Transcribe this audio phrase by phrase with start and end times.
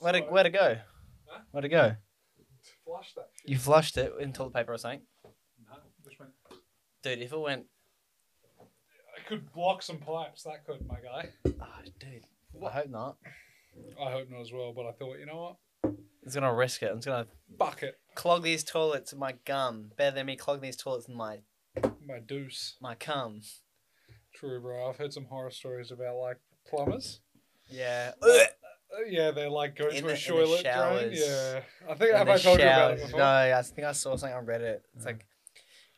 [0.00, 0.76] Where'd it, where'd it go?
[1.26, 1.40] Huh?
[1.50, 1.96] Where'd it go?
[2.84, 3.50] Flush that shit.
[3.50, 5.02] You flushed it in toilet paper or something?
[5.24, 6.32] No, just went.
[7.02, 7.66] Dude, if it went.
[8.60, 10.44] I could block some pipes.
[10.44, 11.30] That could, my guy.
[11.46, 12.24] Oh, dude.
[12.64, 13.16] I hope not.
[14.00, 14.72] I hope not as well.
[14.74, 15.94] But I thought, you know what?
[16.22, 16.90] It's gonna risk it.
[16.90, 17.26] I'm just gonna
[17.56, 19.92] Bucket clog these toilets with my gum.
[19.96, 21.38] Better than me clogging these toilets with my
[22.06, 22.76] my deuce.
[22.80, 23.40] my cum.
[24.34, 24.88] True, bro.
[24.88, 26.38] I've heard some horror stories about like
[26.68, 27.20] plumbers.
[27.70, 28.12] Yeah.
[28.96, 31.10] Uh, yeah, they're like go In to the- a in the toilet drain.
[31.12, 33.18] Yeah, I think In have I told you about it before?
[33.20, 34.80] No, I think I saw something on Reddit.
[34.94, 35.12] It's Yeah.
[35.12, 35.26] like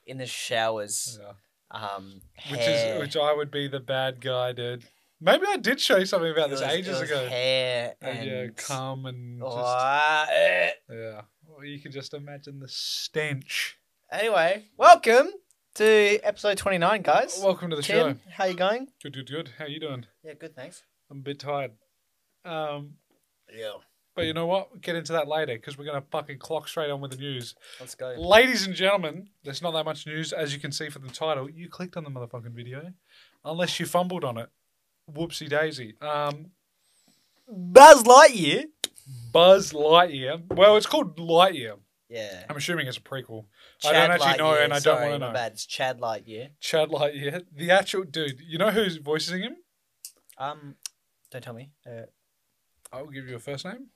[0.06, 1.18] in the showers.
[1.22, 1.32] Yeah.
[1.70, 2.94] Um, Which hair.
[2.96, 4.84] is which I would be the bad guy, dude.
[5.20, 7.28] Maybe I did show you something about It this was- ages ago.
[7.28, 10.70] Hair And, and yeah, cum and just, eh.
[10.90, 11.20] yeah.
[11.46, 13.76] Well, you can just imagine the stench.
[14.10, 15.30] Anyway, welcome
[15.74, 17.38] to episode 29, guys.
[17.40, 18.30] Welcome to the Tim, show.
[18.32, 18.88] how you going?
[19.02, 19.50] Good, good, good.
[19.58, 20.06] How you doing?
[20.24, 20.82] Yeah, good, thanks.
[21.08, 21.72] I'm a bit tired.
[22.44, 22.94] Um,
[23.54, 23.72] Yeah.
[24.14, 24.70] but you know what?
[24.70, 27.54] We'll get into that later because we're gonna fucking clock straight on with the news.
[27.78, 28.14] Let's go.
[28.18, 31.48] Ladies and gentlemen, there's not that much news as you can see from the title.
[31.50, 32.92] You clicked on the motherfucking video,
[33.44, 34.48] unless you fumbled on it.
[35.10, 35.96] Whoopsie daisy.
[36.00, 36.52] Um,
[37.48, 38.66] Buzz Lightyear.
[39.32, 40.42] Buzz Lightyear.
[40.54, 41.78] Well, it's called Lightyear.
[42.08, 42.44] Yeah.
[42.48, 43.46] I'm assuming it's a prequel.
[43.84, 45.32] I don't actually know, and I don't Sorry, wanna my know.
[45.32, 45.52] bad.
[45.52, 46.50] It's Chad Lightyear.
[46.60, 47.44] Chad Lightyear.
[47.52, 48.40] The actual dude.
[48.40, 49.56] You know who's voicing him?
[50.38, 50.76] Um,
[51.30, 51.70] don't tell me.
[51.86, 52.02] Uh,
[52.92, 53.86] I'll give you a first name.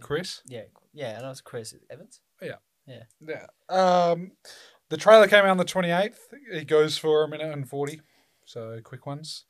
[0.00, 0.42] Chris.
[0.46, 0.62] yeah,
[0.94, 2.20] yeah, I know it's Chris Evans.
[2.40, 2.54] Yeah.
[2.86, 3.02] Yeah.
[3.20, 3.46] Yeah.
[3.68, 4.32] Um,
[4.88, 6.16] the trailer came out on the 28th.
[6.50, 8.00] It goes for a minute and 40.
[8.46, 9.44] So quick ones.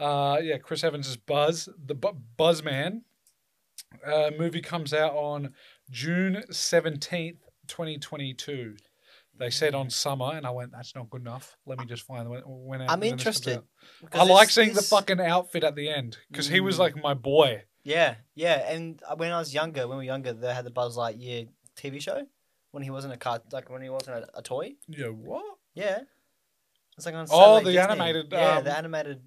[0.00, 3.02] Uh, yeah, Chris Evans is Buzz, the Bu- Buzzman.
[4.04, 5.52] Uh, movie comes out on
[5.90, 7.36] June 17th,
[7.68, 8.76] 2022.
[9.38, 11.56] They said on summer, and I went, that's not good enough.
[11.66, 13.62] Let me just find when, when I'm interested.
[14.12, 16.80] I like this- seeing the fucking outfit at the end because he was Mm.
[16.80, 17.62] like my boy.
[17.84, 18.72] Yeah, yeah.
[18.72, 21.48] And uh, when I was younger, when we were younger, they had the Buzz Lightyear
[21.76, 22.26] TV show
[22.70, 24.74] when he wasn't a car, like when he wasn't a, a toy.
[24.88, 25.44] Yeah, what?
[25.74, 26.00] Yeah.
[26.96, 27.92] It's like on Oh, Saturday the Disney.
[27.92, 29.20] animated, Yeah, um, the animated.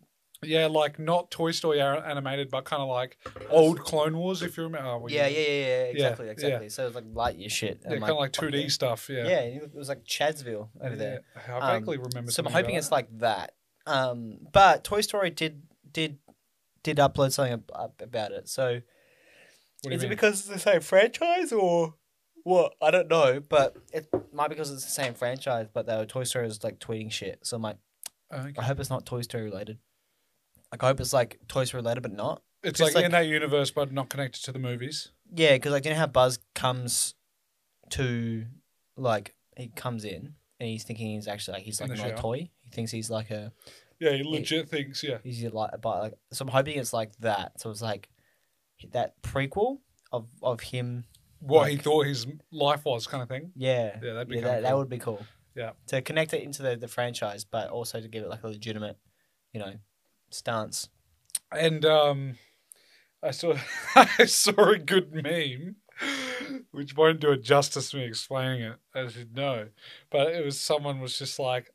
[0.44, 3.18] Yeah, like not Toy Story animated, but kind of like
[3.50, 4.88] old Clone Wars, if you remember.
[4.88, 5.84] Oh, well, Yeah, yeah, yeah, yeah.
[5.86, 6.32] Exactly, yeah.
[6.34, 6.70] exactly.
[6.70, 7.06] So it was like
[7.36, 7.80] Lightyear shit.
[7.84, 8.68] Yeah, I'm kind of like 2D yeah.
[8.68, 9.10] stuff.
[9.10, 9.28] Yeah.
[9.28, 11.20] Yeah, it was like Chadsville over Yeah, there.
[11.48, 12.32] I Um, vaguely remember.
[12.32, 13.54] So I'm hoping it's like that.
[13.88, 16.20] Um, but Toy Story did did
[16.86, 18.48] did upload something ab- about it.
[18.48, 18.84] So that.
[19.82, 21.96] What do you is it because it's the same franchise or
[22.44, 22.76] what?
[22.82, 25.68] I don't know, but it might be because it's the same franchise.
[25.74, 27.78] But though Toy Story is like tweeting shit, so I'm like,
[28.34, 28.54] Okay.
[28.58, 29.80] I hope it's not Toy Story related.
[30.72, 32.42] Like I hope it's like Toy Story related, but not.
[32.64, 35.12] It's like, like- in that universe, but not connected to the movies.
[35.34, 37.16] Yeah, because like you know how Buzz comes
[37.92, 38.46] to
[38.98, 42.16] like he comes in and he's thinking he's actually like he's In like not a
[42.16, 42.50] toy.
[42.62, 43.52] He thinks he's like a
[44.00, 45.04] Yeah, he legit thinks.
[45.04, 45.20] Yeah.
[45.24, 47.60] he's like but like so I'm hoping it's like that.
[47.62, 48.10] So it's like
[48.92, 49.78] that prequel
[50.12, 51.06] of of him.
[51.40, 53.52] What he thought his life was, kind of thing.
[53.56, 54.80] Yeah, Yeah, that'd be yeah, that, that cool.
[54.80, 55.26] would be cool.
[55.56, 55.72] Yeah.
[55.88, 58.98] to connect it into the, the franchise, but also to give it like a legitimate,
[59.54, 59.74] you know,
[60.30, 60.90] stance.
[61.52, 62.36] And um,
[63.24, 63.56] I saw
[63.96, 65.76] I saw a good meme,
[66.72, 69.68] which won't do it justice to me explaining it, as you know.
[70.10, 71.72] But it was someone was just like,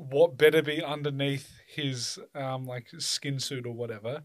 [0.00, 4.22] "What better be underneath his um like skin suit or whatever?"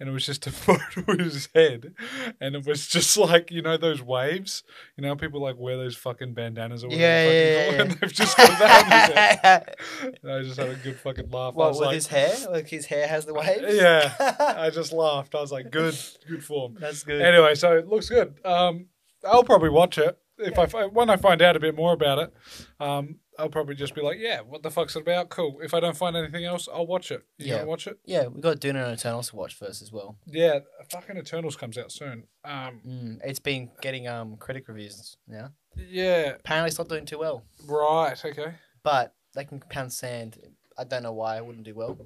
[0.00, 1.94] And it was just a photo of his head,
[2.40, 4.62] and it was just like you know those waves,
[4.96, 8.12] you know people like wear those fucking bandanas or whatever, Yeah, yeah, yeah, and they've
[8.12, 9.74] just got that on his head.
[10.22, 11.54] And I just had a good fucking laugh.
[11.54, 12.34] I What with like, his hair?
[12.50, 13.62] Like his hair has the waves.
[13.74, 14.12] Yeah.
[14.58, 15.34] I just laughed.
[15.34, 15.96] I was like, good,
[16.26, 16.76] good form.
[16.80, 17.20] that's good.
[17.20, 18.34] Anyway, so it looks good.
[18.44, 18.86] Um,
[19.24, 22.34] I'll probably watch it if I when I find out a bit more about it.
[22.80, 25.28] Um, I'll probably just be like, yeah, what the fuck's it about?
[25.28, 25.60] Cool.
[25.62, 27.22] If I don't find anything else, I'll watch it.
[27.38, 27.62] You Yeah.
[27.62, 27.98] watch it?
[28.04, 30.18] Yeah, we got Dune and Eternals to watch first as well.
[30.26, 30.58] Yeah,
[30.90, 32.24] fucking Eternals comes out soon.
[32.44, 35.52] Um, Mm, it's been getting um critic reviews now.
[35.76, 38.22] yeah, Apparently, it's not doing too well, right.
[38.24, 40.38] Okay, but they can pound sand.
[40.76, 41.96] I don't know why it wouldn't do well.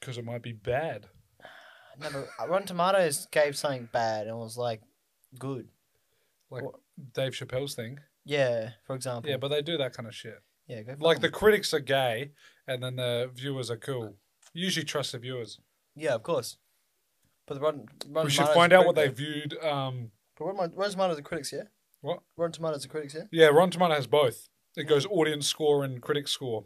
[0.00, 1.06] because it might be bad.
[1.98, 4.82] No, but uh, Rotten Tomatoes gave something bad and was like
[5.38, 5.68] good.
[6.50, 6.74] Like What?
[7.14, 8.00] Dave Chappelle's thing.
[8.26, 9.30] Yeah, for example.
[9.30, 10.42] Yeah, but they do that kind of shit.
[10.66, 11.20] yeah, go Like it.
[11.22, 12.32] the critics are gay,
[12.66, 14.16] and then the viewers are cool.
[14.52, 15.60] Usually trust the viewers.
[15.94, 16.58] yeah, of course.
[17.46, 19.56] But the Rotten, Rotten we should Tomatoes find out what they viewed.
[19.62, 20.10] Um.
[20.36, 21.62] But Rotten, Rotten Tomatoes are critics, yeah.
[22.00, 22.20] What?
[22.36, 23.22] Rotten Tomatoes are critics, yeah.
[23.30, 24.48] Yeah, Rotten Tomato has both.
[24.76, 26.64] It goes audience score and critic score.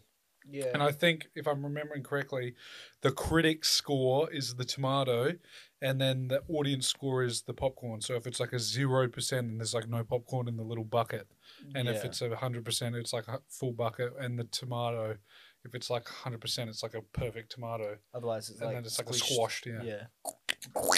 [0.50, 0.70] Yeah.
[0.72, 2.54] And I think, if I'm remembering correctly,
[3.02, 5.34] the critic score is the tomato,
[5.82, 8.00] and then the audience score is the popcorn.
[8.00, 10.82] So if it's like a zero percent, then there's like no popcorn in the little
[10.84, 11.28] bucket,
[11.74, 14.12] and if it's a hundred percent, it's like a full bucket.
[14.18, 15.16] And the tomato,
[15.64, 18.84] if it's like hundred percent, it's like a perfect tomato, otherwise it's and like then
[18.84, 19.66] it's like a squashed.
[19.66, 19.82] Yeah.
[19.82, 20.04] Yeah.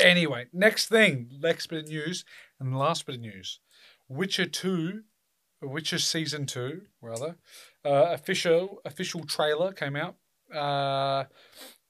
[0.03, 2.25] Anyway, next thing, next bit of news,
[2.59, 3.61] and last bit of news.
[4.09, 5.03] Witcher 2,
[5.63, 7.37] Witcher Season 2, rather,
[7.85, 10.17] uh, official official trailer came out.
[10.53, 11.25] Uh,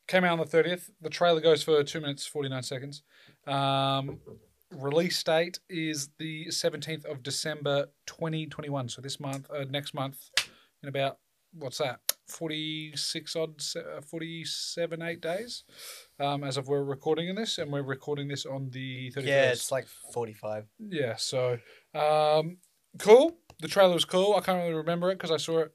[0.06, 0.90] came out on the 30th.
[1.00, 3.02] The trailer goes for 2 minutes 49 seconds.
[3.46, 4.18] Um,
[4.72, 8.88] release date is the 17th of December 2021.
[8.88, 10.30] So this month, uh, next month,
[10.82, 11.18] in about,
[11.54, 15.64] what's that, 46 odd, uh, 47, 8 days,
[16.18, 17.58] um, as of we're recording in this.
[17.58, 19.26] And we're recording this on the 31st.
[19.26, 20.66] Yeah, it's like 45.
[20.78, 21.58] Yeah, so
[21.94, 22.58] um,
[22.98, 23.36] cool.
[23.60, 24.34] The trailer was cool.
[24.34, 25.72] I can't really remember it because I saw it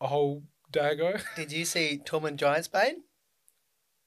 [0.00, 1.14] a whole day ago.
[1.36, 3.00] Did you see Tom and Tormund Giantsbane?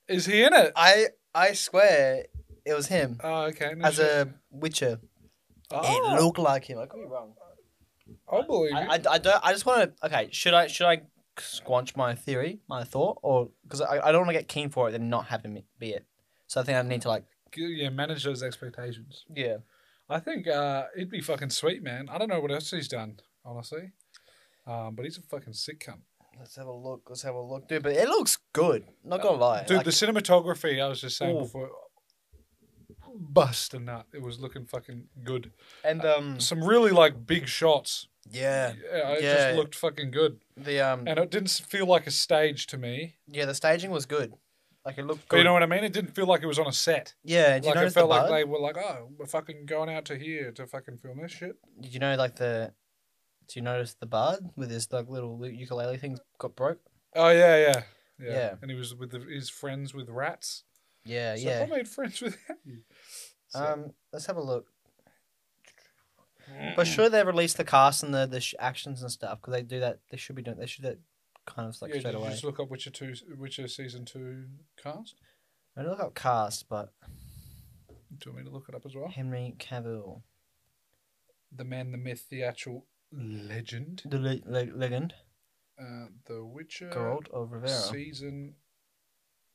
[0.08, 0.74] Is he in it?
[0.76, 2.26] I I swear
[2.66, 3.74] it was him Oh, okay.
[3.76, 4.06] no as shit.
[4.06, 5.00] a Witcher.
[5.72, 6.80] oh, It looked like him.
[6.80, 7.34] I could be wrong.
[8.32, 8.90] I believe I, you.
[8.90, 9.46] I, I don't.
[9.46, 10.06] I just want to.
[10.08, 11.02] Okay, should I should I
[11.38, 14.90] squanch my theory, my thought, or because I, I don't want to get keen for
[14.90, 16.06] it and not have him be it.
[16.48, 17.24] So I think I need to like.
[17.56, 19.26] yeah, manage those expectations.
[19.34, 19.58] Yeah.
[20.10, 22.10] I think uh, it'd be fucking sweet, man.
[22.12, 23.92] I don't know what else he's done, honestly.
[24.68, 26.02] Um, but he's a fucking sick cunt.
[26.38, 27.04] Let's have a look.
[27.08, 27.84] Let's have a look, dude.
[27.84, 28.84] But it looks good.
[29.06, 31.42] Not gonna lie, Dude, Like, the cinematography, I was just saying Ooh.
[31.42, 31.70] before,
[33.18, 34.06] bust a nut.
[34.14, 35.52] It was looking fucking good.
[35.84, 38.08] and um, Some really like big shots.
[38.30, 39.36] yeah, Yeah, it Yeah.
[39.36, 40.40] just looked fucking good.
[40.58, 43.16] the um, And it didn't feel like a stage to me.
[43.28, 44.34] yeah, the staging was good.
[44.86, 45.38] Like it looked But good.
[45.40, 45.84] you know what I mean?
[45.84, 47.14] It didn't feel like it was on a set.
[47.24, 47.56] yeah.
[47.56, 48.36] Did you like it felt the like bud?
[48.36, 51.56] they were like, oh, we're fucking going out to here to fucking film this shit.
[51.80, 52.74] Did you know like the?
[53.48, 56.80] Do you notice the bard with his like little ukulele thing got broke?
[57.16, 57.82] Oh yeah, yeah,
[58.20, 58.30] yeah.
[58.32, 58.54] Yeah.
[58.62, 60.64] And he was with the, his friends with rats.
[61.04, 61.44] Yeah, yeah.
[61.44, 61.64] So yeah.
[61.74, 62.80] I made friends with you.
[63.48, 64.68] So, Um, let's have a look.
[66.76, 69.62] But sure, they released the cast and the the sh- actions and stuff because they
[69.64, 70.00] do that.
[70.10, 70.58] They should be doing.
[70.58, 71.00] They should do that
[71.46, 72.32] kind of like yeah, straight did you away.
[72.32, 74.46] just look up Witcher two, Witcher season two
[74.82, 75.16] cast?
[75.78, 76.92] I don't look up cast, but
[78.18, 79.08] Do you want me to look it up as well?
[79.08, 80.24] Henry Cavill,
[81.56, 84.02] The man, the myth, the actual legend.
[84.06, 85.14] the le- le- legend,
[85.80, 88.56] Uh, the Witcher Geralt of Rivera season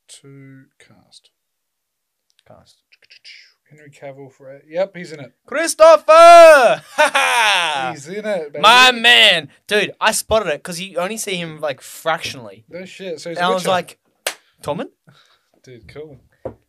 [0.07, 1.29] two cast.
[2.47, 2.83] Cast.
[3.69, 4.63] Henry Cavill for it.
[4.67, 5.33] yep, he's in it.
[5.45, 6.81] Christopher,
[7.91, 8.53] He's in it.
[8.53, 8.61] Baby.
[8.61, 9.91] my man, dude.
[9.99, 13.19] I spotted it because you only see him like fractionally, no shit.
[13.19, 13.69] So he's and I was Witcher.
[13.71, 13.99] like,
[14.63, 14.89] Tommen,
[15.63, 16.17] dude, cool.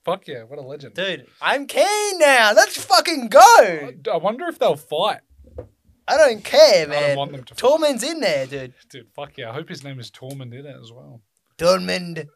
[0.05, 0.95] Fuck yeah, what a legend.
[0.95, 2.53] dude, I'm keen now.
[2.57, 3.39] Let's fucking go.
[3.59, 5.21] I, I wonder if they'll fight.
[6.09, 7.03] I don't care, I man.
[7.11, 7.63] don't want them to fight.
[7.63, 8.75] Tormund's in there, dude.
[8.91, 9.51] Dude, fuck yeah.
[9.51, 11.21] I hope his name is Tormund in it as well.
[11.59, 12.27] Tormund,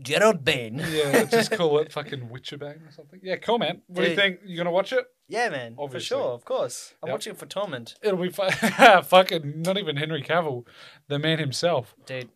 [0.00, 0.78] Gerald Bane.
[0.78, 3.20] Yeah, let's just call it fucking Witcher Bang or something.
[3.22, 3.82] Yeah, cool, man.
[3.88, 4.16] What do you Dude.
[4.16, 4.40] think?
[4.44, 5.04] You gonna watch it?
[5.28, 6.16] Yeah, man, Obviously.
[6.16, 6.94] for sure, of course.
[7.02, 7.14] I'm Yep.
[7.14, 8.48] watching it for Tormund, It'll be fu-
[9.02, 10.66] fucking not even Henry Cavill,
[11.08, 11.94] the man himself.
[12.06, 12.28] dude.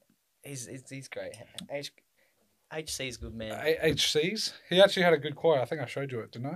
[0.43, 1.32] He's he's, he's great.
[1.70, 1.93] H,
[2.73, 3.53] HC's good man.
[3.85, 4.53] HCs.
[4.69, 5.59] He actually had a good quote.
[5.61, 6.47] I think I showed you it, didn't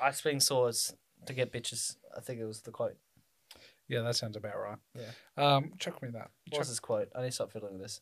[0.00, 0.08] I?
[0.08, 0.94] I swing swords
[1.26, 1.96] to get bitches.
[2.16, 2.96] I think it was the quote.
[3.88, 4.78] Yeah, that sounds about right.
[4.94, 5.12] Yeah.
[5.56, 6.30] Um, chuck me that.
[6.48, 7.08] What's Chuck- his quote?
[7.14, 8.00] I need to stop fiddling with this.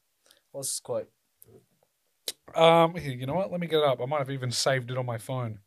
[0.50, 1.10] What's his quote?
[2.54, 3.50] Um, here, you know what?
[3.50, 4.00] Let me get it up.
[4.00, 5.58] I might have even saved it on my phone.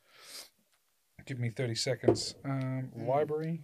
[1.25, 2.35] Give me thirty seconds.
[2.45, 3.07] Um, Mm.
[3.07, 3.63] library,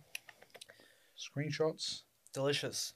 [1.18, 2.02] screenshots.
[2.34, 2.94] Delicious.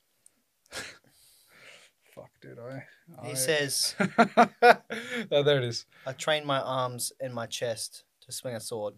[0.71, 2.83] Fuck, did I?
[3.25, 5.85] He I- says, oh, there it is.
[6.05, 8.95] "I trained my arms and my chest to swing a sword."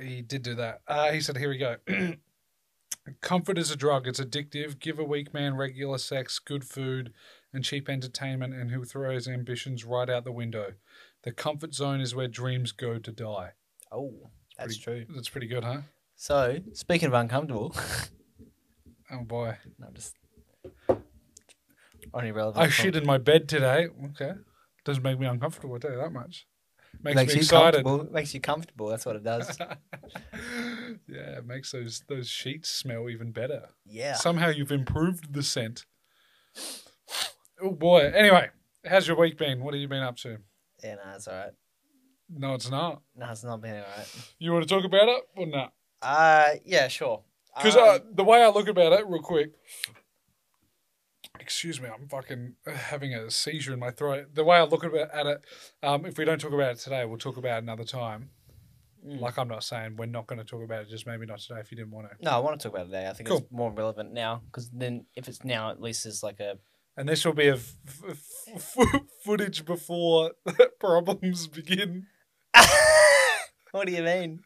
[0.00, 0.82] He did do that.
[0.86, 1.76] Uh, he said, "Here we go."
[3.20, 4.06] Comfort is a drug.
[4.06, 4.78] It's addictive.
[4.78, 7.12] Give a weak man regular sex, good food,
[7.54, 10.74] and cheap entertainment, and he'll throw his ambitions right out the window.
[11.22, 13.52] The comfort zone is where dreams go to die.
[13.90, 15.06] Oh, that's true.
[15.14, 15.82] That's pretty good, huh?
[16.16, 17.74] So, speaking of uncomfortable,
[19.10, 20.16] Oh boy, no, I'm just
[22.12, 22.64] only relevant.
[22.64, 23.88] I shit in my bed today.
[24.06, 24.32] Okay,
[24.84, 25.74] doesn't make me uncomfortable.
[25.74, 26.46] I tell you that much.
[27.02, 27.84] Makes, makes me you excited.
[27.84, 28.12] comfortable.
[28.12, 28.88] Makes you comfortable.
[28.88, 29.58] That's what it does.
[31.08, 33.68] yeah, it makes those those sheets smell even better.
[33.84, 34.14] Yeah.
[34.14, 35.84] Somehow you've improved the scent.
[37.64, 38.12] Oh boy.
[38.14, 38.50] Anyway,
[38.84, 39.62] how's your week been?
[39.64, 40.36] What have you been up to?
[40.82, 41.52] Yeah, no, it's all right.
[42.28, 43.00] No, it's not.
[43.16, 44.06] No, it's not been all right.
[44.38, 45.72] You want to talk about it or not?
[46.02, 47.22] Uh, yeah, sure.
[47.56, 49.52] Because Um, uh, the way I look about it, real quick.
[51.40, 54.34] Excuse me, I'm fucking having a seizure in my throat.
[54.34, 55.44] The way I look at it, at it
[55.82, 58.30] um, if we don't talk about it today, we'll talk about it another time.
[59.06, 59.20] Mm.
[59.20, 61.60] Like I'm not saying we're not going to talk about it, just maybe not today
[61.60, 62.16] if you didn't want to.
[62.24, 63.08] no, I want to talk about it today.
[63.08, 63.38] I think Cool.
[63.38, 66.58] it's more relevant now because then if it's now, at least it's like a.
[66.96, 67.74] And this will be a f-
[68.08, 70.32] f- f- footage before
[70.80, 72.06] problems begin.
[73.72, 74.40] what do you mean?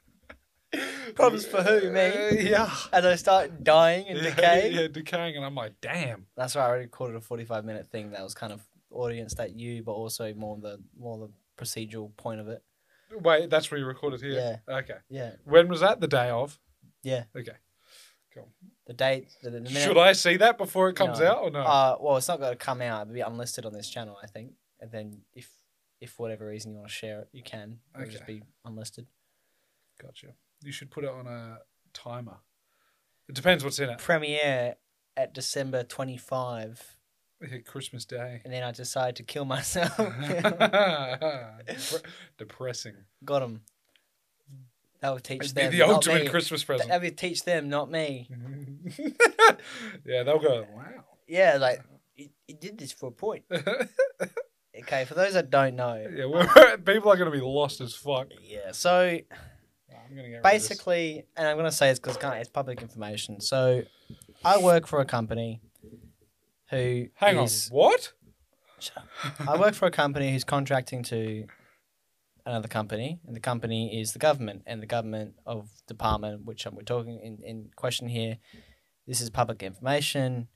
[1.14, 2.00] Problems for who, me?
[2.00, 2.70] Uh, yeah.
[2.92, 4.76] As I start dying and yeah, decaying.
[4.76, 6.26] Yeah, decaying, and I'm like, damn.
[6.36, 9.54] That's why I already recorded a forty-five minute thing that was kind of audience that
[9.54, 11.30] you, but also more the more the
[11.62, 12.62] procedural point of it.
[13.10, 14.60] Wait, that's where you recorded here.
[14.68, 14.76] Yeah.
[14.76, 14.98] Okay.
[15.08, 16.00] Yeah, When was that?
[16.00, 16.58] The day of.
[17.02, 17.24] yeah.
[17.36, 17.52] Okay.
[18.88, 19.28] The date.
[19.42, 21.26] The, the minute, Should I see that before it comes No.
[21.30, 21.60] out or no?
[21.60, 23.02] Uh, well, it's not going to come out.
[23.02, 24.52] It'll be unlisted on this channel, I think.
[24.80, 25.48] And then if,
[26.00, 27.78] if for whatever reason you want to share it, you can.
[27.94, 29.06] It'll just be unlisted.
[30.02, 30.28] gotcha.
[30.64, 31.58] You should put it on a
[31.92, 32.38] timer.
[33.28, 33.98] It depends what's in it.
[33.98, 34.76] Premiere
[35.16, 36.96] at December twenty five,
[37.42, 38.40] Yeah, Christmas Day.
[38.44, 39.94] and then I decide to kill myself.
[39.98, 42.02] Depre-
[42.38, 42.94] Depressing.
[43.24, 43.60] Got them.
[45.00, 45.72] That would teach It'd them.
[45.72, 46.28] the ultimate me.
[46.28, 46.90] Christmas present.
[46.90, 48.28] That would teach them, not me.
[50.04, 51.04] yeah, they'll go, wow.
[51.26, 51.80] Yeah, like
[52.16, 52.28] you,
[52.60, 53.44] did this for a point.
[54.80, 57.94] Okay, for those that don't know, yeah, we're, people are going to be lost as
[57.96, 58.28] fuck.
[58.44, 58.70] yeah.
[58.70, 59.18] So I'm
[60.08, 60.52] gonna get rid of this.
[60.52, 63.40] basically, and I'm gonna say it's because it's public information.
[63.40, 63.82] So
[64.44, 65.60] I work for a company
[66.70, 67.76] who Hang is- on.
[67.76, 68.12] What?
[69.48, 71.46] I work for a company who's contracting to
[72.48, 76.82] another company, and the company is the government, and the government of department, which we're
[76.82, 78.38] talking in, in question here,
[79.06, 80.48] this is public information,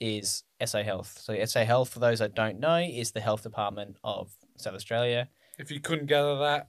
[0.00, 1.18] is SA Health.
[1.20, 5.28] So SA Health, for those that don't know, is the health department of South Australia.
[5.58, 6.68] If you couldn't gather that,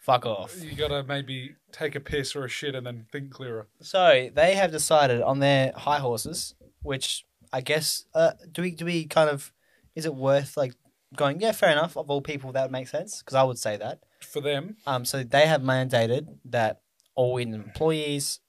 [0.00, 0.56] Fuck off.
[0.62, 3.68] you got to maybe take a piss or a shit and then think clearer.
[3.82, 8.86] So they have decided on their high horses, which I guess uh, do we do
[8.86, 9.52] we kind of
[9.94, 10.72] is it worth like
[11.16, 11.40] going?
[11.40, 11.96] Yeah, fair enough.
[11.96, 14.00] Of all people, that would make sense because I would say that.
[14.20, 16.82] For them, Um, so they have mandated that
[17.14, 18.40] all employees,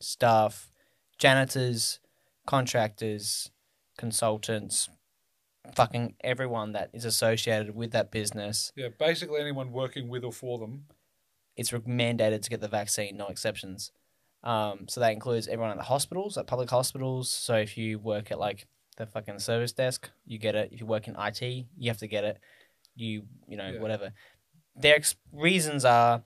[0.00, 0.70] staff,
[1.18, 1.98] janitors,
[2.46, 3.50] contractors,
[3.96, 4.88] consultants,
[5.74, 10.58] fucking everyone that is associated with that business, yeah, basically anyone working with or for
[10.58, 10.86] them.
[11.56, 13.90] it's mandated to get the vaccine, no exceptions.
[14.44, 17.28] Um, so that includes everyone at the hospitals, at public hospitals.
[17.30, 18.66] So if you work at like
[18.98, 20.70] the fucking service desk, you get it.
[20.72, 21.40] If you work in IT,
[21.76, 22.38] you have to get it.
[22.94, 23.80] You you know Yeah.
[23.80, 24.12] whatever.
[24.76, 26.22] Their ex- reasons are,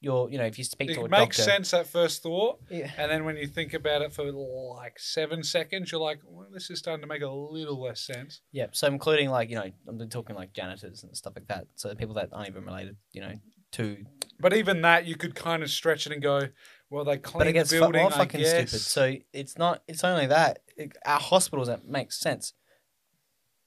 [0.00, 2.60] your you know if you speak to a It makes doctor, sense at first thought,
[2.70, 2.90] Yeah.
[2.98, 6.68] and then when you think about it for like seven seconds, you're like, well, this
[6.70, 8.42] is starting to make a little less sense.
[8.52, 11.66] Yeah, so including like you know I'm talking like janitors and stuff like that.
[11.76, 13.34] So people that aren't even related, you know,
[13.72, 14.04] to.
[14.38, 16.48] But even that, you could kind of stretch it and go,
[16.90, 18.02] well, they clean But it gets the fu- building.
[18.02, 18.50] more I fucking guess.
[18.70, 18.80] stupid.
[18.80, 19.82] So it's not.
[19.88, 22.52] It's only that it, our hospitals that makes sense.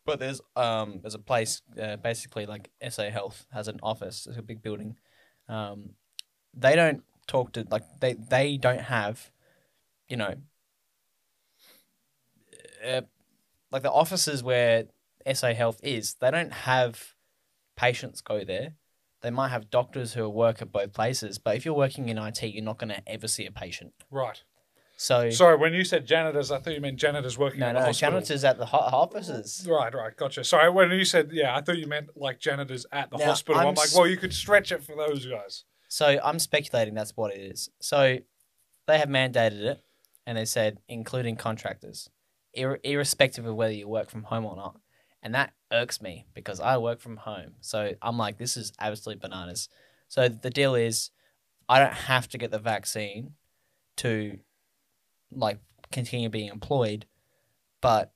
[0.05, 4.25] But there's um there's a place uh, basically like SA Health has an office.
[4.27, 4.97] It's a big building.
[5.47, 5.91] Um,
[6.53, 9.31] they don't talk to like they they don't have,
[10.07, 10.35] you know.
[12.85, 13.01] Uh,
[13.71, 14.85] like the offices where
[15.25, 17.13] SA Health is, they don't have
[17.75, 18.75] patients go there.
[19.21, 22.41] They might have doctors who work at both places, but if you're working in IT,
[22.43, 23.93] you're not going to ever see a patient.
[24.09, 24.41] right.
[25.01, 27.79] So Sorry, when you said janitors, I thought you meant janitors working no, at the
[27.79, 28.11] no, hospital.
[28.11, 29.65] janitors at the ho- offices.
[29.65, 30.43] Right, right, gotcha.
[30.43, 33.61] Sorry, when you said yeah, I thought you meant like janitors at the Now, hospital.
[33.61, 35.63] I'm, I'm like, well, you could stretch it for those guys.
[35.88, 37.69] So I'm speculating that's what it is.
[37.79, 38.17] So
[38.88, 39.81] they have mandated it,
[40.27, 42.09] and they said including contractors,
[42.53, 44.75] ir- irrespective of whether you work from home or not.
[45.21, 47.55] And that irks me because I work from home.
[47.61, 49.69] So I'm like, this is absolute bananas.
[50.07, 51.11] So the deal is,
[51.67, 53.33] I don't have to get the vaccine
[53.97, 54.39] to,
[55.31, 55.59] like,
[55.91, 57.05] continue being employed,
[57.81, 58.13] but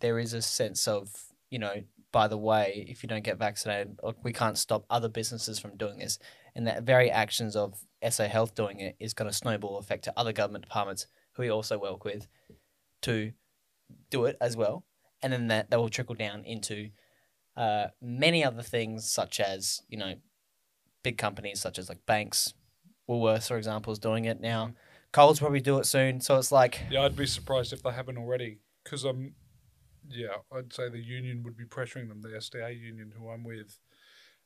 [0.00, 1.10] there is a sense of,
[1.50, 5.60] you know, by the way, if you don't get vaccinated, we can't stop other businesses
[5.60, 6.18] from doing this
[6.54, 7.78] and that very actions of
[8.08, 11.50] SA Health doing it is going to snowball effect to other government departments who we
[11.50, 12.26] also work with
[13.02, 13.32] to
[14.10, 14.84] do it as well,
[15.22, 16.90] and then that that will trickle down into
[17.56, 20.14] uh, many other things such as you know
[21.02, 22.52] big companies such as like banks,
[23.08, 24.72] Woolworths, for example, is doing it now.
[25.12, 28.18] Coles probably do it soon, so it's like Yeah, I'd be surprised if they haven't
[28.18, 28.58] already.
[28.84, 29.34] Because I'm,
[30.08, 33.78] yeah, I'd say the union would be pressuring them, the SDA union, who I'm with,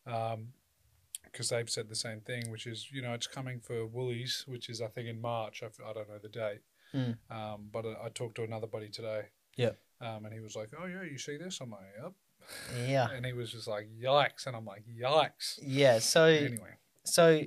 [0.04, 4.68] because they've said the same thing, which is you know it's coming for Woolies, which
[4.68, 5.62] is I think in March.
[5.62, 6.60] I don't know the date,
[6.94, 7.16] Mm.
[7.30, 9.22] um, but I, I talked to another buddy today.
[9.56, 9.78] Yep.
[10.00, 12.12] Um, and he was like, "Oh yeah, you see this?" I'm like, "Yep."
[12.86, 15.98] yeah, And he was just like, "Yikes!" And I'm like, "Yikes." yeah.
[15.98, 16.74] So Anyway,
[17.04, 17.42] so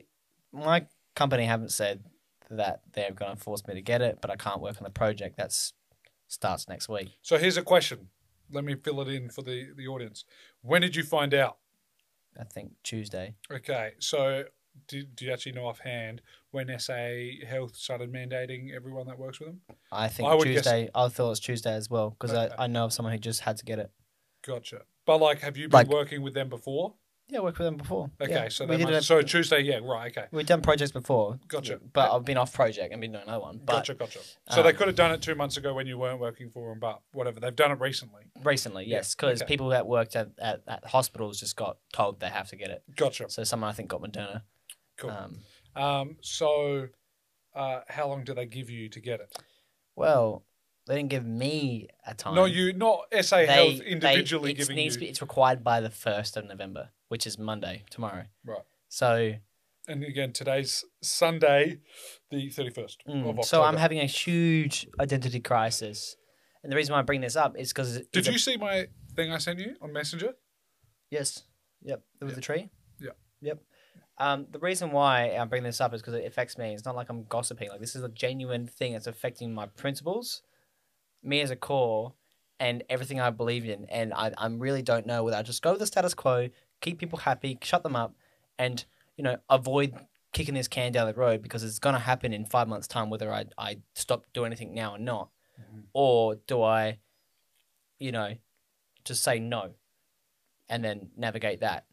[0.51, 2.03] my company haven't said
[2.49, 4.89] that they're going to force me to get it, but I can't work on the
[4.89, 5.51] project That
[6.27, 7.09] starts next week.
[7.21, 8.07] so here's a question.
[8.51, 10.23] Let me fill it in for the the audience.
[10.61, 11.57] When did you find out?
[12.39, 13.35] I think Tuesday.
[13.51, 14.43] Okay, so
[14.87, 17.09] do, do you actually know offhand when SA
[17.47, 19.61] Health started mandating everyone that works with them?
[19.91, 20.89] I think I would guess- Tuesday.
[20.93, 22.53] I thought it was Tuesday as well because Okay.
[22.57, 23.91] I, I know of someone who just had to get it.
[24.45, 24.81] Gotcha.
[25.05, 26.95] But like, have you been Like- working with them before?
[27.29, 28.09] Yeah, I worked with them before.
[28.21, 28.47] Okay, Yeah.
[28.47, 29.03] so we did must, it.
[29.03, 30.27] so Tuesday, yeah, right, okay.
[30.31, 31.37] We've done projects before.
[31.49, 31.81] Gotcha.
[31.91, 33.59] But I've been off project and been doing another one.
[33.65, 34.19] But Gotcha, gotcha.
[34.49, 36.69] So they um, could have done it two months ago when you weren't working for
[36.69, 37.41] them, but whatever.
[37.41, 38.23] They've done it recently.
[38.43, 39.47] recently, yes, because okay.
[39.49, 42.83] people that worked at, at, at hospitals just got told they have to get it.
[42.95, 43.29] Gotcha.
[43.29, 44.43] So someone I think got Moderna.
[44.97, 45.09] Cool.
[45.11, 45.39] Um,
[45.75, 46.87] Um, so
[47.55, 49.35] uh, how long do they give you to get it?
[49.95, 50.43] well,
[50.87, 52.35] they didn't give me a time.
[52.35, 54.99] No, you not SA They- Health individually it's, giving needs you.
[55.01, 58.23] to be, it's required by the first of November, which is Monday tomorrow.
[58.45, 58.61] Right.
[58.87, 59.33] So,
[59.87, 61.79] And again, today's Sunday,
[62.31, 63.43] the thirty first mm, of October.
[63.43, 66.15] so I'm having a huge identity crisis,
[66.63, 69.31] and the reason why I bring this up is because Did you see my thing
[69.33, 70.35] I sent you on Messenger?
[71.11, 71.43] Yes.
[71.83, 72.01] Yep.
[72.19, 72.35] There was Yeah.
[72.35, 72.69] the tree.
[72.99, 73.11] Yeah.
[73.41, 73.59] Yep.
[74.19, 76.73] Um, the reason why I'm bringing this up is because it affects me.
[76.73, 77.69] It's not like I'm gossiping.
[77.69, 80.41] Like this is a genuine thing that's affecting my principles,
[81.23, 82.13] me as a core,
[82.59, 83.85] and everything I believe in.
[83.85, 86.49] And I, I really don't know whether I just go with the status quo,
[86.81, 88.15] keep people happy, shut them up,
[88.57, 88.83] and
[89.17, 89.93] you know avoid
[90.33, 93.31] kicking this can down the road because it's gonna happen in five months' time whether
[93.31, 95.83] I I stop doing anything now or not, Mhm.
[95.93, 96.99] or do I,
[97.99, 98.35] you know,
[99.03, 99.71] just say no,
[100.69, 101.85] and then navigate that.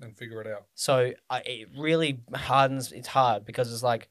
[0.00, 0.66] And figure it out.
[0.74, 2.90] So I, it really hardens.
[2.92, 4.08] It's hard because it's like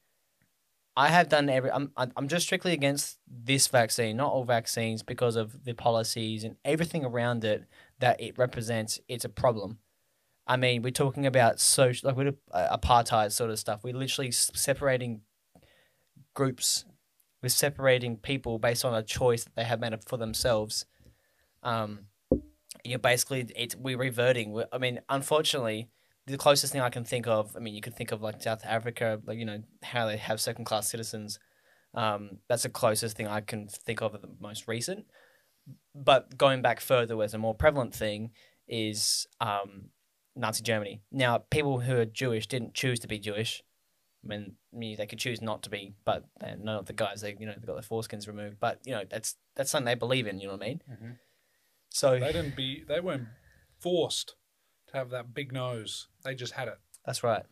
[0.95, 1.71] I have done every.
[1.71, 6.57] I'm I'm just strictly against this vaccine, not all vaccines, because of the policies and
[6.65, 7.65] everything around it
[7.99, 8.99] that it represents.
[9.07, 9.79] It's a problem.
[10.45, 13.81] I mean, we're talking about social, like we're uh, apartheid sort of stuff.
[13.83, 15.21] We're literally separating
[16.33, 16.85] groups.
[17.41, 20.85] We're separating people based on a choice that they have made for themselves.
[21.63, 22.07] Um,
[22.83, 24.51] you're basically it's we're reverting.
[24.51, 25.89] We're, I mean, unfortunately,
[26.27, 27.55] the closest thing I can think of.
[27.55, 30.39] I mean, you could think of like South Africa, like you know how they have
[30.39, 31.39] second class citizens.
[31.93, 35.05] Um, that's the closest thing I can think of at the most recent.
[35.95, 38.31] But going back further, where's a more prevalent thing
[38.67, 39.89] is um,
[40.35, 41.01] Nazi Germany.
[41.11, 43.63] Now, people who are Jewish didn't choose to be Jewish.
[44.23, 47.21] I mean, I mean, they could choose not to be, but they're not the guys.
[47.21, 48.57] They, you know, they got their foreskins removed.
[48.59, 50.39] But you know, that's that's something they believe in.
[50.39, 50.81] You know what I mean?
[50.91, 51.17] Mhm.
[51.89, 52.83] So They didn't be.
[52.87, 53.27] They weren't
[53.79, 54.35] forced
[54.87, 56.07] to have that big nose.
[56.23, 56.77] They just had it.
[57.05, 57.43] that's right.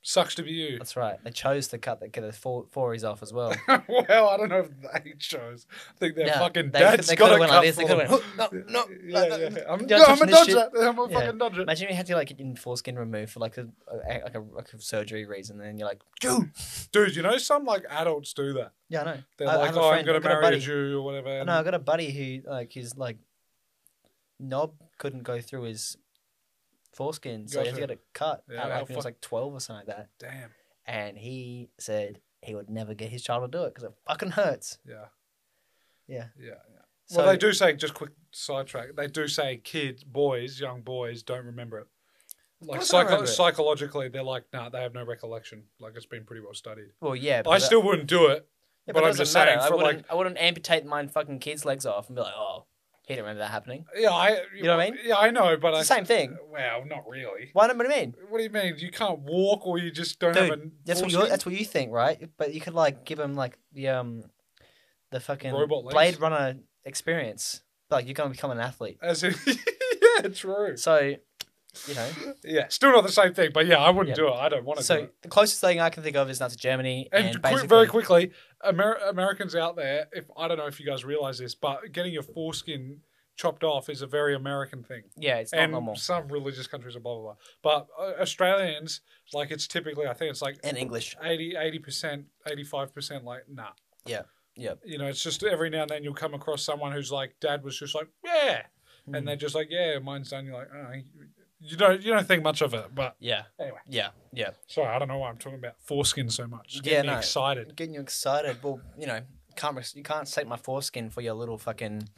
[0.00, 0.78] Sucks to be you.
[0.78, 1.22] That's right.
[1.24, 2.66] They chose to cut the get the four,
[3.04, 3.52] off as well.
[3.68, 5.66] well, I don't know if they chose.
[5.96, 7.88] I think their Yeah, fucking they- dad's they got a cut like this, they for
[7.96, 9.48] could've went, "No, no, yeah, no, yeah.
[9.68, 10.70] I'm, no, I'm a dodger.
[10.80, 11.18] I'm a Yeah.
[11.20, 11.62] fucking dodger.
[11.62, 14.72] Imagine you had to like get foreskin removed for like a, a like a like
[14.72, 16.52] a surgery reason, and then you're like, dude,
[16.92, 18.72] Dude, you know some like adults do that.
[18.88, 19.18] Yeah, I know.
[19.36, 20.60] They're I- I like, have a oh, I'm gonna a marry a buddy.
[20.60, 21.40] Jew or whatever.
[21.40, 21.52] I know.
[21.58, 23.18] I got a buddy who like he's like
[24.40, 25.96] knob couldn't go through his
[26.92, 28.44] foreskin, so he had to get it cut.
[28.50, 30.50] Yeah, at, how like, when he was like twelve or something like that, Damn.
[30.86, 34.30] and he said he would never get his child to do it because it fucking
[34.32, 34.78] hurts.
[34.86, 35.06] Yeah.
[36.06, 36.26] Yeah.
[36.38, 36.50] Yeah.
[36.50, 36.82] yeah.
[37.06, 38.94] So well, they do say just quick sidetrack.
[38.96, 41.86] They do say kids, boys, young boys, don't remember it.
[42.60, 43.28] Like psycho- it.
[43.28, 45.64] psychologically, they're like, nah, they have no recollection.
[45.80, 46.88] Like it's been pretty well studied.
[47.00, 47.42] Well, yeah.
[47.42, 48.46] but I that- still wouldn't do it.
[48.86, 49.50] yeah, but it I'm just matter.
[49.50, 49.96] saying I for, wouldn't.
[49.98, 52.66] like- I wouldn't amputate my fucking kid's legs off and be like, oh,
[53.08, 53.86] he didn't remember that happening.
[53.96, 54.42] Yeah, I.
[54.54, 54.98] You know what I mean?
[55.02, 55.96] Yeah, I know, but It's the I.
[55.96, 56.36] same thing.
[56.52, 57.48] Well, not really.
[57.54, 57.66] Why?
[57.66, 57.78] not?
[57.78, 58.14] What do you mean?
[58.28, 58.74] What do you mean?
[58.76, 60.56] You can't walk, or you just don't have a.
[60.56, 62.28] Dude, that's what you that's what you think, right?
[62.36, 64.24] But you could like give him like the um
[65.10, 65.94] the fucking Robot legs?
[65.94, 67.62] Blade Runner experience.
[67.90, 68.98] Like you're gonna become an athlete.
[69.00, 70.76] As in, yeah, true.
[70.76, 71.14] So
[71.86, 72.08] you know.
[72.44, 74.24] Yeah, still not the same thing, but yeah, I wouldn't Yeah.
[74.24, 74.34] do it.
[74.34, 76.56] I don't want to do So the closest thing I can think of is Nazi
[76.56, 78.32] Germany, and, And, quick, very quickly,
[78.64, 82.12] Amer- Americans out there, if I don't know if you guys realize this, but getting
[82.12, 83.00] your foreskin
[83.36, 85.02] chopped off is a very American thing.
[85.16, 85.94] yeah, it's not and normal.
[85.94, 87.36] some religious countries are blah blah blah.
[87.62, 89.00] But uh, Australians,
[89.32, 93.48] like it's typically, I think it's like In English, 80 percent, eighty five percent, like
[93.48, 93.70] nah.
[94.06, 94.22] Yeah.
[94.56, 94.74] Yeah.
[94.84, 97.62] You know, it's just every now and then you'll come across someone who's like, Dad
[97.62, 98.62] was just like, yeah,
[99.08, 99.16] Mhm.
[99.18, 100.44] and they're just like, yeah, mine's done.
[100.46, 100.92] You're like, oh,
[101.60, 103.78] you don't, you don't think much of it, but yeah, anyway.
[103.88, 104.50] yeah, yeah.
[104.66, 106.76] Sorry, I don't know why I'm talking about foreskin so much.
[106.76, 107.18] It's Yeah, getting me no.
[107.18, 107.76] excited.
[107.76, 108.62] Getting you excited.
[108.62, 109.20] Well, you know,
[109.56, 112.08] can't you can't take my foreskin for your little fucking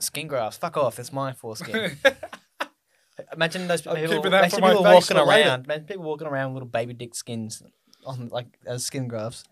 [0.00, 0.58] skin grafts.
[0.58, 0.98] Fuck off.
[0.98, 1.96] It's my foreskin.
[3.32, 5.64] Imagine those people, imagine for my people walking around.
[5.64, 7.62] Imagine people walking around with little baby dick skins
[8.04, 9.44] on like as skin grafts.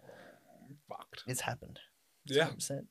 [0.88, 1.24] Fucked.
[1.26, 1.80] It's happened.
[2.26, 2.48] Yeah.
[2.48, 2.84] 100%.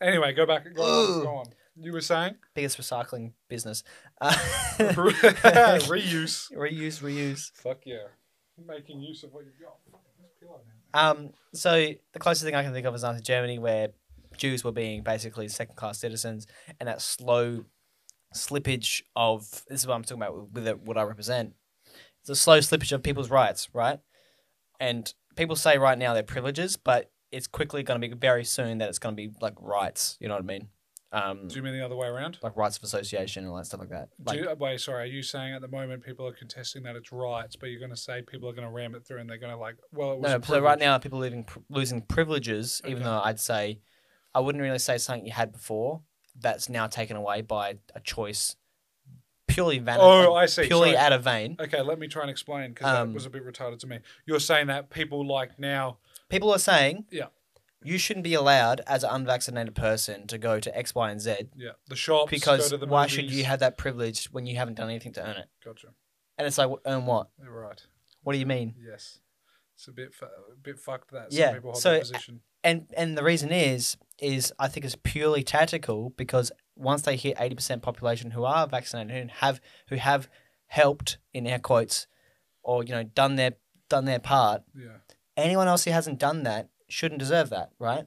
[0.00, 0.72] Anyway, go back.
[0.72, 1.22] Go on.
[1.24, 1.46] Go on.
[1.82, 3.82] You were saying Biggest recycling business.
[4.20, 4.30] Uh,
[4.78, 6.52] reuse.
[6.52, 7.52] reuse, reuse.
[7.54, 7.98] Fuck yeah,
[8.66, 9.76] making use of what you've got.
[9.90, 10.60] Fuck, this pillow
[10.94, 11.10] now.
[11.10, 13.88] Um, so the closest thing I can think of is Nazi Germany, where
[14.36, 16.46] Jews were being basically second class citizens,
[16.78, 17.64] and that slow
[18.34, 21.54] slippage of this is what I'm talking about with it, what I represent.
[22.20, 23.98] It's a slow slippage of people's rights, right?
[24.78, 28.78] And people say right now they're privileges, but it's quickly going to be very soon
[28.78, 30.16] that it's going to be like rights.
[30.20, 30.68] You know what I mean?
[31.12, 32.38] Um, Do you mean the other way around?
[32.42, 34.08] like rights of association and all that stuff like that.
[34.24, 35.02] Like, you, wait, sorry.
[35.02, 37.90] Are you saying at the moment people are contesting that it's rights, but you're going
[37.90, 40.12] to say people are going to ram it through and they're going to like, well,
[40.12, 43.80] it was no, so right now people are losing, losing privileges, even though I'd say
[44.34, 46.02] I wouldn't really say something you had before
[46.38, 48.54] that's now taken away by a choice
[49.48, 50.66] purely van- Oh, I see.
[50.68, 50.96] purely Sorry.
[50.98, 51.56] out of vein.
[51.58, 53.98] Okay, let me try and explain because Um, that was a bit retarded to me.
[54.26, 57.26] You're saying that people like now, People are saying Yeah.
[57.82, 61.36] You shouldn't be allowed as an unvaccinated person to go to X, Y, and Z
[61.56, 63.12] yeah, the shops because go to the why movies.
[63.14, 65.48] should you have that privilege when you haven't done anything to earn it?
[65.64, 65.88] Gotcha.
[66.38, 67.28] And it's like, earn what?
[67.42, 67.80] You're right.
[68.22, 68.74] What do you mean?
[68.78, 69.20] Yes,
[69.74, 72.40] it's a bit fu- a bit fucked that Yeah, some people hold so- that position.
[72.62, 77.36] and and the reason is is I think it's purely tactical because once they hit
[77.40, 80.28] eighty percent population who are vaccinated and have who have
[80.66, 82.06] helped in air quotes
[82.62, 83.54] or you know done their
[83.88, 84.98] done their part, Yeah,
[85.36, 88.06] anyone else who hasn't done that shouldn't deserve that, right?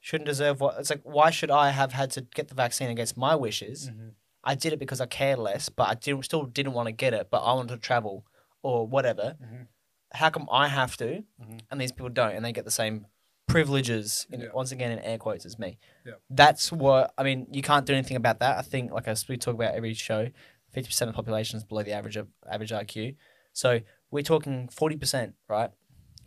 [0.00, 1.00] Shouldn't deserve what it's like.
[1.02, 3.90] Why should I have had to get the vaccine against my wishes?
[3.90, 4.12] Mhm.
[4.42, 7.14] I did it because I cared less, but I didn't, still didn't want to get
[7.14, 8.26] it, but I wanted to travel
[8.62, 9.36] or whatever.
[9.42, 9.68] Mhm.
[10.12, 11.60] How come I have to Mhm.
[11.70, 13.06] and these people don't, and they get the same
[13.46, 14.26] privileges?
[14.30, 14.48] In, Yeah.
[14.52, 15.78] Once again, in air quotes, as me.
[16.04, 16.14] Yeah.
[16.28, 17.46] That's what I mean.
[17.50, 18.58] You can't do anything about that.
[18.58, 20.28] I think, like as we talk about every show,
[20.70, 23.16] fifty percent of the population is below the average of average IQ.
[23.52, 25.70] So we're talking forty percent, right?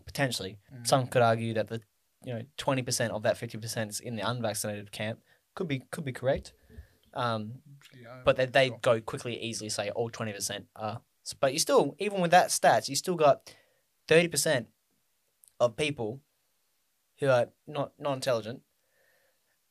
[0.08, 0.88] Potentially, Mhm.
[0.88, 1.82] some could argue that the
[2.24, 5.20] you know twenty percent of that fifty percent is in the unvaccinated camp.
[5.54, 6.54] Could be could be correct.
[7.14, 7.62] Um,
[7.94, 11.02] Yeah, but they they go quickly, easily say all twenty percent are.
[11.40, 13.54] But you still, even with that stats, you still got
[14.08, 14.70] thirty percent
[15.60, 16.22] of people
[17.20, 18.62] who are not not intelligent.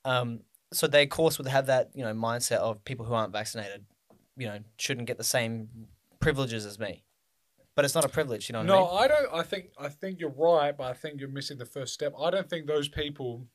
[0.04, 3.32] Um, so they of course would have that you know mindset of people who aren't
[3.32, 3.86] vaccinated,
[4.36, 5.88] you know, shouldn't get the same
[6.20, 7.04] privileges as me.
[7.76, 8.98] But it's not a privilege, you know what I no, mean?
[9.02, 9.34] I don't.
[9.34, 12.14] I think I think you're right, but I think you're missing the first step.
[12.18, 13.46] I don't think those people,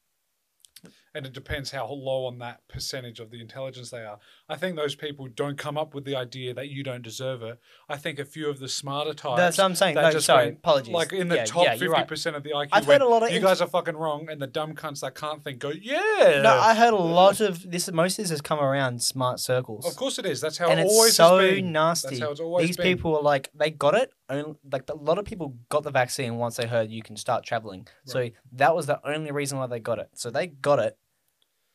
[1.13, 4.17] and it depends how low on that percentage of the intelligence they are.
[4.47, 7.59] I think those people don't come up with the idea that you don't deserve it.
[7.89, 9.37] I think a few of the smarter types.
[9.37, 9.95] That's what I'm saying.
[9.95, 10.93] No, sorry, went, apologies.
[10.93, 12.07] Like in the Yeah, top yeah, fifty right.
[12.07, 13.95] percent of the IQ, I've went, heard a lot of you int- guys are fucking
[13.97, 16.41] wrong, and the dumb cunts that can't think go, yeah.
[16.41, 17.91] No, I heard a lot of this.
[17.91, 19.85] Most of this has come around smart circles.
[19.85, 20.39] Of course it is.
[20.41, 21.71] That's how and it it's always so been.
[21.71, 22.09] nasty.
[22.09, 22.85] That's how it's always These been.
[22.85, 24.11] people are like they got it.
[24.29, 27.43] Only, like a lot of people got the vaccine once they heard you can start
[27.43, 27.85] traveling.
[28.05, 30.07] So that was the only reason why they got it.
[30.13, 30.97] So they got it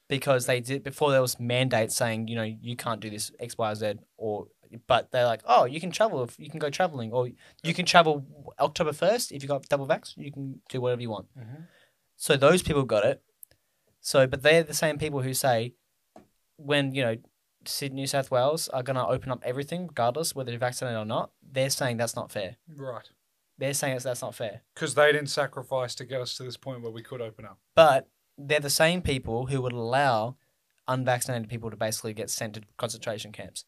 [0.09, 3.57] because they did before there was mandates saying you know you can't do this X
[3.59, 4.49] Y Z or.
[4.89, 7.29] But they're like, oh, you can travel if you can go traveling, or
[7.63, 8.27] you can travel
[8.59, 10.15] October first if you got double vax.
[10.17, 11.29] You can do whatever you want.
[11.39, 11.69] Mhm.
[12.17, 13.23] So those people got it.
[14.01, 15.75] So, but they're the same people who say,
[16.57, 17.17] when you know,
[17.65, 21.05] Sydney, New South Wales are going to open up everything, regardless whether you're vaccinated or
[21.05, 21.31] not.
[21.43, 22.57] They're saying that's not fair.
[22.69, 23.09] Right.
[23.59, 24.63] They're saying it's, that's not fair.
[24.75, 27.59] Because they didn't sacrifice to get us to this point where we could open up.
[27.77, 30.37] But they're the same people who would allow
[30.89, 33.65] unvaccinated people to basically get sent to concentration camps.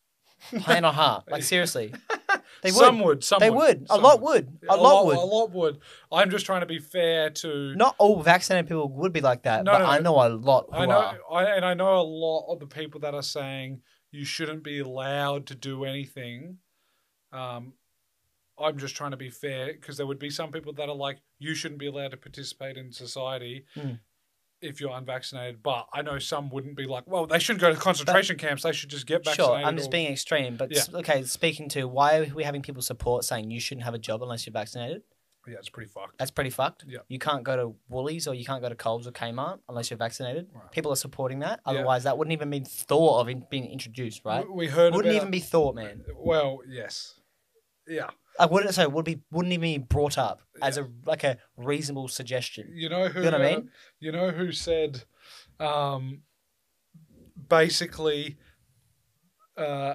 [0.66, 1.92] Hand on heart, like seriously,
[2.62, 2.78] they would.
[2.78, 3.24] Some would.
[3.24, 3.88] Some they would.
[3.90, 4.58] A lot would.
[4.68, 5.16] A, lot, would.
[5.16, 5.78] A lot would.
[6.12, 7.74] I'm just trying to be fair to.
[7.74, 10.02] Not all vaccinated people would be like that, No, but no, I no.
[10.04, 11.18] know a lot who I know, are.
[11.32, 13.80] I, and I know a lot of the people that are saying
[14.12, 16.58] you shouldn't be allowed to do anything.
[17.32, 17.72] Um,
[18.60, 21.18] I'm just trying to be fair because there would be some people that are like,
[21.40, 23.98] you shouldn't be allowed to participate in society Mm.
[24.60, 25.62] If you're unvaccinated.
[25.62, 28.62] But I know some wouldn't be like, well, they shouldn't go to concentration camps.
[28.62, 29.44] They should just get vaccinated.
[29.60, 31.22] Sure, I'm just or- being extreme, but s- okay.
[31.24, 34.46] Speaking to why are we having people support saying you shouldn't have a job unless
[34.46, 35.02] you're vaccinated?
[35.46, 36.18] Yeah, it's pretty fucked.
[36.18, 36.84] That's pretty fucked.
[36.86, 36.98] Yeah.
[37.08, 39.96] You can't go to Woolies or you can't go to Coles or Kmart unless you're
[39.96, 40.48] vaccinated.
[40.54, 40.70] Right.
[40.72, 41.60] People are supporting that.
[41.66, 41.72] Yeah.
[41.72, 44.46] Otherwise, that wouldn't even be thought of in being introduced, right?
[44.46, 46.04] We we heard Wouldn't about, even be thought, man.
[46.14, 47.14] Well, yes.
[47.86, 48.10] Yeah.
[48.38, 52.08] I wouldn't say would be wouldn't even be brought up as a like a reasonable
[52.08, 52.70] suggestion.
[52.74, 53.22] You know who?
[53.22, 53.70] You know what I uh, mean?
[54.00, 55.04] you know who said,
[55.58, 56.22] um,
[57.48, 58.36] basically,
[59.56, 59.94] uh,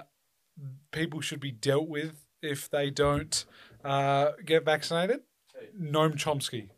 [0.92, 3.44] people should be dealt with if they don't
[3.84, 5.20] uh, get vaccinated.
[5.80, 6.68] Noam Chomsky.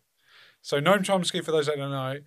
[0.62, 2.18] So Noam Chomsky, for those that don't know,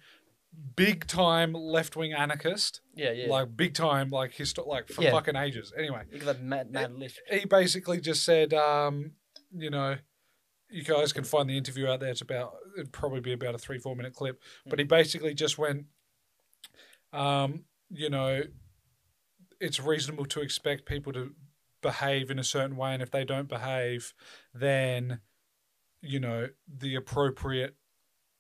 [0.76, 3.28] big time left wing anarchist, Yeah, yeah.
[3.30, 5.12] like big time, like histo- like for Yeah.
[5.12, 5.72] fucking ages.
[5.78, 6.04] Anyway,
[6.42, 7.22] mad, mad list.
[7.30, 9.12] he basically just said, um,
[9.56, 9.98] you know,
[10.70, 12.10] you guys can find the interview out there.
[12.10, 15.58] It's about it'd probably be about a three four minute clip, but he basically just
[15.58, 15.86] went,
[17.12, 18.44] um, you know,
[19.60, 21.34] it's reasonable to expect people to
[21.82, 24.14] behave in a certain way, and if they don't behave,
[24.54, 25.20] then
[26.02, 27.76] you know the appropriate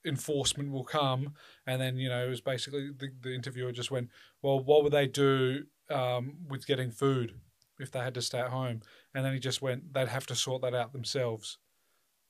[0.05, 1.33] enforcement will come.
[1.65, 4.09] And then you know it was basically the, the interviewer just went
[4.41, 7.33] well what would they do um, with getting food
[7.79, 8.81] if they had to stay at home.
[9.13, 11.57] And then he just went, they'd have to sort that out themselves.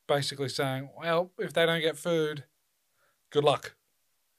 [0.07, 2.45] Basically saying, well, if they don't get food,
[3.31, 3.75] good luck.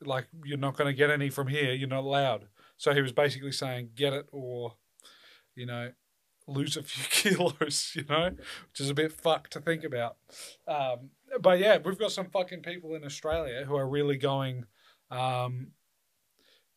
[0.03, 1.73] Like, you're not going to get any from here.
[1.73, 2.47] You're not allowed.
[2.77, 4.75] So he was basically saying, get it or,
[5.55, 5.91] you know,
[6.47, 10.17] lose a few kilos, you know, which is a bit fucked to think about.
[10.67, 14.65] Um, but yeah, we've got some fucking people in Australia who are really going,
[15.11, 15.69] um,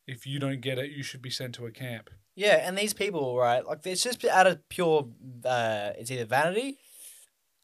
[0.06, 2.10] if you don't get it, you should be sent to a camp.
[2.36, 3.64] Yeah, and these people, right?
[3.64, 5.08] Like, it's just out of pure,
[5.44, 6.78] uh, it's either vanity,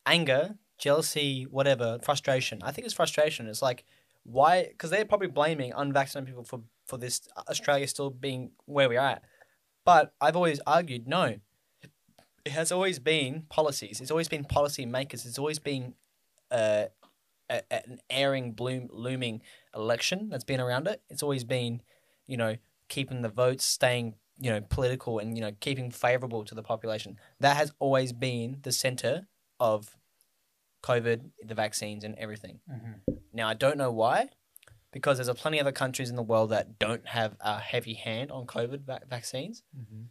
[0.06, 2.61] anger, jealousy, whatever, frustration.
[2.62, 3.48] I think it's frustration.
[3.48, 3.85] It's like,
[4.24, 4.66] why?
[4.68, 9.11] Because they're probably blaming unvaccinated people for for this Australia still being where we are
[9.11, 9.22] at.
[9.85, 11.37] But I've always argued, no.
[12.44, 14.00] It has always been policies.
[14.00, 15.26] It's always been policy makers.
[15.26, 15.94] It's always been
[16.50, 16.87] uh,
[17.50, 19.42] a, an airing, bloom, looming
[19.74, 21.02] election that's been around it.
[21.11, 21.83] It's always been,
[22.26, 22.56] you know,
[22.88, 27.16] keeping the votes, staying you know political and you know keeping favorable to the population
[27.40, 29.26] that has always been the center
[29.59, 29.96] of
[30.83, 33.14] covid the vaccines and everything Mm-hmm.
[33.35, 34.29] now i don't know why
[34.92, 37.94] because there's a plenty of other countries in the world that don't have a heavy
[37.94, 40.03] hand on covid va- vaccines Mm-hmm.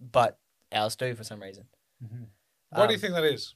[0.00, 0.38] but
[0.72, 1.64] ours do for some reason
[2.04, 2.24] Mm-hmm.
[2.70, 3.54] Why do you Um, think that is?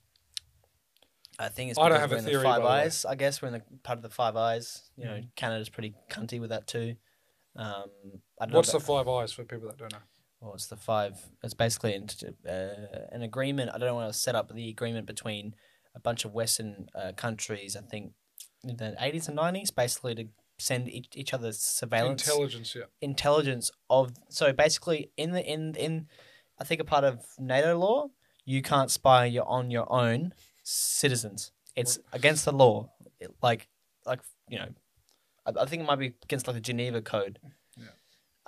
[1.41, 2.81] I think it's I don't have we're a theory, the Five by the way.
[2.87, 3.05] Eyes.
[3.05, 4.91] I guess we're in the part of the Five Eyes.
[4.97, 5.29] You know, Mhm.
[5.37, 6.97] Canada's pretty cunty with that too.
[7.57, 7.91] Um,
[8.41, 9.99] I don't What's the Five Eyes for people that don't know?
[10.41, 11.19] Well, it's the five.
[11.43, 12.09] It's basically an,
[12.49, 13.71] uh, an agreement.
[13.75, 15.55] I don't want to set up the agreement between
[15.95, 17.77] a bunch of Western uh, countries.
[17.77, 18.13] I think
[18.63, 22.85] in the eighties and nineties, basically to send each, each other surveillance Intelligence, yeah.
[23.01, 24.13] intelligence of.
[24.29, 26.07] So basically, in the in in,
[26.61, 28.09] I think a part of NATO law,
[28.45, 31.53] you can't spy your on your own citizens.
[31.75, 32.91] It's against the law.
[33.19, 33.69] It- like
[34.07, 34.69] like you know,
[35.47, 37.41] I, I think it might be against like the Geneva Code.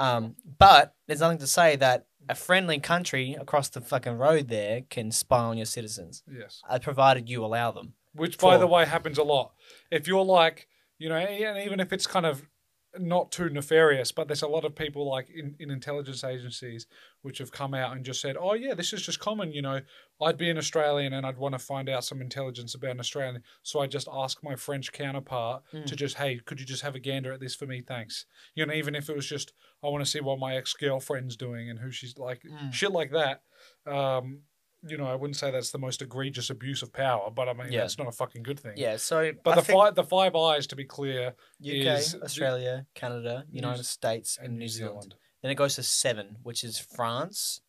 [0.01, 4.83] Um, but there's nothing to say that a friendly country across the fucking road there
[4.89, 6.63] can spy on your citizens, Yes.
[6.69, 7.95] uh, provided you allow them.
[8.15, 9.53] Which, by For- the way, happens a lot.
[9.91, 10.67] If you're like,
[10.99, 12.49] you know, and even if it's kind of
[12.99, 16.87] not too nefarious, but there's a lot of people like in, in intelligence agencies
[17.23, 19.53] which have come out and just said, oh, yeah, this is just common.
[19.53, 19.81] You know,
[20.21, 23.43] I'd be an Australian and I'd want to find out some intelligence about an Australian.
[23.63, 25.87] So I just ask my French counterpart Mm.
[25.87, 27.81] to just, hey, could you just have a gander at this for me?
[27.81, 28.27] Thanks.
[28.55, 29.53] You know, even if it was just,
[29.85, 32.73] I want to see what my ex girlfriend's doing and who she's like, Mm.
[32.73, 33.43] shit like that.
[33.87, 34.41] Um,
[34.87, 37.71] you know, I wouldn't say that's the most egregious abuse of power, but I mean,
[37.73, 37.81] Yeah.
[37.81, 38.75] that's not a fucking good thing.
[38.77, 38.97] Yeah.
[38.97, 42.87] So, But I the five, the five eyes, to be clear, UK, is the- Australia,
[42.95, 45.15] Canada, United New- States, and, New Zealand.
[45.43, 47.61] Then it goes to seven, which is France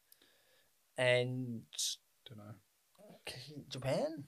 [0.97, 1.63] and
[2.26, 2.56] Don't know.
[3.69, 4.26] Japan.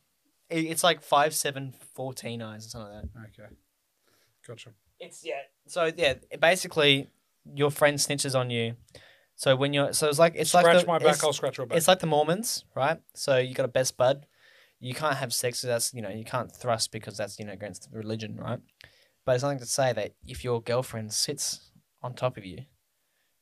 [0.50, 3.44] It- It's like five, seven, fourteen eyes or something like that.
[3.44, 3.56] Okay,
[4.48, 4.74] gotcha.
[5.00, 5.42] It's yeah.
[5.68, 7.10] So yeah, basically,
[7.46, 8.76] your friend snitches on you.
[9.36, 11.58] So when you're, so it's like it's scratch like the, my back, it's, I'll scratch
[11.58, 11.78] your back.
[11.78, 13.00] it's like the Mormons, right?
[13.16, 14.26] So you got a best bud.
[14.80, 15.60] You can't have sex.
[15.60, 18.60] So that's you know you can't thrust because that's you know against the religion, right?
[19.26, 22.60] But it's something to say that if your girlfriend sits on top of you,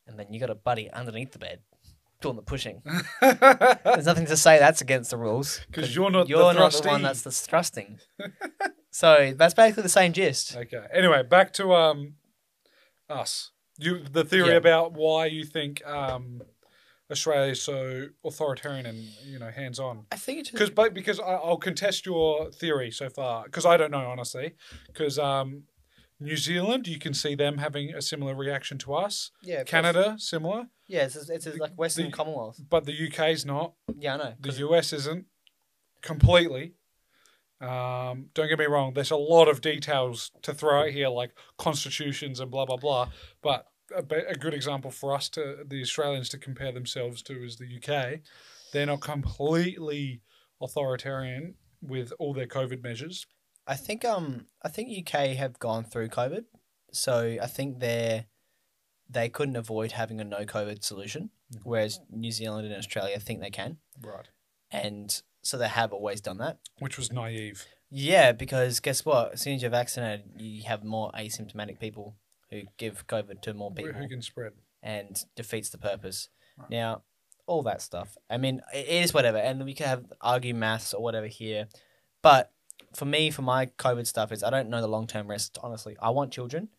[0.08, 1.60] and then you got a buddy underneath the bed
[2.21, 2.84] doing the pushing,
[3.21, 5.62] there's nothing to say that's against the rules.
[5.67, 7.99] Because you're not you're not the one that's the thrusting.
[8.91, 10.56] so that's basically the same gist.
[10.56, 10.86] okay.
[10.93, 12.13] Anyway, back to um,
[13.10, 13.50] us.
[13.82, 14.56] You the theory Yeah.
[14.56, 16.41] about why you think um,
[17.10, 20.06] Australia is so authoritarian and you know hands on.
[20.12, 23.78] I think it's Because but because I, I'll contest your theory so far because I
[23.78, 24.54] don't know honestly.
[24.88, 25.63] Because um,
[26.20, 29.32] New Zealand, you can see them having a similar reaction to us.
[29.41, 29.72] yeah, of course.
[29.72, 32.62] Canada, similar, Yeah, it's, it's, it's like Western the- Commonwealth.
[32.70, 33.74] but the UK's not.
[33.98, 34.34] Yeah, I know.
[34.39, 35.26] The US isn't
[36.02, 36.74] completely.
[37.60, 38.94] Um, don't get me wrong.
[38.94, 43.10] There's a lot of details to throw out here, like constitutions and blah blah blah.
[43.41, 47.43] But a, be- a good example for us to the Australians to compare themselves to
[47.43, 48.19] is the UK.
[48.73, 50.21] They're not completely
[50.62, 53.25] authoritarian with all their COVID measures.
[53.67, 56.45] I think um I think UK have gone through COVID,
[56.91, 58.25] so I think they're
[59.10, 61.60] they couldn't avoid having a no COVID solution, Mhm.
[61.63, 64.27] whereas New Zealand and Australia think they can, Right.
[64.71, 66.60] and so they have always done that.
[66.80, 67.65] Which was naive.
[67.89, 69.34] Yeah, because guess what?
[69.34, 72.15] As soon as you're vaccinated, you have more asymptomatic people
[72.51, 73.93] who give COVID to more people.
[73.93, 74.53] Who can spread?
[74.83, 76.29] and defeats the purpose.
[76.57, 76.69] Right.
[76.69, 77.03] Now,
[77.47, 78.17] all that stuff.
[78.29, 81.67] I mean, it is whatever, and we can have argue maths or whatever here,
[82.21, 82.51] but
[82.95, 85.57] for me, for my COVID stuff, is I don't know the long term risks.
[85.61, 86.69] Honestly, I want children.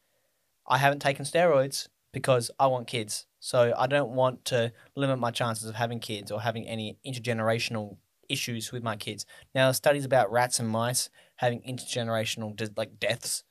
[0.66, 5.30] I haven't taken steroids because I want kids, so I don't want to limit my
[5.30, 7.96] chances of having kids or having any intergenerational
[8.28, 9.26] issues with my kids.
[9.54, 13.42] Now, studies about rats and mice having intergenerational like deaths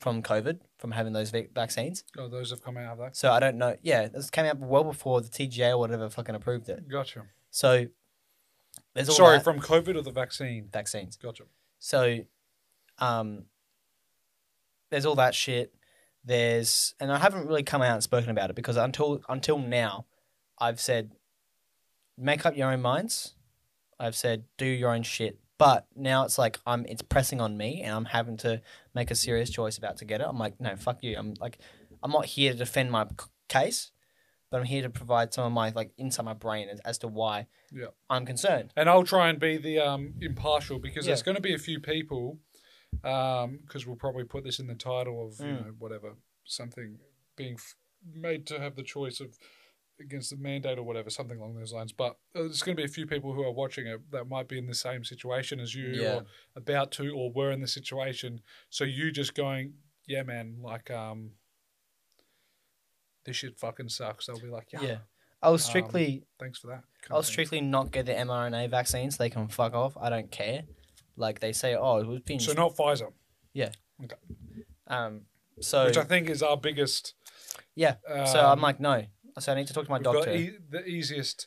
[0.00, 2.04] from COVID from having those vac- vaccines.
[2.18, 3.16] Oh, those have come out of that.
[3.16, 3.76] So I don't know.
[3.82, 6.88] Yeah, this came out well before the TGA or whatever fucking approved it.
[6.88, 7.26] Gotcha.
[7.50, 7.86] So
[8.94, 10.68] there's all Sorry, that from COVID or the vaccine?
[10.72, 11.16] vaccines.
[11.16, 11.44] Gotcha.
[11.78, 12.20] So,
[12.98, 13.44] um,
[14.90, 15.72] there's all that shit.
[16.24, 20.06] there's and I haven't really come out and spoken about it because until until now,
[20.58, 21.12] I've said
[22.18, 23.34] make up your own minds.
[23.98, 25.38] I've said do your own shit.
[25.58, 28.60] But now it's like I'm it's pressing on me and I'm having to
[28.94, 30.26] make a serious choice about to get it.
[30.28, 31.16] I'm like, no, fuck you.
[31.18, 31.58] I'm like
[32.02, 33.90] I'm not here to defend my c- case,
[34.50, 37.08] but I'm here to provide some of my like inside my brain as, as to
[37.08, 37.86] why Yeah.
[38.08, 38.72] I'm concerned.
[38.76, 41.10] And I'll try and be the um, impartial because Yeah.
[41.10, 42.38] there's going to be a few people,
[43.04, 45.64] um, because we'll probably put this in the title of you Mm.
[45.66, 46.98] know whatever something
[47.36, 47.74] being f-
[48.12, 49.38] made to have the choice of
[50.00, 51.92] against the mandate or whatever something along those lines.
[51.92, 54.48] But uh, there's going to be a few people who are watching it that might
[54.48, 56.14] be in the same situation as you, Yeah.
[56.16, 56.24] or
[56.56, 58.40] about to, or were in the situation.
[58.70, 59.74] So you just going,
[60.06, 61.30] yeah, man, like um.
[63.24, 64.26] This shit fucking sucks.
[64.26, 64.96] They'll be like, yeah, Yeah.
[65.42, 66.84] I'll strictly thanks for that.
[67.10, 69.16] I'll strictly not get the mRNA vaccines.
[69.16, 69.96] They can fuck off.
[69.98, 70.64] I don't care.
[71.16, 73.12] Like they say, oh, it was been So not Pfizer,
[73.52, 73.70] Yeah.
[74.86, 75.22] um.
[75.60, 77.14] So which I think is our biggest.
[77.74, 77.96] Yeah.
[78.08, 79.04] Um, so I'm like, no.
[79.38, 80.34] So I need to talk to my we've got doctor.
[80.34, 81.46] e- the easiest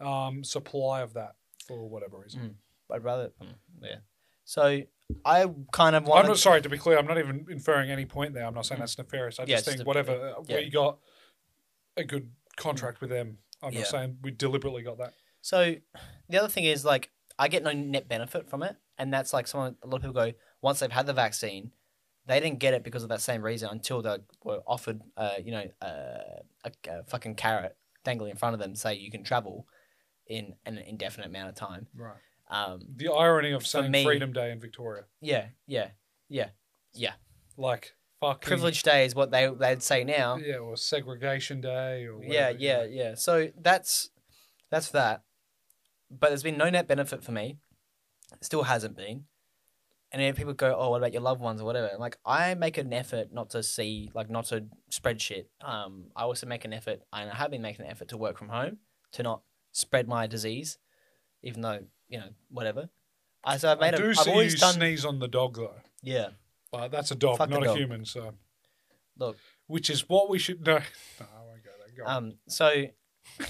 [0.00, 1.32] um, supply of that
[1.66, 2.56] for whatever reason.
[2.92, 3.96] I'd rather, mm, yeah.
[4.44, 4.82] So
[5.24, 6.24] I kind of want.
[6.24, 6.98] I'm not sorry to be clear.
[6.98, 8.44] I'm not even inferring any point there.
[8.44, 9.38] I'm not saying that's nefarious.
[9.40, 9.48] I Mm.
[9.48, 10.56] Yeah, just think a- whatever uh, yeah.
[10.56, 10.98] we got
[11.96, 13.38] a good contract with them.
[13.62, 13.80] I'm Yeah.
[13.80, 15.14] not saying we deliberately got that.
[15.40, 15.76] So
[16.28, 19.46] the other thing is like I get no net benefit from it, and that's like
[19.46, 19.76] someone.
[19.82, 21.72] A lot of people go once they've had the vaccine,
[22.26, 25.50] they didn't get it because of that same reason until they were offered, uh, you
[25.52, 29.66] know, uh, a, a fucking carrot dangling in front of them, say you can travel
[30.26, 31.86] in an indefinite amount of time.
[31.94, 32.16] Right.
[32.50, 35.88] Um, The irony of saying me- Freedom Day in Victoria, yeah, yeah,
[36.28, 36.50] yeah.
[36.94, 37.12] Yeah.
[37.56, 40.36] Like fucking Privilege Day is what they they'd say now.
[40.36, 43.14] yeah, or Segregation Day, or Yeah, whatever, yeah, yeah.
[43.14, 44.10] So that's
[44.70, 45.22] that's that.
[46.10, 47.56] But there's been no net benefit for me.
[48.42, 49.24] Still hasn't been.
[50.12, 52.54] And then people go, "Oh, what about your loved ones or whatever?" I'm like, I
[52.54, 55.50] make an effort not to see, like, not to spread shit.
[55.62, 58.36] Um, I also make an effort, and I have been making an effort to work
[58.36, 58.78] from home
[59.12, 60.76] to not spread my disease,
[61.42, 62.90] even though you know whatever.
[63.42, 63.94] I so I've made.
[63.94, 64.74] I do a, see I've always you done.
[64.74, 65.74] sneeze on the dog though.
[66.02, 66.28] Yeah.
[66.70, 67.76] But that's a dog, Fuck not a dog.
[67.78, 68.04] human.
[68.04, 68.34] So
[69.18, 69.36] Look.
[69.66, 70.80] which is what we should know.
[71.20, 72.04] No, I won't go there.
[72.04, 72.10] Go.
[72.10, 72.84] Um, so,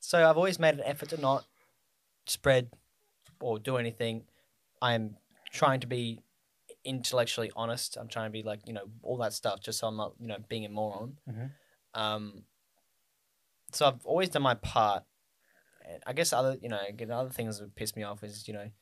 [0.00, 1.44] so I've always made an effort to not
[2.26, 2.70] spread
[3.40, 4.24] or do anything.
[4.82, 5.16] I'm
[5.50, 6.20] trying to be
[6.84, 7.96] intellectually honest.
[7.96, 10.28] I'm trying to be like you know all that stuff, just so I'm not you
[10.28, 11.18] know being a moron.
[11.28, 11.50] Mhm.
[11.94, 12.44] Um,
[13.72, 15.04] so I've always done my part.
[16.06, 18.60] I guess other you know again other things that piss me off is you know
[18.60, 18.72] it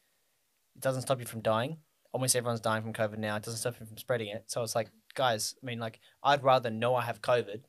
[0.81, 1.78] doesn't stop you from dying.
[2.12, 3.37] Almost everyone's dying from COVID now.
[3.37, 4.44] It doesn't stop you from spreading it.
[4.46, 7.64] So it's like, guys, I mean, like, I'd rather know I have COVID,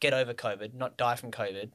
[0.00, 1.70] get over COVID, not die from COVID.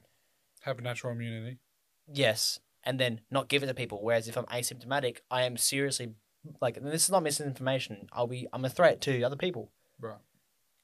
[0.60, 1.58] Have natural immunity.
[2.06, 4.00] Yes, and then not give it to people.
[4.02, 6.14] Whereas if I'm asymptomatic, I am seriously
[6.60, 8.06] like, and this is not misinformation.
[8.12, 10.18] I'll be, I'm a threat to other people Right.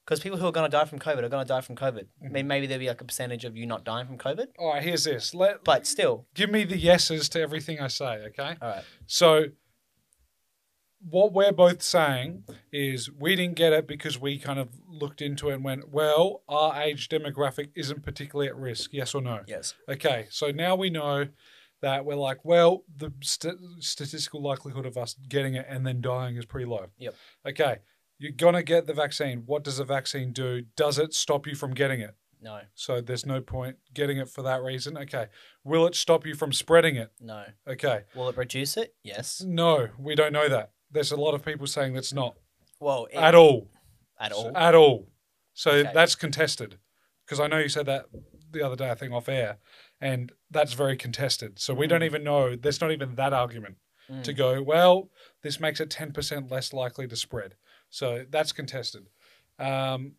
[0.05, 2.05] because people who are going to die from COVID are going to die from COVID.
[2.23, 2.33] Mm-hmm.
[2.33, 4.81] mean, maybe there'll be like a percentage of you not dying from COVID, All right.
[4.83, 5.33] Here's this.
[5.33, 8.23] Let but still, give me the yeses to everything I say.
[8.27, 8.55] Okay.
[8.61, 8.83] all right.
[9.05, 9.45] So
[11.09, 15.49] what we're both saying is we didn't get it because we kind of looked into
[15.49, 18.91] it and went, well, our age demographic isn't particularly at risk.
[18.93, 19.39] Yes or no?
[19.47, 19.73] Yes.
[19.89, 21.25] Okay, so now we know
[21.81, 26.35] that we're like, well, the st- statistical likelihood of us getting it and then dying
[26.35, 26.87] is pretty low.
[26.97, 27.15] Yep.
[27.49, 27.77] Okay,
[28.19, 29.43] you're gonna get the vaccine.
[29.45, 30.63] What does the vaccine do?
[30.75, 32.15] Does it stop you from getting it?
[32.43, 32.59] No.
[32.73, 34.97] So there's no point getting it for that reason.
[34.97, 35.27] Okay,
[35.63, 37.11] will it stop you from spreading it?
[37.19, 37.43] No.
[37.67, 38.95] Okay, Will it reduce it?
[39.03, 39.41] Yes.
[39.45, 40.71] no, we don't know that.
[40.91, 42.35] There's a lot of people saying that's not
[42.79, 43.69] Well, it, at all.
[44.19, 44.51] at all.
[44.55, 45.07] At all.
[45.53, 45.91] So Okay.
[45.93, 46.77] that's contested.
[47.25, 48.05] Because I know you said that
[48.51, 49.57] the other day, I think off air,
[49.99, 51.59] and that's very contested.
[51.59, 52.05] So we don't Mm.
[52.05, 53.77] even know, there's not even that argument
[54.09, 54.23] Mm.
[54.23, 55.09] to go, well,
[55.41, 57.55] this makes it 10% less likely to spread.
[57.89, 59.09] So that's contested.
[59.59, 60.15] Um,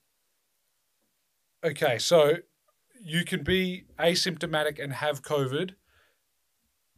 [1.65, 2.37] okay, so
[3.01, 5.75] you can be asymptomatic and have COVID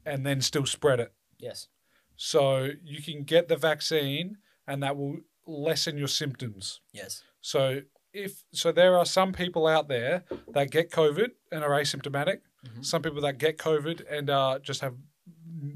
[0.04, 1.14] and then still spread it.
[1.38, 1.68] Yes.
[2.16, 6.80] So you can get the vaccine and that will lessen your symptoms.
[6.92, 7.22] Yes.
[7.40, 7.82] So
[8.14, 12.38] if so there are some people out there that get COVID and are asymptomatic.
[12.66, 12.84] Mhm.
[12.84, 14.94] Some people that get COVID and uh, just have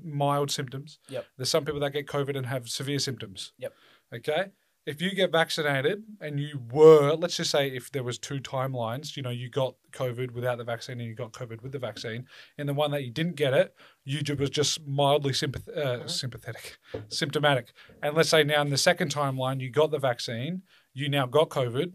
[0.02, 0.98] mild symptoms.
[1.08, 1.26] Yep.
[1.36, 3.52] There's some people that get COVID and have severe symptoms.
[3.58, 3.74] Yep.
[4.14, 4.46] Okay.
[4.86, 9.16] If you get vaccinated and you were, let's just say, if there was two timelines,
[9.18, 12.26] you know, you got COVID without the vaccine and you got COVID with the vaccine,
[12.56, 16.10] and the one that you didn't get it, you was just mildly sympath- uh, Mhm.
[16.10, 17.72] sympathetic, symptomatic.
[18.02, 20.62] And let's say now in the second timeline, you got the vaccine,
[20.94, 21.92] you now got COVID,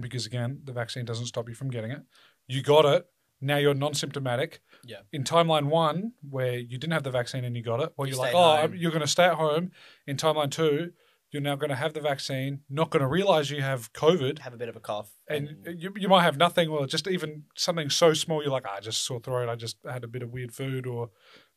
[0.00, 2.02] because again, the vaccine doesn't stop you from getting it.
[2.48, 3.06] You got it.
[3.40, 4.60] Now you're non-symptomatic.
[4.84, 4.98] Yeah.
[5.12, 8.14] In timeline one, where you didn't have the vaccine and you got it, well, You
[8.14, 8.74] you're like, oh, home.
[8.76, 9.70] you're going to stay at home.
[10.06, 10.92] In timeline two,
[11.32, 14.52] You're now going to have the vaccine, not going to realize you have COVID, Have
[14.54, 15.10] a bit of a cough.
[15.28, 18.42] and you, you might have nothing, or just even something so small.
[18.42, 19.48] You're like, "Ah, I just sore throat.
[19.48, 21.08] I just had a bit of weird food, or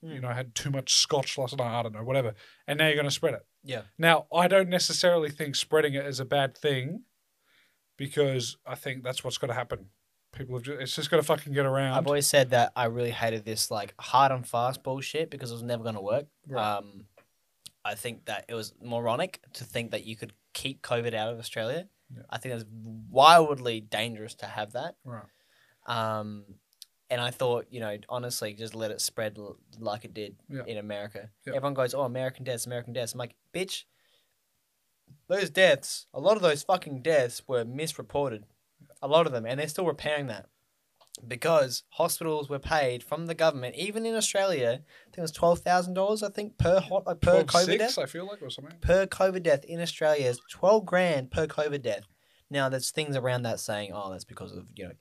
[0.01, 0.21] you Mm.
[0.21, 1.77] know, I had too much scotch last night.
[1.79, 2.35] I don't know, whatever.
[2.67, 3.45] And now you're going to spread it.
[3.63, 3.81] yeah.
[3.97, 7.01] Now, I don't necessarily think spreading it is a bad thing,
[7.97, 9.87] because I think that's what's going to happen.
[10.33, 11.93] People have just, it's just going to fucking get around.
[11.93, 15.53] I've always said that I really hated this like hard and fast bullshit because it
[15.53, 16.25] was never going to work.
[16.47, 16.77] Right.
[16.77, 17.05] Um,
[17.85, 21.39] I think that it was moronic to think that you could keep COVID out of
[21.39, 21.87] Australia.
[22.13, 22.23] Yeah.
[22.29, 22.65] I think it's
[23.09, 24.95] wildly dangerous to have that.
[25.05, 25.23] right.
[25.87, 26.43] Um,
[27.11, 30.63] and I thought, you know, honestly, just let it spread l- like it did Yeah.
[30.65, 31.29] in America.
[31.45, 31.53] Yeah.
[31.55, 33.83] Everyone goes, "Oh, American deaths, American deaths." I'm like, bitch,
[35.27, 38.45] those deaths, a lot of those fucking deaths were misreported,
[39.01, 40.47] a lot of them, and they're still repairing that
[41.27, 44.81] because hospitals were paid from the government, even in Australia.
[44.81, 47.65] I think it was twelve thousand dollars, I think, per hot uh, per 12, COVID
[47.65, 48.75] six, death I feel like, or something.
[48.81, 52.03] per COVID death in Australia is 12 grand per COVID death.
[52.49, 54.91] Now, there's things around that saying, oh, that's because of, you know,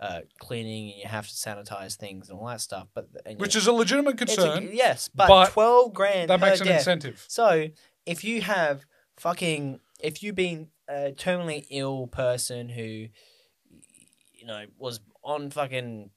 [0.00, 2.88] uh, cleaning and you have to sanitize things and all that stuff.
[2.94, 4.70] But and, Which you is a legitimate know, it's a- concern.
[4.72, 6.80] yes, but, but 12 grand that makes an death.
[6.80, 7.24] incentive.
[7.26, 7.68] So
[8.06, 8.84] if you have
[9.16, 16.10] fucking, if you've been a terminally ill person who, you know, was on fucking,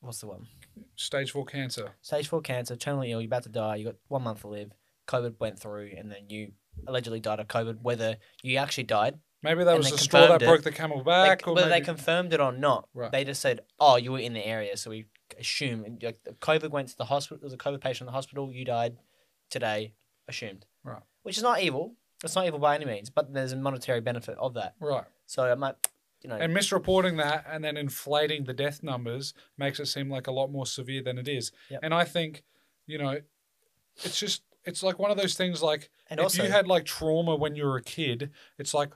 [0.00, 0.46] what's the one?
[0.96, 1.92] Stage four cancer.
[2.02, 4.70] stage four cancer, terminally ill, you're about to die, you got one month to live,
[5.08, 6.52] COVID went through, and then you
[6.86, 7.80] allegedly died of COVID.
[7.82, 10.46] Whether you actually died, Maybe that was the straw that it.
[10.46, 13.12] broke the camel back, or whether maybe they confirmed it or not, Right.
[13.12, 15.06] they just said, "Oh, you were in the area," so we
[15.38, 17.38] assume like, COVID went to the hospital.
[17.38, 18.50] There was a COVID patient in the hospital.
[18.52, 18.96] You died
[19.50, 19.94] today,
[20.28, 20.66] assumed.
[20.84, 21.02] Right.
[21.22, 21.94] Which is not evil.
[22.24, 24.74] It's not evil by any means, but there's a monetary benefit of that.
[24.80, 25.04] right.
[25.26, 25.76] So I'm like,
[26.22, 30.26] you know, And misreporting that and then inflating the death numbers makes it seem like
[30.26, 31.52] a lot more severe than it is.
[31.68, 31.80] Yep.
[31.82, 32.42] And I think,
[32.86, 33.18] you know,
[34.04, 36.84] it's just it's like one of those things like and if also you had like
[36.84, 38.92] trauma when you were a kid, it's like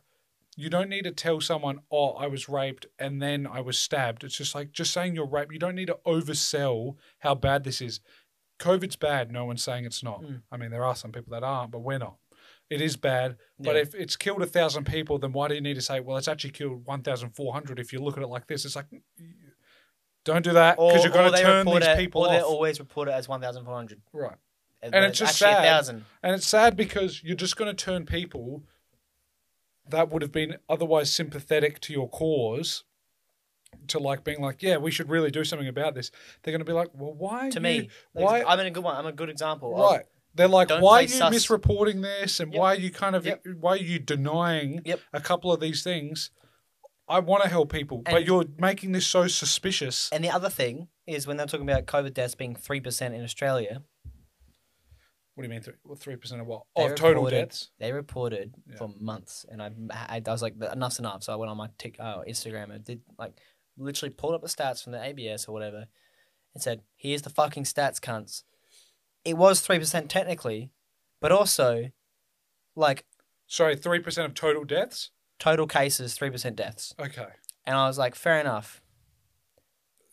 [0.56, 4.24] you don't need to tell someone, "Oh, I was raped and then I was stabbed."
[4.24, 5.52] It's just like just saying you're raped.
[5.52, 8.00] You don't need to oversell how bad this is.
[8.60, 9.32] COVID's bad.
[9.32, 10.22] No one's saying it's not.
[10.22, 10.42] Mm.
[10.52, 12.16] I mean, there are some people that aren't, but we're not.
[12.68, 13.36] It is bad.
[13.58, 13.82] But Yeah.
[13.82, 16.28] if it's killed a thousand people, then why do you need to say, "Well, it's
[16.28, 17.80] actually killed 1,400?
[17.80, 18.86] If you look at it like this, it's like
[20.24, 23.08] don't do that because you're going to turn these it, people or they always report
[23.08, 24.02] it as one thousand four hundred.
[24.12, 24.36] right.
[24.82, 25.88] And it's just sad.
[26.22, 28.62] And it's sad because you're just going to turn people
[29.88, 32.84] that would have been otherwise sympathetic to your cause
[33.88, 36.10] to like being like, yeah, we should really do something about this.
[36.42, 37.50] They're going to be like, well, why?
[37.50, 38.42] To me, like, why?
[38.42, 38.96] I'm in a good one.
[38.96, 39.74] I'm a good example.
[39.74, 40.04] of- right.
[40.34, 41.34] They're like, why are you sus.
[41.34, 42.60] misreporting this, and Yep.
[42.60, 43.42] why are you kind of, Yep.
[43.58, 45.00] why are you denying Yep.
[45.12, 46.30] a couple of these things?
[47.08, 50.08] I want to help people, but you're making this so suspicious.
[50.12, 53.24] And the other thing is when they're talking about COVID deaths being three percent in
[53.24, 53.82] Australia,
[55.34, 55.74] What do you mean, three?
[55.84, 56.62] Well, three percent of what?
[56.76, 57.70] Oh, Of total deaths.
[57.80, 58.76] they reported Yeah.
[58.76, 61.24] for months, and I, I, I was like, enough's enough.
[61.24, 63.32] So I went on my tick, uh, Instagram and did like
[63.80, 65.86] literally pulled up the stats from the ABS or whatever,
[66.54, 68.44] and said, "Here's the fucking stats, cunts."
[69.24, 70.70] It was three percent technically,
[71.20, 71.90] but also,
[72.76, 73.04] like
[73.46, 75.10] Sorry, three percent of total deaths.
[75.38, 77.26] total cases, three percent deaths, Okay.
[77.66, 78.80] and I was like, fair enough.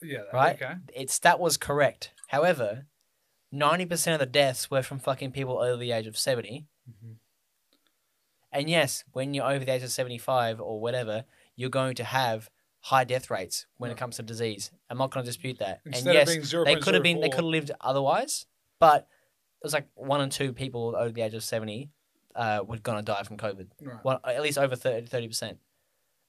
[0.01, 0.23] Yeah.
[0.33, 0.55] Right?
[0.61, 0.75] Okay.
[0.93, 2.11] its that was correct.
[2.27, 2.87] However,
[3.51, 7.17] ninety percent of the deaths were from fucking people over the age of 70 Mhm.
[8.51, 12.49] And yes, when you're over the age of seventy-five or whatever, you're going to have
[12.87, 14.71] high death rates when it comes to disease.
[14.89, 15.81] I'm not going to dispute that.
[15.85, 18.45] Instead and yes, of being zero they could have been they could have lived otherwise,
[18.79, 19.01] but
[19.61, 21.89] it was like one and two people over the age of seventy
[22.33, 23.67] uh, were going to die from COVID.
[23.81, 23.97] Right.
[24.05, 25.57] Well, at least over 30 percent.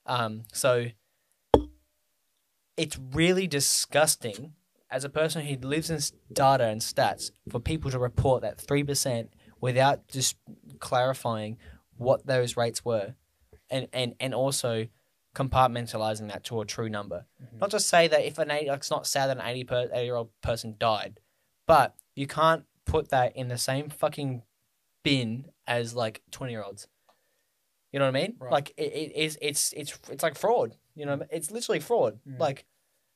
[0.05, 0.87] Um, so
[2.77, 4.55] it's really disgusting
[4.91, 6.01] as a person who lives in
[6.33, 10.35] data and stats for people to report that three percent without just
[10.81, 11.57] clarifying
[11.97, 13.15] what those rates were,
[13.71, 14.89] and and and also
[15.39, 17.26] compartmentalizing that to a true number.
[17.41, 17.61] Mhm.
[17.61, 19.89] Not just say that if an 80, like, it's not sad that an 80 per,
[19.93, 21.20] 80 year old person died,
[21.66, 24.43] but you can't put that in the same fucking
[25.05, 26.89] bin as like 20 year olds.
[27.93, 28.36] You know what I mean?
[28.39, 28.53] Right.
[28.53, 30.76] Like it, it is it's it's it's like fraud.
[30.95, 32.18] You know, it's literally fraud.
[32.28, 32.39] Mm.
[32.39, 32.66] Like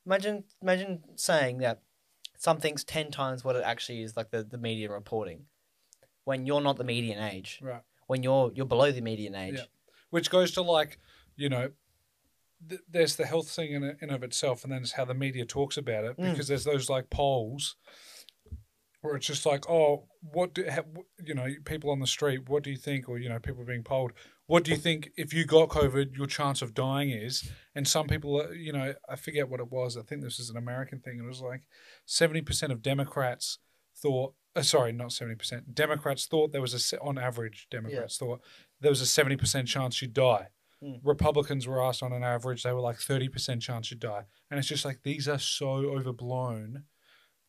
[0.07, 1.83] imagine imagine saying that
[2.39, 5.47] something's 10 times what it actually is like the, the media reporting
[6.25, 7.61] when you're not the median age.
[7.63, 7.83] Right.
[8.07, 9.57] When you're you're below the median age.
[9.57, 9.65] Yeah.
[10.11, 10.99] Which goes to like,
[11.37, 11.71] you know,
[12.69, 15.45] th- there's the health thing in, in of itself, and then it's how the media
[15.45, 16.17] talks about it.
[16.19, 16.33] Mm.
[16.33, 17.77] Because there's those like polls
[19.01, 20.83] where it's just like, oh, what do ha,
[21.25, 21.49] you know?
[21.65, 23.09] People on the street, what do you think?
[23.09, 24.13] Or you know, people being polled,
[24.47, 27.51] what do you think if you got COVID, your chance of dying is?
[27.75, 29.97] And some people, you know, I forget what it was.
[29.97, 31.19] I think this is an American thing.
[31.19, 31.63] It was like
[32.07, 33.59] seventy percent of Democrats
[33.97, 35.75] thought uh, sorry, not seventy percent.
[35.75, 37.69] Democrats thought there was a on average.
[37.71, 38.41] Democrats thought
[38.81, 40.49] there was a seventy percent chance you'd die.
[40.83, 41.01] Mm.
[41.05, 44.59] Republicans were asked on an average they were like thirty percent chance you'd die, and
[44.59, 46.85] it's just like these are so overblown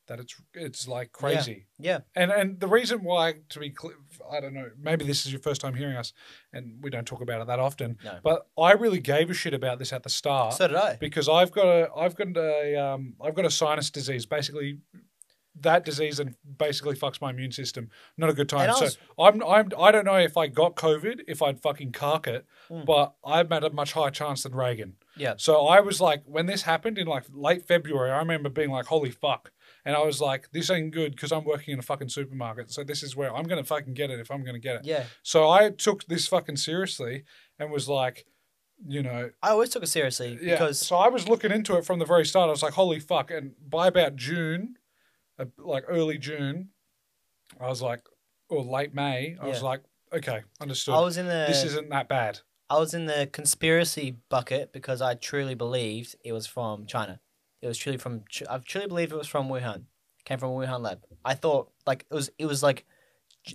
[0.08, 1.68] that it's it's like crazy.
[1.80, 2.00] Yeah.
[2.16, 3.96] And and the reason why, to be clear,
[4.32, 6.14] I don't know, maybe this is your first time hearing us,
[6.52, 7.98] and we don't talk about it that often.
[8.04, 8.20] No.
[8.24, 10.98] But I really gave a shit about this at the start So did I.
[11.00, 14.26] because I've got a I've got a um I've got a sinus disease.
[14.26, 14.80] Basically,
[15.62, 17.90] that disease and basically fucks my immune system.
[18.18, 18.70] Not a good time.
[18.70, 18.90] I So
[19.20, 22.86] I'm I'm I don't know if I got COVID if I'd fucking cark it, Mm.
[22.86, 24.96] but I'm at a much higher chance than Reagan.
[25.18, 25.34] Yeah.
[25.38, 28.86] So I was like, when this happened in like late February, I remember being like,
[28.86, 29.52] holy fuck.
[29.86, 32.72] And I was like, this ain't good because I'm working in a fucking supermarket.
[32.72, 34.78] So this is where I'm going to fucking get it if I'm going to get
[34.78, 34.86] it.
[34.86, 35.04] Yeah.
[35.22, 37.26] So I took this fucking seriously
[37.60, 38.26] and was like,
[38.88, 40.56] you know, I always took it seriously yeah.
[40.56, 42.48] because so I was looking into it from the very start.
[42.48, 43.30] I was like, holy fuck.
[43.30, 44.76] And by about June,
[45.58, 46.70] like early June,
[47.60, 48.02] I was like,
[48.50, 49.82] or late May, I was like,
[50.12, 50.96] okay, understood.
[50.96, 52.40] I was in the this isn't that bad.
[52.70, 57.20] I was in the conspiracy bucket because I truly believed it was from China.
[57.62, 58.24] It was truly from.
[58.50, 59.84] I truly believed it was from Wuhan.
[60.26, 61.04] Came from Wuhan lab.
[61.24, 62.30] I thought like it was.
[62.38, 62.86] It was like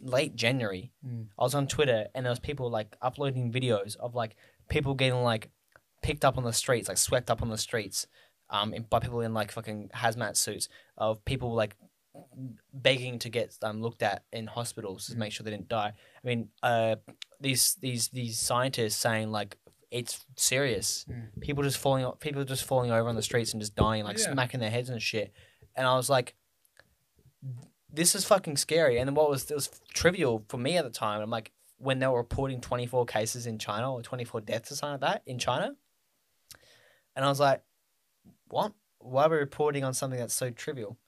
[0.03, 0.93] late January.
[1.07, 1.27] Mm.
[1.39, 4.37] I was on Twitter and there was people like uploading videos of like
[4.69, 5.51] people getting like
[6.03, 8.07] picked up on the streets, like swept up on the streets,
[8.51, 10.69] um, in, by people in like fucking hazmat suits.
[10.97, 11.77] Of people like
[12.73, 15.93] begging to get um looked at in hospitals to make sure they didn't die.
[16.23, 16.97] I mean, uh,
[17.41, 19.57] these these these scientists saying like
[19.91, 21.07] it's serious.
[21.11, 21.41] Mm.
[21.41, 24.33] People just falling people just falling over on the streets and just dying, like Yeah.
[24.33, 25.33] smacking their heads and shit.
[25.77, 26.35] And I was like,
[27.93, 28.99] this is fucking scary.
[28.99, 31.21] And then what was it was trivial for me at the time.
[31.21, 35.01] I'm like, when they were reporting 24 cases in China or 24 deaths or something
[35.01, 35.77] like that in China,
[37.15, 37.63] and I was like,
[38.51, 38.73] what?
[38.99, 40.99] Why are we reporting on something that's so trivial?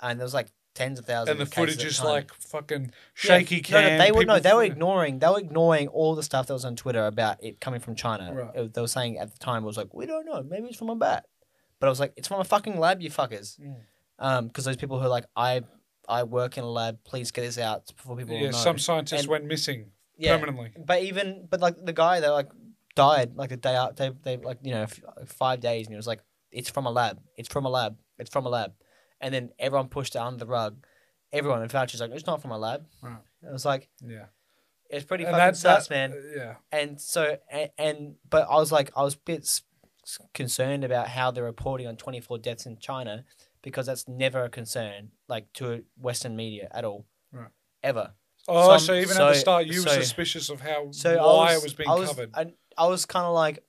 [0.00, 1.30] And there was like tens of thousands.
[1.30, 3.82] And the of footage is like fucking shaky Yeah, cam.
[3.82, 5.18] No, no, they were no, they were ignoring.
[5.18, 8.32] They were ignoring all the stuff that was on Twitter about it coming from China.
[8.32, 8.50] Right.
[8.56, 10.78] It- they were saying at the time it was like we don't know, maybe it's
[10.78, 11.26] from a bat,
[11.80, 13.60] but I was like, it's from a fucking lab, you fuckers.
[13.60, 13.76] Mm.
[14.18, 15.62] Um, because those people who are like, I,
[16.08, 16.98] I work in a lab.
[17.04, 18.56] Please get this out before people Yeah, know.
[18.56, 20.72] some scientists And- went missing yeah, permanently.
[20.84, 22.48] but even but like the guy that like
[22.94, 25.96] died like the day out, they they like you know f- five days, and he
[25.96, 26.20] was like,
[26.52, 27.20] it's from a lab.
[27.36, 27.96] It's from a lab.
[28.18, 28.72] It's from a lab,
[29.20, 30.84] and then everyone pushed it under the rug.
[31.32, 32.86] Everyone, in fact, she's like, it's not from a lab.
[33.02, 33.16] Right.
[33.42, 34.26] It was like Yeah.
[34.90, 36.32] it's pretty And fucking that- sus, that- man.
[36.36, 36.54] Yeah.
[36.72, 39.46] And so and, and but I was like I was a bit
[40.34, 43.24] concerned about how they're reporting on 24 deaths in China
[43.62, 47.06] because that's never a concern like to Western media at all.
[47.32, 47.48] Right.
[47.82, 48.12] Ever.
[48.48, 51.54] Oh, So so, even so- at the start, you were suspicious of how So why
[51.54, 52.30] was, it was being I was, covered.
[52.34, 52.46] I,
[52.76, 53.62] I was kind of like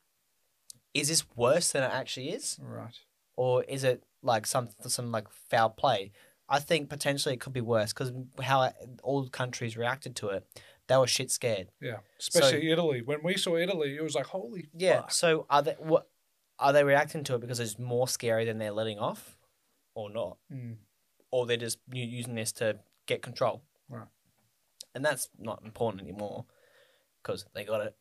[0.94, 3.00] is this worse than it actually is right.
[3.36, 6.12] or is it like some some like foul play?
[6.50, 8.12] I think potentially it could be worse because
[8.42, 8.72] how
[9.04, 10.46] all countries reacted to it,
[10.88, 11.70] they were shit scared.
[11.82, 12.00] Yeah.
[12.20, 13.02] Especially Italy.
[13.02, 15.02] When we saw Italy, it was like, holy Yeah.
[15.02, 15.12] fuck.
[15.12, 16.08] So are they what
[16.60, 19.38] are they reacting to it because it's more scary than they're letting off,
[19.96, 20.76] or not, Mm.
[21.32, 23.64] or they're just using this to get control?
[23.89, 24.08] Right.
[24.94, 26.46] And that's not important anymore
[27.24, 27.96] because they got it.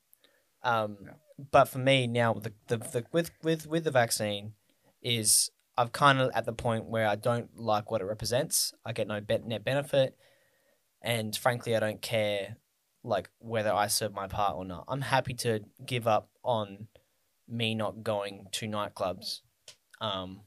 [0.63, 1.13] Um, Yeah.
[1.51, 4.55] But for me now, the, the the with with with the vaccine
[5.03, 8.73] is I've kind of at the point where I don't like what it represents.
[8.85, 10.17] I get no net benefit,
[11.01, 12.57] and frankly, I don't care
[13.03, 14.85] like whether I serve my part or not.
[14.89, 16.89] I'm happy to give up on
[17.49, 19.41] me not going to nightclubs.
[20.01, 20.43] Um,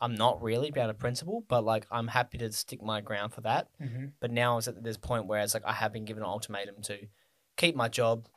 [0.00, 3.40] I'm not really about a principle, but like I'm happy to stick my ground for
[3.42, 3.68] that.
[3.80, 4.12] Mhm.
[4.20, 6.82] But now it's at this point where it's like I have been given an ultimatum
[6.82, 7.08] to
[7.56, 8.28] keep my job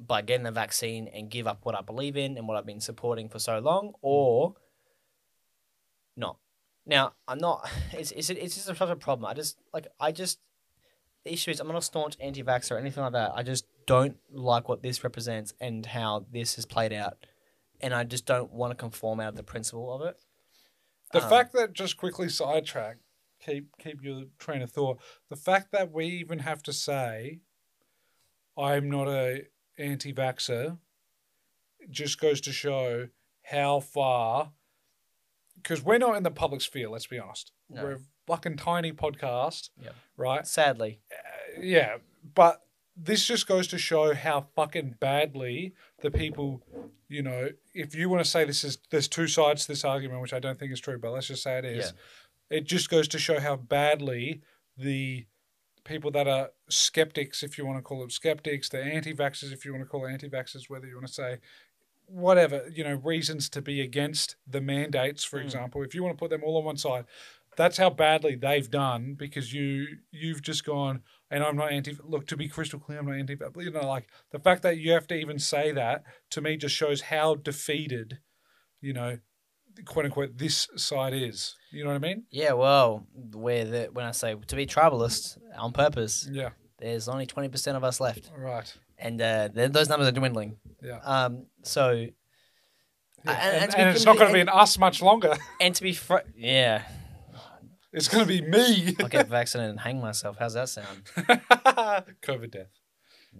[0.00, 2.80] by getting the vaccine and give up what I believe in and what I've been
[2.80, 4.54] supporting for so long, or
[6.16, 6.38] not.
[6.86, 7.68] Now I'm not.
[7.92, 9.26] It's it's it's just such a problem.
[9.30, 10.40] I just like I just
[11.24, 13.32] the issue is I'm not a staunch anti-vaxxer or anything like that.
[13.34, 17.26] I just don't like what this represents and how this has played out,
[17.80, 20.16] and I just don't want to conform out of the principle of it.
[21.12, 22.96] The Um, fact that just quickly sidetrack,
[23.44, 25.00] keep keep your train of thought.
[25.28, 27.40] The fact that we even have to say,
[28.56, 29.46] "I'm not a
[29.78, 30.78] anti-vaxer,"
[31.90, 33.08] just goes to show
[33.44, 34.52] how far.
[35.56, 36.88] Because we're not in the public sphere.
[36.88, 37.52] Let's be honest.
[37.68, 37.82] No.
[37.82, 39.94] We're a fucking tiny podcast, Yep.
[40.16, 40.46] right?
[40.46, 41.98] Sadly, uh, yeah,
[42.34, 42.62] but
[42.96, 46.62] this just goes to show how fucking badly the people,
[47.08, 50.20] you know, if you want to say this is there's two sides to this argument,
[50.20, 51.92] which I don't think is true, but let's just say it is.
[52.50, 52.58] Yeah.
[52.58, 54.42] It just goes to show how badly
[54.76, 55.26] the
[55.84, 59.72] people that are skeptics, if you want to call them skeptics, the anti-vaxxers, if you
[59.72, 61.38] want to call anti-vaxxers, whether you want to say
[62.06, 65.44] whatever, you know, reasons to be against the mandates, for Mm.
[65.44, 67.04] example, if you want to put them all on one side,
[67.56, 71.96] that's how badly they've done because you you've just gone and I'm not anti.
[72.02, 73.36] Look, to be crystal clear, I'm not anti.
[73.56, 76.74] You know, like the fact that you have to even say that to me just
[76.74, 78.20] shows how defeated,
[78.80, 79.18] you know,
[79.84, 81.56] quote unquote, this side is.
[81.72, 82.24] You know what I mean?
[82.30, 86.50] Yeah, well, where the when I say to be tribalist on purpose, Yeah.
[86.78, 88.72] there's only twenty percent of us left, Right.
[88.98, 90.56] and uh, those numbers are dwindling.
[90.82, 90.98] Yeah.
[91.04, 91.46] Um.
[91.62, 92.08] So, Yeah.
[93.26, 95.34] and- and, and to be and it's not going to be an us much longer.
[95.60, 96.82] and to be fr- yeah,
[97.92, 98.94] It's going to be me.
[99.00, 100.36] I'll get vaccinated and hang myself.
[100.38, 101.04] How's that sound?
[102.22, 102.68] COVID death.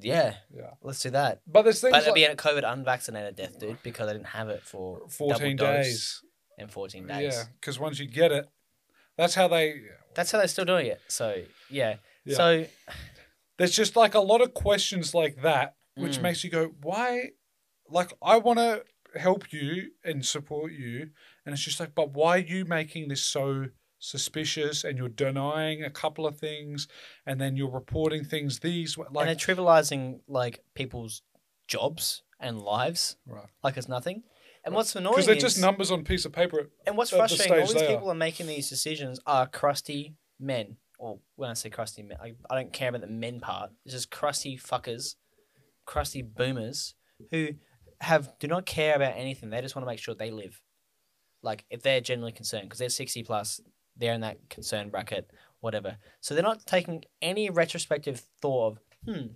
[0.00, 0.70] Yeah, Yeah.
[0.82, 1.40] let's do that.
[1.46, 4.48] But there's things But like be a COVID unvaccinated death, dude, because I didn't have
[4.48, 6.22] it for 14 days.
[6.58, 7.34] in 14 days.
[7.34, 7.44] Yeah.
[7.60, 8.46] Because once you get it,
[9.16, 9.82] that's how they.
[10.14, 11.00] That's how they're still doing it.
[11.08, 11.96] So, yeah.
[12.24, 12.36] Yeah.
[12.36, 12.66] So,
[13.58, 16.22] There's just like a lot of questions like that, which Mm.
[16.22, 17.30] makes you go, why?
[17.88, 18.84] Like, I want to
[19.18, 21.10] help you and support you.
[21.44, 23.66] And it's just like, but why are you making this so
[24.02, 26.88] suspicious and you're denying a couple of things
[27.24, 31.22] and then you're reporting things these wa- and like they're trivializing like people's
[31.68, 34.24] jobs and lives right like it's nothing.
[34.64, 37.12] And what's annoying because they're is, just numbers on a piece of paper and what's
[37.12, 40.76] at the frustrating, all these people are making these decisions are crusty men.
[40.98, 43.70] Or when I say crusty men, I, I don't care about the men part.
[43.84, 45.16] It's just crusty fuckers,
[45.84, 46.94] crusty boomers
[47.32, 47.48] who
[48.00, 49.50] have do not care about anything.
[49.50, 50.60] They just want to make sure they live.
[51.42, 53.60] Like if they're genuinely concerned, because they're sixty plus,
[53.96, 55.30] they're in that concern bracket,
[55.60, 55.96] whatever.
[56.20, 59.26] So they're not taking any retrospective thought of, hmm,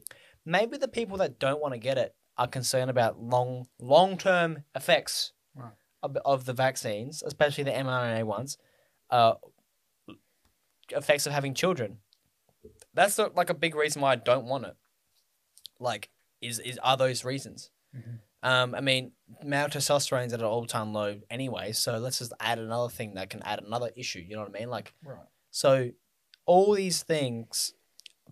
[0.45, 4.65] maybe the people that don't want to get it are concerned about long long term
[4.75, 5.73] effects Right.
[6.03, 8.59] of, of the vaccines, especially the mRNA ones,
[9.11, 9.35] uh,
[10.91, 11.99] effects of having children.
[12.95, 14.77] That's the, like a big reason why I don't want it.
[15.79, 17.71] Like, is is are those reasons?
[17.95, 18.19] Mhm.
[18.47, 19.11] Um, I mean,
[19.43, 23.29] male testosterone's at an all time low anyway, so let's just add another thing that
[23.29, 24.21] can add another issue.
[24.21, 24.71] You know what I mean?
[24.71, 25.19] Like, right
[25.57, 25.91] so
[26.45, 27.73] all these things,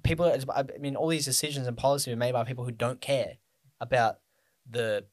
[0.02, 3.38] people, I mean, all these decisions and policies are made by people who don't care
[3.80, 4.18] about
[4.70, 5.06] the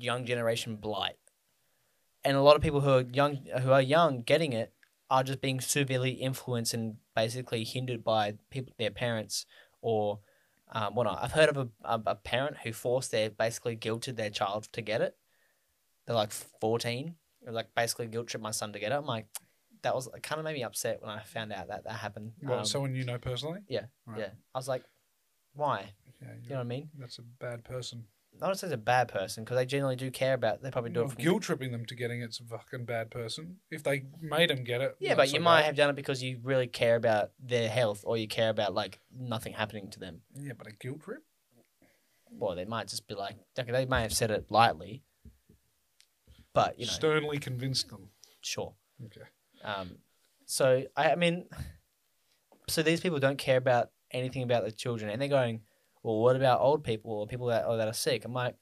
[0.00, 1.16] young generation blight.
[2.24, 4.72] And a lot of people who are young, who are young, getting it,
[5.10, 9.44] are just being severely influenced and basically hindered by people, their parents
[9.82, 10.20] or
[10.74, 11.20] um, whatnot.
[11.22, 14.82] I've heard of a, a, a parent who forced their basically guilted their child to
[14.82, 15.16] get it.
[16.06, 17.14] They're like fourteen,
[17.46, 18.96] or like basically guilt tripped my son to get it.
[18.96, 19.26] I'm like,
[19.82, 22.32] that was it kind of made me upset when I found out that that happened.
[22.42, 24.18] well Um, someone you know personally yeah, Right.
[24.20, 24.28] yeah.
[24.54, 24.82] I was like,
[25.54, 25.92] why?
[26.20, 26.90] yeah You know what I mean?
[26.98, 28.04] that's a bad person
[28.40, 30.62] Not say it's a bad person because they genuinely do care about.
[30.62, 31.16] They probably do it.
[31.16, 34.80] Guilt tripping them to getting it's a fucking bad person if they made them get
[34.80, 38.02] it yeah, but you might have done it because you really care about their health
[38.04, 40.20] or you care about like nothing happening to them.
[40.38, 41.22] yeah but a guilt trip
[42.30, 45.02] Well, they might just be like, okay, they may have said it lightly,
[46.52, 48.10] but you know, sternly convinced them
[48.40, 48.74] sure.
[49.06, 49.26] okay
[49.64, 49.98] Um,
[50.44, 51.46] so I, I mean,
[52.68, 55.62] so these people don't care about anything about the children, and they're going,
[56.04, 58.24] well, what about old people or people that or that are sick?
[58.24, 58.54] I'm like,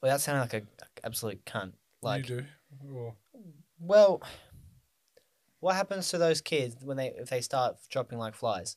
[0.00, 0.62] well, that sounded like a
[1.02, 1.72] absolute cunt.
[2.02, 3.14] Like, you do or
[3.80, 4.22] well,
[5.60, 8.76] what happens to those kids when they if they start dropping like flies?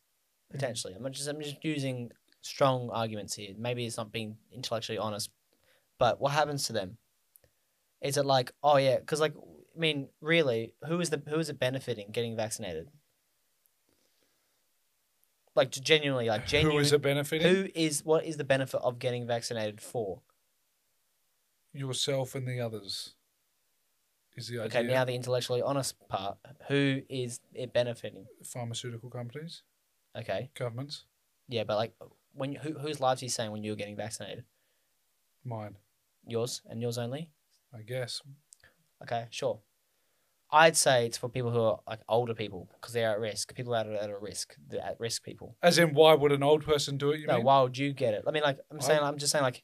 [0.50, 0.58] Hmm.
[0.58, 3.54] Potentially, I'm just I'm just using strong arguments here.
[3.58, 5.30] Maybe it's not being intellectually honest,
[6.00, 6.98] but what happens to them?
[8.02, 9.00] Is it like oh yeah?
[9.00, 12.88] Because like I mean, really, who is the who is it benefiting getting vaccinated?
[15.58, 16.78] Like genuinely, like genuine.
[16.78, 20.22] who is it benefiting Who is what is the benefit of getting vaccinated for?
[21.74, 23.16] yourself and the others
[24.36, 26.38] is the Okay, now the intellectually honest part.
[26.68, 28.28] Who is it benefiting?
[28.43, 29.64] pharmaceutical companies
[30.16, 30.51] Okay.
[30.53, 31.05] governments
[31.47, 31.93] Yeah, but like,
[32.34, 34.43] when who, whose lives are you saying when you're getting vaccinated?
[35.43, 35.76] mine
[36.28, 37.32] Yours and yours only.
[37.74, 38.22] i guess
[39.01, 39.60] Okay, sure.
[40.50, 43.54] I'd say it's for people who are like older people because they're at risk.
[43.54, 45.58] People that are at a risk, the at risk people.
[45.62, 47.91] as in why would an old person do it you no, mean why would you
[47.93, 48.24] get it?
[48.26, 49.64] I mean, like, I'm saying, I- I'm just saying, like,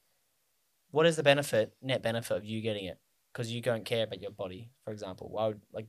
[0.91, 2.99] what is the benefit, net benefit of you getting it?
[3.31, 5.29] Because you don't care about your body, for example.
[5.29, 5.87] Why would like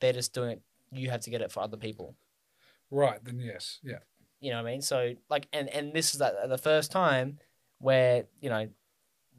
[0.00, 0.62] they're just doing it?
[0.90, 2.16] You have to get it for other people.
[2.90, 3.98] right then yes yeah
[4.40, 4.82] You know what I mean?
[4.82, 7.38] So like, and and this is the, the first time
[7.78, 8.68] where you know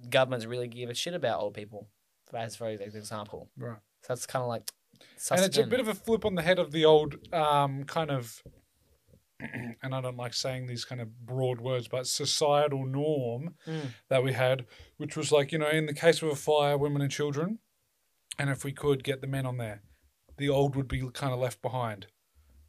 [0.10, 1.88] governments really give a shit about old people.
[2.34, 4.72] As for example, right so that's kind of like.
[5.36, 8.12] and it's a bit of a flip on the head of the old um, kind
[8.12, 8.44] of
[9.84, 13.88] and i don't like saying these kind of broad words but societal norm Mm.
[14.10, 14.66] that we had
[14.98, 17.60] which was like you know in the case of a fire women and children
[18.40, 19.82] and if we could get the men on there
[20.38, 22.08] the old would be kind of left behind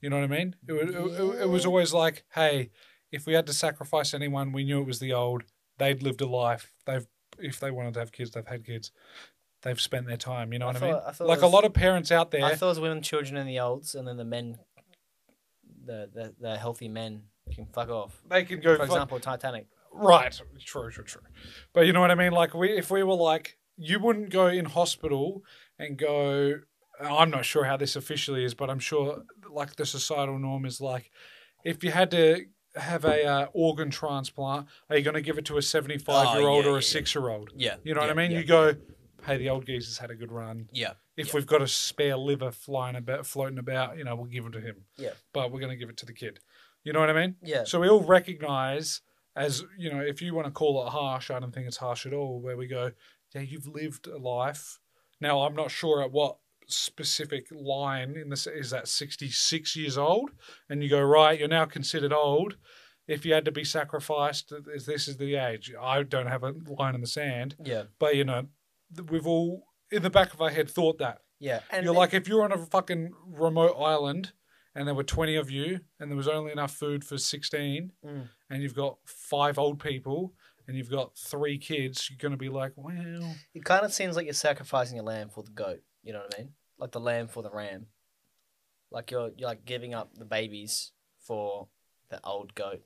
[0.01, 2.71] you know what i mean it, would, it, it- it was always like hey
[3.13, 5.45] if we had to sacrifice anyone we knew it was the old
[5.79, 7.07] they'd lived a life they've
[7.39, 8.91] if they wanted to have kids they've had kids
[9.67, 10.53] they've spent their time.
[10.53, 10.95] You know I what I mean?
[10.95, 12.45] I thought it like a lot of parents out there.
[12.45, 14.59] I thought it was women, children, and the olds, and then the men,
[15.85, 18.21] the the, the healthy men can fuck off.
[18.29, 19.67] they can go For fuck- example, Titanic.
[19.93, 20.39] Right.
[20.65, 21.23] True, true, true.
[21.73, 22.33] But you know what I mean?
[22.33, 25.43] Like we if we were like you wouldn't go in hospital
[25.79, 26.55] and go
[27.01, 30.81] I'm not sure how this officially is, but I'm sure like the societal norm is
[30.81, 31.11] like
[31.65, 32.45] if you had to
[32.75, 36.47] have a uh, organ transplant, are you going to give it to a 75 year
[36.47, 36.87] old Oh, yeah, or a yeah.
[36.87, 37.51] 6 year old?
[37.57, 38.31] Yeah, You know what I mean?
[38.33, 38.75] Yeah, You go,
[39.27, 40.69] hey, the old geezer's had a good run.
[40.73, 41.33] yeah, If Yeah.
[41.35, 44.61] we've got a spare liver flying about, floating about, you know, we'll give it to
[44.61, 44.85] him.
[44.97, 45.13] Yeah.
[45.33, 46.41] But we're going to give it to the kid.
[46.85, 47.37] You know what I mean?
[47.43, 47.65] yeah.
[47.65, 49.01] So we all recognize,
[49.35, 52.07] as you know, if you want to call it harsh, I don't think it's harsh
[52.07, 52.41] at all.
[52.41, 52.93] Where we go,
[53.35, 54.79] yeah, you've lived a life.
[55.21, 56.37] Now I'm not sure at what
[56.69, 60.31] specific line in this is that 66 years old,
[60.69, 62.57] and you go right, you're now considered old.
[63.09, 65.73] If you had to be sacrificed, is this is the age?
[65.81, 68.47] I don't have a line in the sand, yeah, but you know,
[69.11, 71.19] we've all in the back of our head thought that.
[71.39, 71.61] yeah.
[71.71, 74.33] And You're like, if you're on a fucking remote island
[74.75, 78.29] and there were 20 of you and there was only enough food for 16 Mm.
[78.51, 80.35] and you've got five old people
[80.67, 84.17] and you've got three kids, you're going to be like, well, it kind of seems
[84.17, 85.81] like you're sacrificing a lamb for the goat.
[86.03, 86.51] You know what I mean?
[86.79, 87.87] Like the lamb for the ram.
[88.91, 91.69] Like you're you're like giving up the babies for
[92.11, 92.83] the old goat.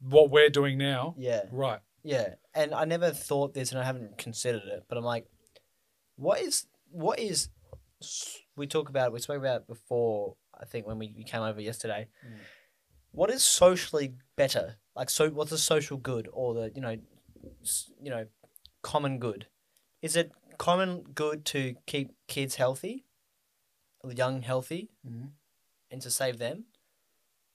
[0.00, 1.14] what we're doing now.
[1.18, 1.42] Yeah.
[1.52, 1.80] Right.
[2.02, 4.84] Yeah, and I never thought this, and I haven't considered it.
[4.88, 5.26] But I'm like,
[6.16, 7.48] what is what is?
[8.56, 10.36] We talk about we spoke about it before.
[10.58, 12.08] I think when we, we came over yesterday.
[12.26, 12.38] Mm.
[13.12, 14.76] What is socially better?
[14.94, 16.96] Like, so what's the social good or the you know,
[18.00, 18.26] you know,
[18.82, 19.46] common good?
[20.02, 23.04] Is it common good to keep kids healthy,
[24.08, 25.30] young healthy, Mhm.
[25.90, 26.66] and to save them?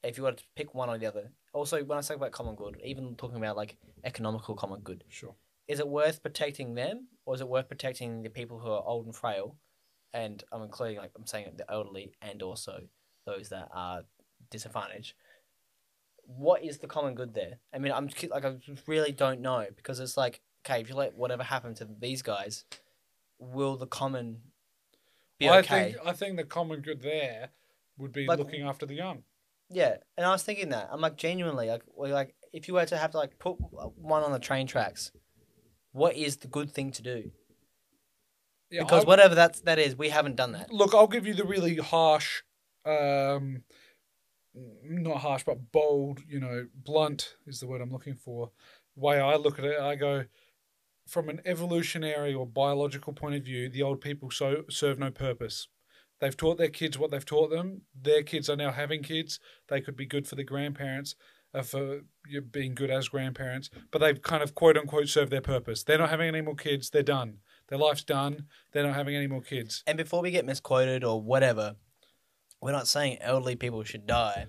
[0.03, 1.31] If you were to pick one or the other.
[1.55, 5.33] Also, when I talk about common good, even talking about like economical common good, Sure.
[5.69, 9.05] is it worth protecting them or is it worth protecting the people who are old
[9.05, 9.55] and frail
[10.13, 12.79] and i'm including like i'm saying the elderly and also
[13.25, 14.03] those that are
[14.51, 15.13] disadvantaged
[16.27, 18.53] what is the common good there i mean i'm like i
[18.85, 22.65] really don't know because it's like okay if you let whatever happen to these guys
[23.39, 24.37] will the common
[25.39, 27.49] be I okay think I think the common good there
[27.97, 29.23] would be Like- looking after the young.
[29.69, 32.97] Yeah and i was thinking that i'm like genuinely like like if you were to
[32.97, 33.53] have to like put
[33.97, 35.11] one on the train tracks
[35.91, 37.31] what is the good thing to do
[38.69, 40.71] Yeah, because I- whatever that's that is, we haven't done that.
[40.71, 42.41] look, I'll give you the really harsh,
[42.85, 43.63] um,
[44.83, 48.51] not harsh, but bold, you know, blunt is the word I'm looking for.
[48.95, 50.25] Way I look at it, I go,
[51.07, 55.67] from an evolutionary or biological point of view, the old people so serve no purpose.
[56.19, 57.81] They've taught their kids what they've taught them.
[57.99, 59.39] Their kids are now having kids.
[59.67, 61.15] They could be good for the grandparents,
[61.53, 65.41] uh, for you being good as grandparents, but they've kind of quote unquote served their
[65.41, 65.83] purpose.
[65.83, 66.89] They're not having any more kids.
[66.89, 67.39] They're done.
[67.67, 68.45] Their life's done.
[68.71, 69.83] They're not having any more kids.
[69.87, 71.75] And before we get misquoted or whatever,
[72.61, 74.47] we're not saying elderly people should die.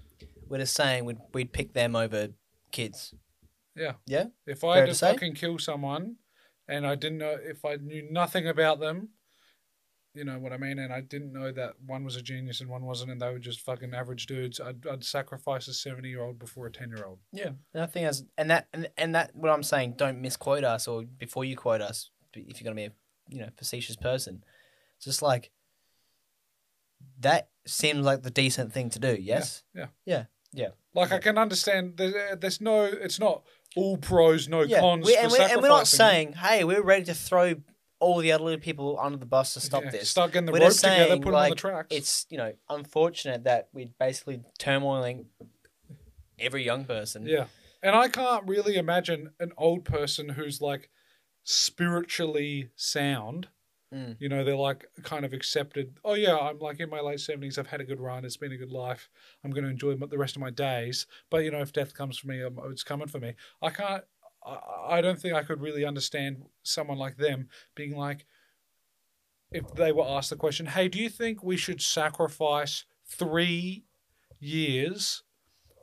[0.49, 2.29] We're just saying we'd we'd pick them over
[2.71, 3.15] kids.
[3.75, 3.93] Yeah.
[4.07, 4.27] Yeah?
[4.47, 6.17] If I Fair had to to fucking kill someone
[6.69, 9.11] and I didn't know if I knew nothing about them,
[10.17, 12.69] you know what I mean, and I didn't know that one was a genius and
[12.71, 16.23] one wasn't, and they were just fucking average dudes, I'd, I'd sacrifice a seventy year
[16.23, 17.19] old before a ten year old.
[17.33, 17.51] Yeah.
[17.75, 20.89] And I think that's and that and, and that what I'm saying, don't misquote us
[20.89, 22.93] or before you quote us if you're gonna be a
[23.29, 24.43] you know, facetious person.
[24.97, 25.51] It's just like
[27.21, 29.63] that seems like the decent thing to do, yes?
[29.75, 29.87] Yeah.
[30.05, 30.25] Yeah.
[30.53, 30.63] Yeah.
[30.65, 30.69] yeah.
[30.95, 31.95] Like I can understand.
[31.97, 32.85] There's, there's no.
[32.85, 33.43] It's not
[33.77, 34.81] all pros, no Yeah.
[34.81, 35.07] cons.
[35.07, 37.57] We, for and, we're, and we're not saying, hey, we're ready to throw
[37.99, 40.11] all the other people under the bus to stop Yeah, this.
[40.11, 41.89] Start getting the We're rope just together, saying, put them on the tracks.
[41.91, 45.27] it's you know unfortunate that we're basically turmoiling
[46.39, 47.27] every young person.
[47.27, 47.47] Yeah.
[47.83, 50.91] And I can't really imagine an old person who's like
[51.45, 53.49] spiritually sound.
[53.95, 54.17] Mm.
[54.19, 55.99] You know, they're like kind of accepted.
[56.05, 57.57] Oh, yeah, I'm like in my late 70s.
[57.57, 58.25] I've had a good run.
[58.25, 59.09] It's been a good life.
[59.45, 61.07] I'm going to enjoy the rest of my days.
[61.31, 63.35] But, you know, if death comes for me, um, it's coming for me.
[63.63, 64.03] I can't,
[64.47, 68.27] I, I don't think I could really understand someone like them being like,
[69.53, 73.85] if they were asked the question, hey, do you think we should sacrifice three
[74.41, 75.23] years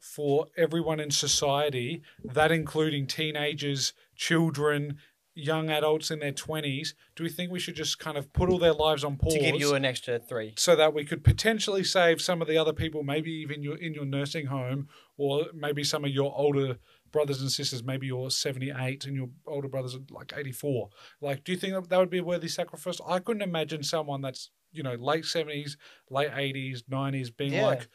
[0.01, 4.97] for everyone in society, that including teenagers, children,
[5.33, 8.59] young adults in their 20s, do we think we should just kind of put all
[8.59, 10.53] their lives on pause To give you an extra three.
[10.57, 13.93] so that we could potentially save some of the other people, maybe even your in
[13.93, 16.77] your nursing home, or maybe some of your older
[17.13, 20.89] brothers and sisters, maybe you're 78 and your older brothers are like 84.
[21.21, 22.99] Like, do you think that, that would be a worthy sacrifice?
[23.07, 25.77] I couldn't imagine someone that's, you know, late 70s,
[26.09, 27.67] late 80s, 90s being Yeah.
[27.67, 27.87] like,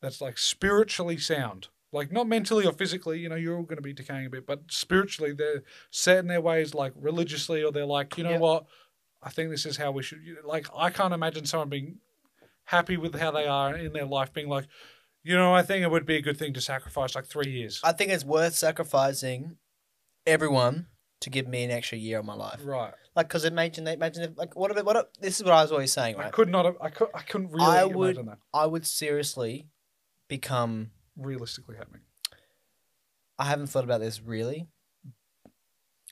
[0.00, 1.68] that's like spiritually sound.
[1.90, 4.46] Like not mentally or physically, you know, you're all going to be decaying a bit,
[4.46, 8.38] but spiritually they're set in their ways, like religiously, or they're like, you know Yeah.
[8.38, 8.66] what,
[9.22, 10.20] I think this is how we should.
[10.44, 11.98] Like, I can't imagine someone being
[12.64, 14.66] happy with how they are in their life, being like,
[15.24, 17.80] you know, I think it would be a good thing to sacrifice like three years.
[17.84, 19.56] I think it's worth sacrificing
[20.26, 20.86] everyone
[21.20, 22.60] to give me an extra year of my life.
[22.64, 22.92] right.
[23.14, 25.70] Like, because imagine, imagine if, like, what if, what if, this is what I was
[25.70, 26.76] always saying, I could not have.
[26.80, 27.08] I could.
[27.14, 29.68] I couldn't really I imagine would- that I would seriously
[30.28, 30.92] become.
[31.16, 32.02] realistically happening.
[33.38, 34.66] I haven't thought about this really,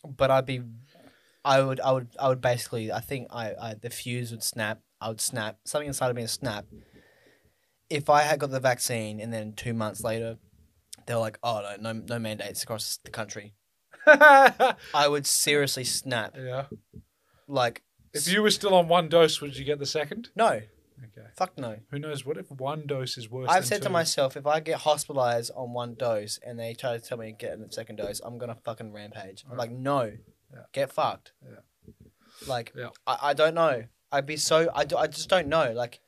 [0.06, 0.62] but I'd be,
[1.44, 4.80] I would, I would, I would basically, I think I, I the fuse would snap.
[5.00, 5.58] I would snap.
[5.64, 6.66] Something inside of me would snap.
[7.90, 10.38] If I had got the vaccine and then two months later,
[11.06, 13.52] they're like, oh no, no, no mandates across the country.
[14.06, 16.34] I would seriously snap.
[16.38, 16.66] yeah.
[17.48, 17.82] Like,
[18.14, 20.30] If you were still on one dose, would you get the second?
[20.36, 20.62] no,
[21.02, 21.26] Okay.
[21.36, 21.76] fuck no.
[21.90, 22.24] Who knows?
[22.26, 23.48] What if one dose is worse?
[23.48, 23.92] I've than said to two?
[23.92, 27.32] myself, if I get hospitalized on one dose and they try to tell me to
[27.32, 29.44] get a second dose, I'm gonna fucking rampage.
[29.50, 30.12] I'm like, no,
[30.52, 30.60] Yeah.
[30.72, 31.32] get fucked.
[31.42, 31.92] Yeah.
[32.46, 32.90] Like, Yeah.
[33.06, 33.84] I, I don't know.
[34.12, 35.72] I'd be so, I, do, I just don't know.
[35.72, 36.00] Like,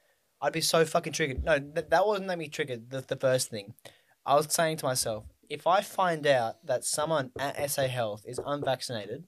[0.42, 1.44] I'd be so fucking triggered.
[1.44, 2.90] No, th- that wasn't let me triggered.
[2.90, 3.74] The, the first thing,
[4.26, 8.40] I was saying to myself, if I find out that someone at SA Health is
[8.44, 9.24] unvaccinated,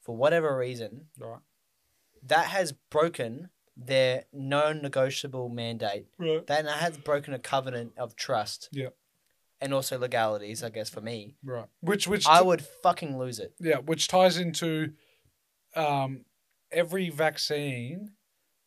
[0.00, 1.40] for whatever reason, Right.
[2.24, 6.46] that has broken their non-negotiable mandate Right.
[6.46, 8.68] that has broken a covenant of trust.
[8.72, 8.88] Yeah.
[9.60, 11.36] And also legalities, I guess, for me.
[11.44, 11.68] Right.
[11.80, 13.54] Which which I would fucking lose it.
[13.60, 14.94] yeah, which ties into
[15.76, 16.24] um,
[16.72, 18.14] every vaccine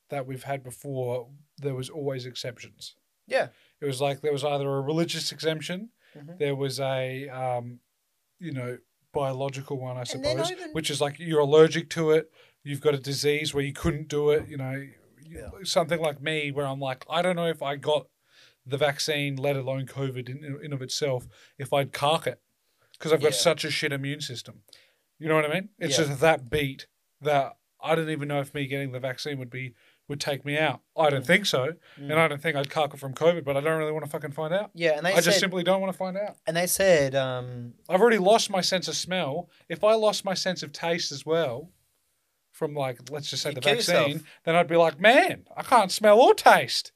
[0.09, 1.29] that we've had before.
[1.57, 2.95] There was always exceptions.
[3.27, 3.49] Yeah.
[3.81, 6.37] It was like there was either a religious exemption, Mhm.
[6.37, 7.79] there was a um,
[8.39, 8.77] you know
[9.13, 12.31] biological one, I And they're not suppose, even- which is like you're allergic to it.
[12.63, 14.47] You've got a disease where you couldn't do it.
[14.47, 14.87] You know,
[15.27, 15.49] Yeah.
[15.63, 18.07] something like me where I'm like, I don't know if I got
[18.65, 21.27] the vaccine, let alone COVID in, in of itself,
[21.57, 22.41] if I'd cark it
[22.93, 23.37] because I've got Yeah.
[23.37, 24.63] such a shit immune system.
[25.19, 25.69] You know what I mean?
[25.79, 26.05] It's Yeah.
[26.05, 26.87] just that beat
[27.21, 29.75] that I don't even know if me getting the vaccine would be
[30.07, 30.81] would take me out.
[30.95, 32.11] I don't think so, Mm.
[32.11, 34.11] and I don't think I'd cark it from COVID, but I don't really want to
[34.11, 34.69] fucking find out.
[34.73, 36.37] Yeah, and they I said, just simply don't want to find out.
[36.45, 39.49] and they said, um, I've already lost my sense of smell.
[39.67, 41.71] If I lost my sense of taste as well,
[42.51, 44.21] from like let's just say the vaccine, yourself.
[44.45, 46.91] then I'd be like, man, I can't smell or taste.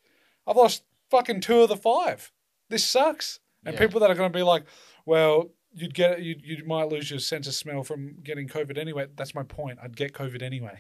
[0.48, 2.32] I've lost fucking two of the five.
[2.70, 3.40] This sucks.
[3.66, 3.80] And Yeah.
[3.82, 4.64] people that are going to be like,
[5.06, 9.08] well, you'd get you you might lose your sense of smell from getting COVID anyway.
[9.16, 9.80] That's my point.
[9.84, 10.80] I'd get COVID anyway.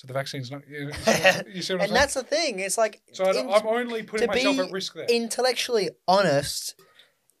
[0.00, 0.62] So the vaccine's not.
[0.66, 1.92] You, you see what, you see what I'm and saying?
[1.94, 2.58] that's the thing.
[2.60, 5.04] It's like, So I, in, I'm only putting to myself be at risk there.
[5.10, 6.74] intellectually honest,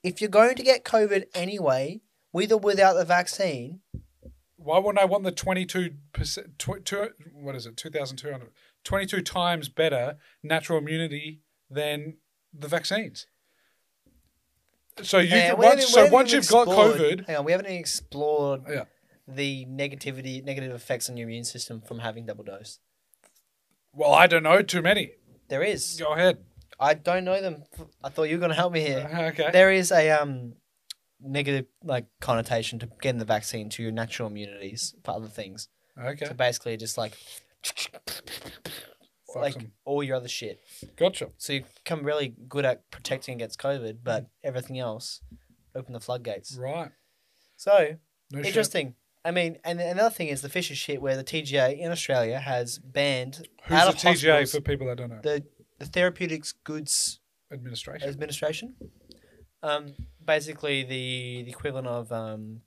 [0.02, 2.02] if you're going to get COVID anyway,
[2.34, 3.80] with or without the vaccine,
[4.56, 6.58] Why wouldn't I want the 22 percent?
[6.58, 6.92] Tw-
[7.32, 7.78] what is it?
[7.78, 8.50] 2,200.
[8.84, 11.40] 22 times better natural immunity
[11.70, 12.18] than
[12.52, 13.26] the vaccines.
[15.02, 17.52] So you And can, we haven't- once so once you've got COVID, hang on, we
[17.52, 18.84] haven't even explored Yeah.
[19.34, 22.78] The negativity, negative effects on your immune system from having double dose.
[23.92, 25.12] well, I don't know too many.
[25.48, 25.96] There is.
[25.98, 26.38] Go ahead.
[26.78, 27.64] I don't know them.
[28.02, 29.08] I thought you were going to help me here.
[29.32, 29.50] Okay.
[29.52, 30.54] There is a um
[31.20, 35.68] negative like connotation to getting the vaccine to your natural immunities for other things.
[35.98, 36.24] Okay.
[36.26, 37.12] So basically, just like
[39.34, 39.54] like
[39.84, 40.60] all your other shit.
[40.96, 41.28] Gotcha.
[41.36, 45.20] So you become really good at protecting against COVID, but everything else,
[45.74, 46.56] open the floodgates.
[46.56, 46.90] Right.
[47.56, 47.96] So
[48.32, 48.94] No interesting.
[49.24, 52.78] I mean, and another thing is the Fisher shit, where the TGA in Australia has
[52.78, 55.20] banned Who's out the of TGA hospitals for people that don't know?
[55.22, 55.44] the
[55.78, 57.20] the Therapeutics Goods
[57.52, 58.08] Administration.
[58.08, 58.74] Administration.
[59.62, 59.94] Um,
[60.24, 62.62] basically the the equivalent of um,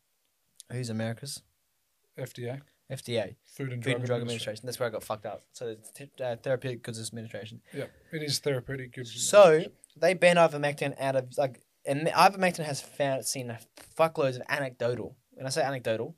[0.71, 1.41] who's America's
[2.17, 2.61] FDA.
[2.91, 4.65] FDA, Food and Food Drug, and Drug Administration.
[4.65, 5.41] That's where I got fucked up.
[5.53, 7.61] So it's uh, Therapeutic Goods Administration.
[7.73, 7.85] Yeah.
[8.11, 8.93] It is therapeutic.
[8.93, 9.63] Good So
[9.95, 13.57] they banned ivermectin out of like, and ivermectin has found seen
[13.97, 15.15] fuckloads of anecdotal.
[15.31, 16.15] When I say anecdotal,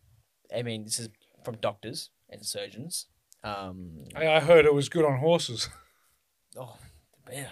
[0.55, 1.09] I mean this is
[1.43, 3.07] from doctors and surgeons.
[3.43, 5.69] Um, I, I heard it was good on horses.
[6.57, 6.77] oh
[7.29, 7.49] man,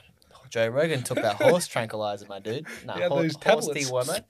[0.49, 2.67] Joe Rogan took that horse tranquilizer, my dude.
[2.85, 3.69] Nah, Yeah, horse tablets.
[3.89, 4.23] dewormer.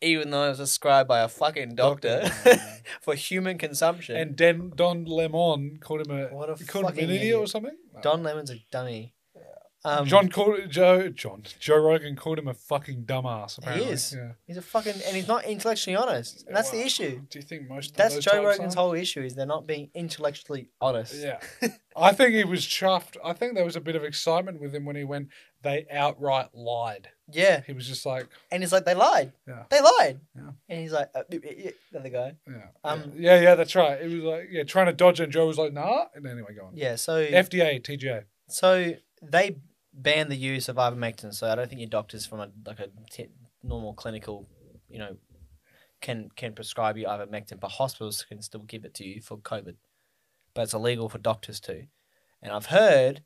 [0.00, 2.60] Even though it was prescribed by a fucking doctor, Doctor.
[3.02, 4.16] for human consumption.
[4.16, 7.38] And Den, Don Lemon called him a, What a called him an fucking idiot idiot.
[7.38, 7.76] or something.
[8.00, 9.14] Don Lemon's a dummy.
[9.84, 13.58] Um, John called Joe John Joe Rogan called him a fucking dumbass.
[13.58, 14.12] Apparently, is.
[14.16, 14.32] Yeah.
[14.44, 16.44] he's a fucking, and he's not intellectually honest.
[16.48, 17.20] And that's the Well, issue.
[17.30, 17.94] Do you think most?
[17.94, 18.80] That's Joe Rogan's are?
[18.80, 21.14] whole issue is they're not being intellectually honest.
[21.14, 21.38] Yeah,
[21.96, 23.16] I think he was chuffed.
[23.24, 25.28] I think there was a bit of excitement with him when he went.
[25.62, 27.08] They outright lied.
[27.32, 27.62] Yeah.
[27.66, 29.32] He was just like, And he's like, they lied.
[29.46, 29.64] Yeah.
[29.70, 30.20] They lied.
[30.36, 30.50] Yeah.
[30.68, 32.36] And he's like, uh, the other guy.
[32.46, 34.00] yeah, Um, yeah, yeah, that's right.
[34.00, 36.04] It was like, yeah, trying to dodge, it, and Joe was like, nah.
[36.14, 36.76] And anyway, go on.
[36.76, 36.94] Yeah.
[36.94, 38.22] So, FDA, TGA.
[38.48, 39.56] so they
[39.92, 41.34] ban the use of ivermectin.
[41.34, 43.28] So I don't think your doctors from a like a t-
[43.62, 44.48] normal clinical,
[44.88, 45.16] you know,
[46.00, 49.76] can can prescribe you ivermectin, but hospitals can still give it to you for COVID.
[50.54, 51.84] but it's illegal for doctors to.
[52.42, 53.22] And I've heard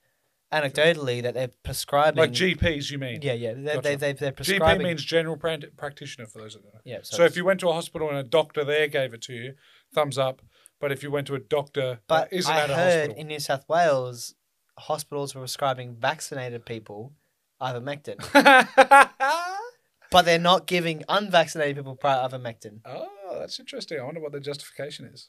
[0.53, 3.21] anecdotally that they're prescribing Like GPs, you mean?
[3.23, 3.81] Yeah, yeah, they Gotcha.
[3.83, 6.81] they they they're GP means general prac- practitioner for those don't know.
[6.85, 9.33] yeah, So, if you went to a hospital and a doctor there gave it to
[9.33, 9.55] you,
[9.95, 10.43] thumbs up.
[10.81, 13.17] But if you went to a doctor but that isn't I at a heard hospital,
[13.21, 14.35] in New South Wales,
[14.79, 17.13] hospitals were prescribing vaccinated people
[17.61, 18.17] ivermectin,
[20.11, 22.81] but they're not giving unvaccinated people pri- ivermectin.
[22.85, 24.01] oh, that's interesting.
[24.01, 25.29] I wonder what the justification is.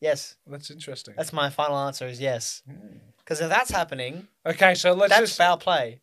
[0.00, 1.14] Yes, That's interesting.
[1.16, 2.06] that's my final answer.
[2.06, 2.98] Is yes, Hmm.
[3.18, 6.00] because if that's happening, Okay, so let's that's just foul play.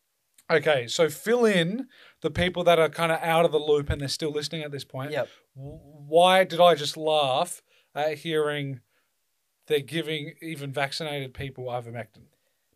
[0.52, 0.88] okay.
[0.88, 1.88] So fill in
[2.22, 4.72] the people that are kind of out of the loop and they're still listening at
[4.72, 5.12] this point.
[5.12, 5.30] Yep.
[5.56, 7.62] W- Why did I just laugh
[7.96, 8.82] at hearing
[9.68, 12.24] they're giving even vaccinated people ivermectin?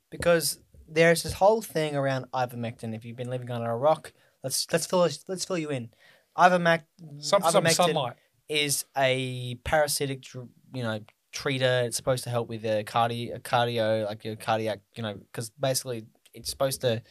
[0.10, 2.96] because there's this whole thing around ivermectin.
[2.96, 4.12] If you've been living under a rock,
[4.44, 5.90] let's let's fill let's fill you in.
[6.38, 6.84] Ivermec-
[7.20, 8.14] Some some ivermectin sunlight.
[8.48, 11.00] is a parasitic, you know,
[11.34, 11.84] treater.
[11.84, 16.06] It's supposed to help with the cardio, cardio, like your cardiac, you know, because basically
[16.34, 17.02] it's supposed to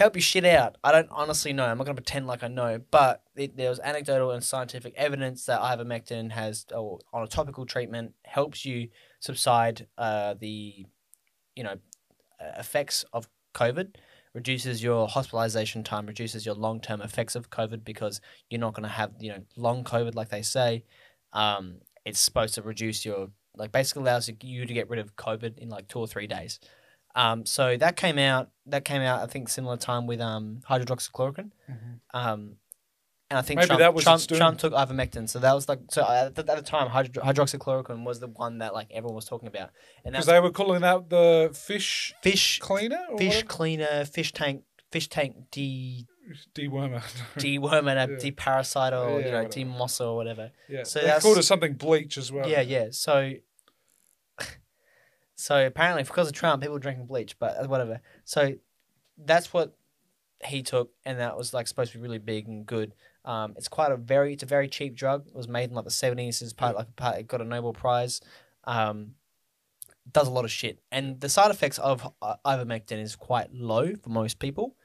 [0.00, 0.76] help you shit out.
[0.82, 1.66] I don't honestly know.
[1.66, 5.44] I'm not gonna pretend like I know, but it, there was anecdotal and scientific evidence
[5.44, 8.88] that ivermectin has, or on a topical treatment, helps you
[9.20, 10.86] subside uh, the,
[11.54, 11.76] you know,
[12.40, 13.96] uh, effects of COVID.
[14.32, 18.84] Reduces your hospitalization time, reduces your long term effects of COVID because you're not going
[18.84, 20.84] to have you know long COVID like they say.
[21.32, 25.58] Um, it's supposed to reduce your like basically allows you to get rid of COVID
[25.58, 26.60] in like two or three days.
[27.14, 28.50] Um, so that came out.
[28.66, 29.20] That came out.
[29.22, 31.50] I think similar time with um hydroxychloroquine.
[32.14, 32.56] Um,
[33.32, 34.22] and I think Maybe Trump, that was Trump.
[34.28, 35.28] Trump took ivermectin.
[35.28, 38.58] So that was like so at the, at the time hydro, hydroxychloroquine was the one
[38.58, 39.70] that like everyone was talking about.
[40.04, 43.46] And Because they were calling that the fish fish cleaner or fish whatever?
[43.46, 46.06] cleaner, fish tank, fish tank de
[46.54, 47.02] dewormer.
[47.38, 48.16] dewormer, Yeah.
[48.18, 49.48] deparasite, or Yeah, you know whatever.
[49.48, 50.50] demosser or whatever.
[50.68, 52.48] yeah, So they that's- called it something bleach as well.
[52.48, 52.88] Yeah, yeah.
[52.90, 53.32] So,
[55.40, 58.00] so apparently because of Trump, people were drinking bleach, but uh, whatever.
[58.24, 58.54] So
[59.16, 59.76] that's what
[60.44, 62.94] he took, and that was like supposed to be really big and good.
[63.24, 65.26] Um, it's quite a very, it's a very cheap drug.
[65.26, 66.42] It was made in like the seventies.
[66.42, 67.18] It's part like part.
[67.18, 68.20] It got a Nobel Prize.
[68.64, 69.14] Um,
[70.10, 73.94] does a lot of shit, and the side effects of uh, ivermectin is quite low
[73.94, 74.76] for most people.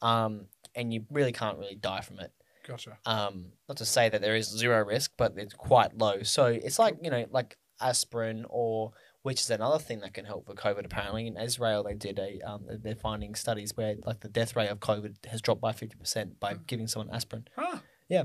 [0.00, 2.32] Um, and you really can't really die from it
[2.66, 2.98] Gotcha.
[3.04, 6.22] um, not to say that there is zero risk, but it's quite low.
[6.22, 8.92] So it's like you know, like aspirin, or
[9.22, 10.84] which is another thing that can help for COVID.
[10.84, 14.68] Apparently, in Israel, they did a um, they're finding studies where like the death rate
[14.70, 17.46] of COVID has dropped by fifty percent by giving someone aspirin.
[17.56, 17.78] Huh.
[18.08, 18.24] Yeah.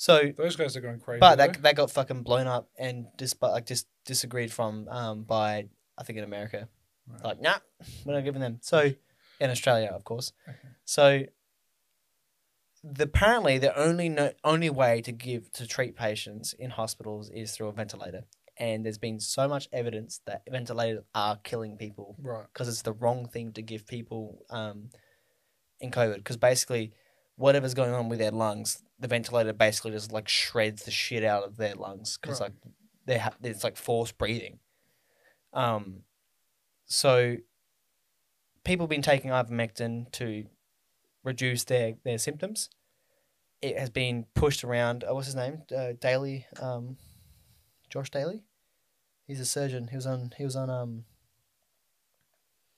[0.00, 1.18] So, Those guys are going crazy.
[1.20, 5.66] but that that got fucking blown up and just like just disagreed from um by
[5.96, 6.68] I think in America,
[7.08, 7.24] Right.
[7.24, 7.58] like nah,
[8.04, 8.58] we're not giving them.
[8.60, 8.92] So
[9.40, 10.32] in Australia, of course.
[10.48, 10.58] Okay.
[10.84, 11.22] So
[12.84, 17.52] the, apparently the only no, only way to give to treat patients in hospitals is
[17.52, 18.22] through a ventilator,
[18.58, 22.46] and there's been so much evidence that ventilators are killing people right.
[22.52, 24.90] because it's the wrong thing to give people um,
[25.80, 26.16] in COVID.
[26.16, 26.92] Because basically,
[27.36, 31.44] whatever's going on with their lungs, the ventilator basically just like shreds the shit out
[31.44, 32.50] of their lungs because Right.
[32.50, 32.72] like
[33.06, 34.58] they ha- it's like forced breathing.
[35.52, 36.02] Um,
[36.86, 37.36] so
[38.64, 40.46] people have been taking ivermectin to
[41.22, 42.70] reduce their their symptoms.
[43.62, 45.04] It has been pushed around.
[45.04, 45.62] Uh, what's his name?
[45.76, 46.96] Uh, Daly, um,
[47.90, 48.44] Josh Daly.
[49.28, 49.86] He's a surgeon.
[49.88, 50.32] He was on.
[50.36, 50.68] He was on.
[50.70, 51.04] Um,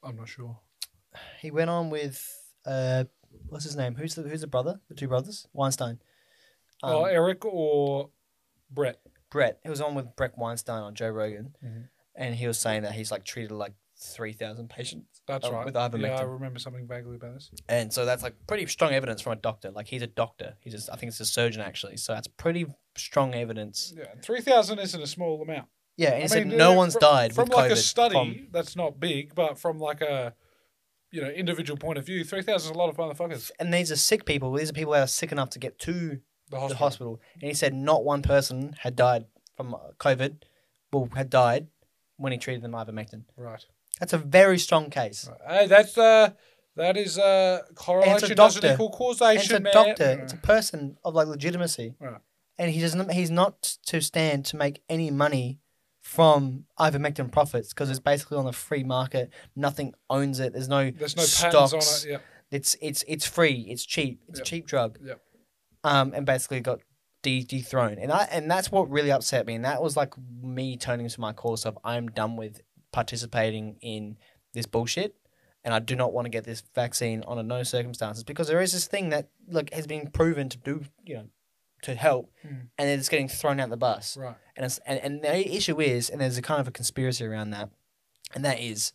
[0.03, 0.59] I'm not sure.
[1.41, 2.23] he went on with
[2.67, 3.05] uh
[3.49, 3.95] what's his name?
[3.95, 4.81] Who's the who's the brother?
[4.89, 5.47] The two brothers?
[5.55, 6.01] Weinstein.
[6.83, 8.11] Um, oh, Eric or
[8.71, 9.01] Bret?
[9.31, 9.61] Bret.
[9.63, 11.89] He was on with Bret Weinstein on Joe Rogan, Mhm.
[12.17, 15.65] and he was saying that he's like treated like three thousand patients, That's Oh, right.
[15.67, 16.01] with ivermectin.
[16.09, 17.51] yeah, I remember something vaguely about this.
[17.69, 19.71] and so that's like pretty strong evidence from a doctor.
[19.71, 20.57] Like he's a doctor.
[20.61, 21.99] He's just I think it's a surgeon actually.
[21.99, 23.93] So that's pretty strong evidence.
[23.97, 25.69] Yeah, three thousand isn't a small amount.
[26.03, 27.75] Yeah, and he I said mean, no uh, one's from- died from with like COVID
[27.75, 28.15] a study.
[28.15, 30.35] from- That's not big, but from like a
[31.13, 33.51] you know individual point of view, three thousand is a lot of motherfuckers.
[33.61, 34.53] and these are sick people.
[34.53, 36.21] These are people that are sick enough to get to The
[36.51, 36.77] the hospital.
[36.87, 37.21] hospital.
[37.41, 39.25] And he said not one person had died
[39.57, 40.43] from COVID,
[40.93, 41.67] well, had died
[42.17, 43.25] when he treated them with ivermectin.
[43.37, 43.65] Right.
[43.99, 45.29] That's a very strong case.
[45.47, 46.31] Hey, that's uh,
[46.77, 48.75] that is uh, correlation doesn't doctor.
[48.75, 49.43] equal And causation.
[49.43, 49.73] it's a man.
[49.73, 50.11] doctor.
[50.23, 51.95] It's a person of like legitimacy.
[52.01, 52.21] Right.
[52.59, 53.11] And he doesn't.
[53.13, 55.59] He's not to stand to make any money
[56.15, 59.31] from ivermectin profits because it's basically on the free market.
[59.55, 60.53] Nothing owns it.
[60.53, 61.73] There's no There's no stocks.
[61.73, 62.13] patents on it.
[62.15, 62.19] Yeah.
[62.51, 63.65] It's it's it's free.
[63.69, 64.21] It's cheap.
[64.29, 64.47] It's Yep.
[64.47, 64.99] a cheap drug.
[65.05, 65.21] Yep.
[65.85, 66.81] Um, and basically got
[67.23, 69.55] de- dethroned, and I and that's what really upset me.
[69.55, 72.61] And that was like me turning to my course of I'm done with
[72.93, 74.17] participating in
[74.53, 75.15] this bullshit,
[75.63, 78.73] and I do not want to get this vaccine under no circumstances because there is
[78.73, 81.27] this thing that look has been proven to do you know
[81.83, 82.69] to help, Mm.
[82.77, 84.17] and they're getting thrown out the bus.
[84.17, 84.37] Right.
[84.61, 87.71] And, and and the issue is, and there's a kind of a conspiracy around that,
[88.35, 88.93] and that is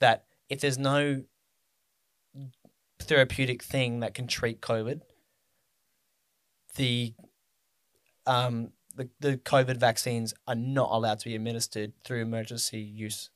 [0.00, 1.22] that if there's no
[2.98, 5.02] therapeutic thing that can treat COVID,
[6.74, 7.14] the
[8.26, 13.30] um the, the COVID vaccines are not allowed to be administered through emergency use.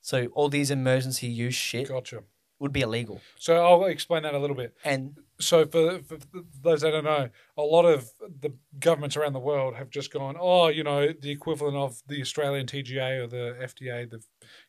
[0.00, 2.24] So all these emergency use shit Gotcha.
[2.60, 3.20] Would be illegal.
[3.38, 4.74] So I'll explain that a little bit.
[4.84, 6.18] And So for, for
[6.60, 10.36] those that don't know, a lot of the governments around the world have just gone,
[10.38, 14.20] oh, you know, the equivalent of the Australian TGA or the FDA, the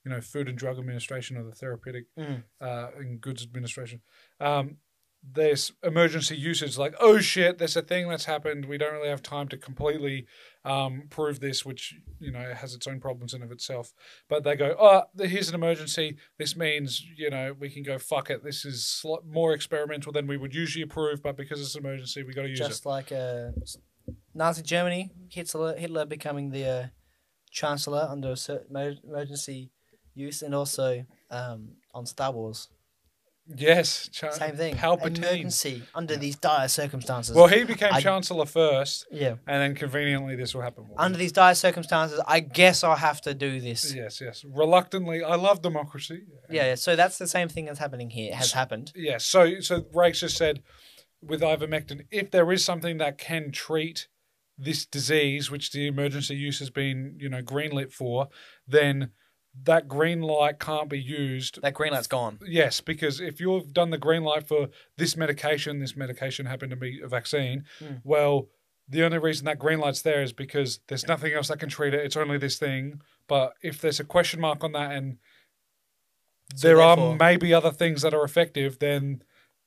[0.05, 2.43] you know Food and Drug Administration or the Therapeutic Mm.
[2.61, 4.01] uh, and Goods Administration.
[4.39, 4.77] Um,
[5.21, 8.65] there's emergency usage like, oh shit, there's a thing that's happened.
[8.65, 10.27] We don't really have time to completely
[10.65, 13.93] um, prove this, which you know has its own problems in of itself.
[14.27, 16.17] But they go, oh, here's an emergency.
[16.37, 18.43] This means you know we can go fuck it.
[18.43, 22.33] This is more experimental than we would usually approve, but because it's an emergency, we
[22.33, 23.49] got to use just like uh,
[24.33, 26.87] Nazi Germany, Hitler, Hitler becoming the uh,
[27.51, 29.71] chancellor under a certain emergency
[30.13, 32.78] use, and also um, on Star Wars, it.
[33.55, 34.75] Yes, same thing.
[34.75, 35.17] Palpatine.
[35.17, 37.35] Emergency under these dire circumstances.
[37.35, 39.35] Well, he became I- chancellor first, yeah.
[39.47, 40.85] and then conveniently this will happen.
[40.97, 43.93] Under these dire circumstances, I guess I'll have to do this.
[43.93, 44.45] Yes, yes.
[44.47, 46.23] Reluctantly, I love democracy.
[46.49, 46.75] Yeah, yeah.
[46.75, 48.35] So that's the same thing that's happening here.
[48.35, 48.91] Has happened.
[48.95, 49.25] Yes.
[49.25, 50.61] So, so Rakes just said
[51.21, 54.07] with ivermectin, if there is something that can treat
[54.57, 58.27] this disease, which the emergency use has been, you know, greenlit for,
[58.67, 59.11] then
[59.63, 61.61] that green light can't be used.
[61.61, 62.39] That green light's gone.
[62.45, 66.75] Yes, because if you've done the green light for this medication, this medication happened to
[66.77, 68.01] be a vaccine, Mm.
[68.03, 68.47] well,
[68.87, 71.93] the only reason that green light's there is because there's nothing else that can treat
[71.93, 72.03] it.
[72.05, 73.01] It's only this thing.
[73.27, 75.17] But if there's a question mark on that and
[76.55, 79.21] So there are maybe other things that are effective, then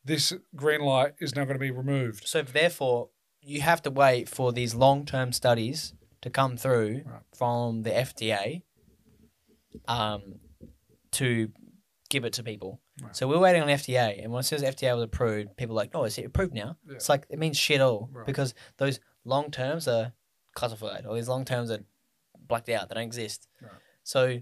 [0.04, 2.26] this green light is now going to be removed.
[2.26, 3.10] So therefore,
[3.40, 7.22] you have to wait for these long-term studies to come through Right.
[7.32, 8.62] from the FDA,
[9.88, 10.36] um,
[11.12, 11.50] to
[12.10, 12.80] give it to people.
[13.02, 13.16] Right.
[13.16, 15.90] So we're waiting on FDA, and when it says FDA was approved, people are like,
[15.94, 16.94] "Oh, is it approved now?" Yeah.
[16.96, 18.26] It's like it means shit all Right.
[18.26, 20.12] because those long terms are
[20.54, 21.80] classified, or these long terms are
[22.46, 23.48] blacked out; they don't exist.
[23.60, 23.70] Right.
[24.02, 24.38] So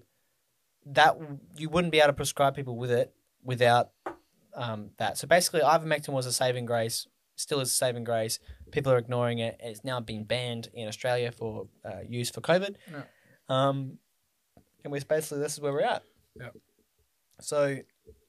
[0.87, 1.17] that
[1.57, 3.15] you wouldn't be able to prescribe people with it
[3.45, 3.91] without
[4.55, 5.17] um, that.
[5.19, 7.07] So basically, ivermectin was a saving grace,
[7.37, 8.41] still is a saving grace.
[8.73, 9.57] People are ignoring it.
[9.61, 12.75] It's now been banned in Australia for uh, use for COVID.
[12.91, 13.03] Yeah.
[13.49, 13.99] Um,
[14.85, 16.03] and we're basically this is where we're at.
[16.39, 16.51] Yeah.
[17.41, 17.79] So,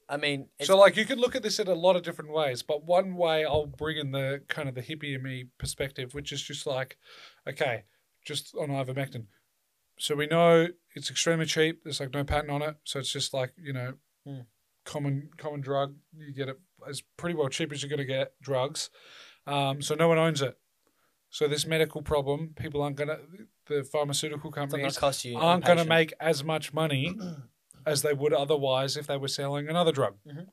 [0.08, 2.62] I mean, so, like, you could look at this in a lot of different ways,
[2.62, 6.32] but one way I'll bring in the kind of the hippie in me perspective, which
[6.32, 6.96] is just like,
[7.48, 7.84] okay,
[8.24, 9.26] just on ivermectin.
[9.98, 11.82] So we know it's extremely cheap.
[11.84, 13.94] There's like no patent on it, so it's just like you know,
[14.26, 14.40] Hmm.
[14.84, 15.94] common common drug.
[16.16, 18.88] You get it as pretty well cheap as you're going to get drugs.
[19.46, 20.56] Um, so no one owns it.
[21.32, 23.18] So this medical problem, people aren't going to.
[23.64, 25.38] The pharmaceutical companies cost you.
[25.38, 27.16] aren't going to make as much money
[27.86, 30.16] as they would otherwise if they were selling another drug.
[30.26, 30.48] Mhm.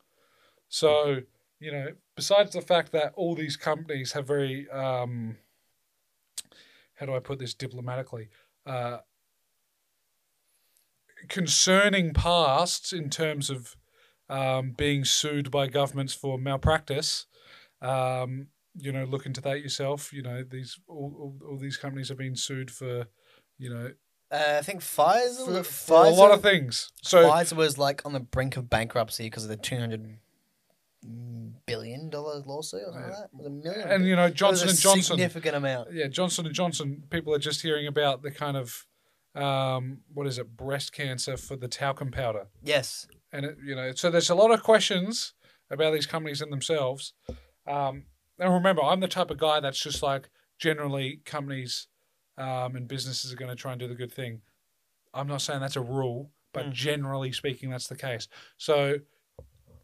[0.70, 1.24] So,
[1.60, 5.38] you know, besides the fact that all these companies have very, um,
[6.96, 8.30] how do I put this diplomatically,
[8.66, 9.00] uh,
[11.28, 13.76] concerning pasts in terms of
[14.30, 17.26] um, being sued by governments for malpractice.
[17.82, 20.12] Um, you know, look into that yourself.
[20.14, 23.08] You know, these all, all, all these companies have been sued for,
[23.58, 23.92] you know,
[24.32, 25.46] Uh, I think Pfizer.
[25.58, 26.92] for, for a lot of things.
[27.02, 30.18] So Pfizer was like on the brink of bankruptcy because of the two hundred
[31.66, 33.46] billion dollar lawsuit or something like that.
[33.46, 33.90] A million?
[33.90, 35.90] and you know Johnson and Johnson, significant amount.
[35.94, 37.04] yeah, Johnson and Johnson.
[37.10, 38.86] People are just hearing about the kind of
[39.36, 43.08] um, what is it, breast cancer for the talcum powder, Yes.
[43.32, 45.34] and it, you know, so there's a lot of questions
[45.70, 47.14] about these companies in themselves.
[47.68, 48.06] Um,
[48.40, 51.88] and remember, I'm the type of guy that's just like generally companies
[52.38, 54.42] um, and businesses are going to try and do the good thing.
[55.14, 56.72] I'm not saying that's a rule, but Mm.
[56.74, 58.28] generally speaking, that's the case.
[58.58, 59.00] So,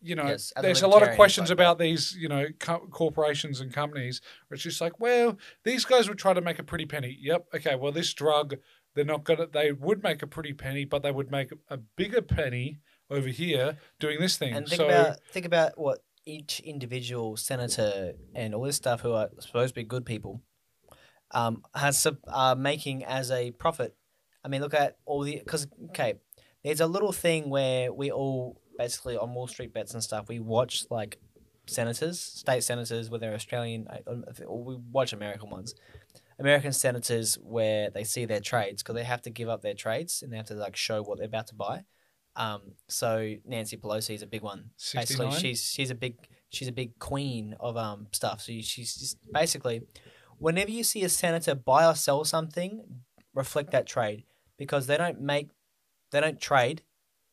[0.02, 3.60] you know, Yes, there's a lot of questions like about these, you know, co- corporations
[3.60, 6.86] and companies where it's just like, well, these guys would try to make a pretty
[6.86, 7.18] penny.
[7.20, 7.48] Yep.
[7.56, 7.76] Okay.
[7.76, 8.56] Well, this drug,
[8.94, 9.48] they're not gonna.
[9.48, 12.80] They would make a pretty penny, but they would make a bigger penny
[13.10, 14.54] over here doing this thing.
[14.54, 19.14] And think so, about think about what each individual senator and all this stuff who
[19.14, 20.42] are supposed to be good people
[21.32, 23.96] um, has are making as a profit.
[24.44, 26.16] I mean, look at all the because okay,
[26.64, 30.28] there's a little thing where we all basically on Wall Street bets and stuff.
[30.28, 31.20] We watch like
[31.68, 35.76] senators, state senators, whether Australian, uh, or we watch American ones.
[36.38, 40.22] American senators where they see their trades because they have to give up their trades
[40.22, 41.86] and they have to like show what they're about to buy.
[42.36, 44.72] Um, so Nancy Pelosi is a big one.
[45.00, 46.16] Basically, she's she's a big
[46.50, 48.42] she's a big queen of um stuff.
[48.42, 49.82] So she's just basically
[50.38, 52.84] whenever you see a senator buy or sell something,
[53.34, 54.24] reflect that trade
[54.58, 55.50] because they don't make,
[56.12, 56.84] they don't trade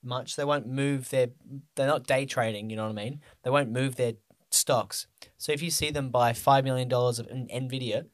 [0.03, 0.37] much.
[0.37, 1.29] They won't move their,
[1.77, 2.70] they're not day trading.
[2.70, 3.20] You know what I mean?
[3.45, 4.15] They won't move their
[4.51, 5.07] stocks.
[5.39, 8.07] So if you see them buy five million dollars of Nvidia,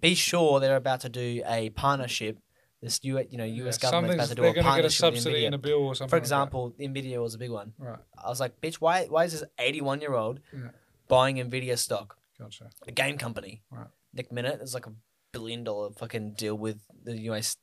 [0.00, 2.38] be sure they're about to do a partnership.
[2.82, 3.78] This U, you know, U.S.
[3.82, 5.46] Yeah, government's about to do a gonna get a partnership with subsidy Nvidia.
[5.48, 6.08] in a bill or something.
[6.10, 7.74] For like example, Nvidia was a big one.
[7.78, 7.98] right?
[8.22, 10.70] I was like, bitch, why why is this eighty one year old Yeah.
[11.08, 12.16] buying Nvidia stock?
[12.38, 12.70] Gotcha.
[12.88, 13.62] A game company.
[13.70, 13.88] Right.
[14.14, 14.92] Nick Minute, there's like a
[15.32, 17.56] billion dollar fucking deal with the US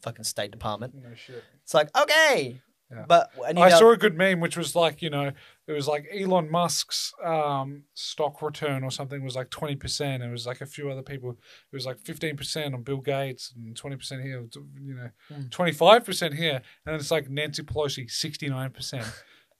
[0.00, 0.94] fucking State Department.
[0.94, 1.44] No shit.
[1.62, 2.60] It's like, okay.
[2.90, 3.04] Yeah.
[3.06, 5.32] But and you I know- saw a good meme, which was like, you know,
[5.66, 10.26] it was like Elon Musk's um, stock return or something was like 20%.
[10.26, 11.30] It was like a few other people.
[11.30, 14.44] It was like 15% on Bill Gates and 20% here,
[14.80, 15.50] you know, Mm.
[15.50, 16.62] 25% here.
[16.84, 19.04] And it's like Nancy Pelosi, 69%.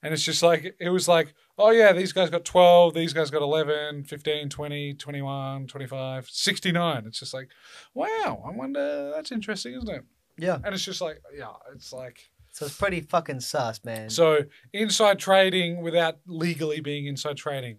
[0.03, 3.29] and it's just like, it was like, oh yeah, these guys got 12, these guys
[3.31, 7.03] got 11, 15, 20, 21, 25, 69.
[7.07, 7.47] It's just like,
[7.93, 10.03] wow, I wonder, that's interesting, isn't it?
[10.37, 10.57] Yeah.
[10.63, 14.11] And it's just like, yeah, it's like, So it's pretty fucking sus, man.
[14.11, 17.77] so inside trading without legally being inside trading.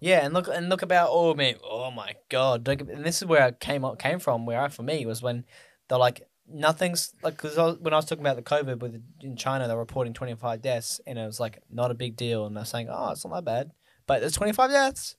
[0.00, 2.66] Yeah, and look and look about oh man, oh my god!
[2.66, 4.46] And this is where I came up came from.
[4.46, 5.44] Where I for me was when
[5.88, 9.68] they're like nothing's like because when I was talking about the COVID with in China,
[9.68, 12.64] they're reporting twenty five deaths, and it was like not a big deal, and they're
[12.64, 13.72] saying oh it's not that bad,
[14.06, 15.16] but there's twenty five deaths.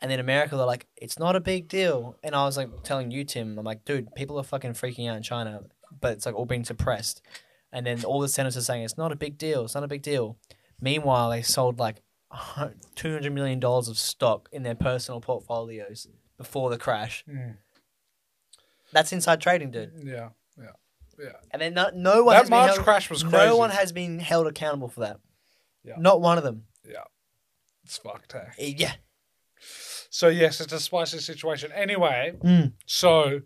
[0.00, 2.16] And then America, they're like, it's not a big deal.
[2.24, 5.16] And I was like telling you, Tim, I'm like, dude, people are fucking freaking out
[5.16, 5.62] in China,
[6.00, 7.22] but it's like all being suppressed.
[7.72, 9.88] And then all the senators are saying it's not a big deal, it's not a
[9.88, 10.36] big deal.
[10.80, 12.02] Meanwhile, they sold like
[12.94, 16.06] two hundred million dollars of stock in their personal portfolios
[16.36, 17.24] before the crash.
[17.28, 17.56] Mm.
[18.92, 19.92] That's inside trading, dude.
[20.04, 20.66] Yeah, yeah,
[21.18, 21.28] yeah.
[21.50, 23.36] And then no, no one that has been March held, crash was crazy.
[23.36, 25.18] no one has been held accountable for that.
[25.84, 25.94] Yeah.
[25.98, 26.64] Not one of them.
[26.86, 27.04] Yeah.
[27.84, 28.34] It's fucked.
[28.34, 28.44] eh?
[28.58, 28.92] Eh, Yeah.
[30.10, 31.72] So yes, it's a spicy situation.
[31.72, 32.72] Anyway, Mm.
[32.86, 33.40] so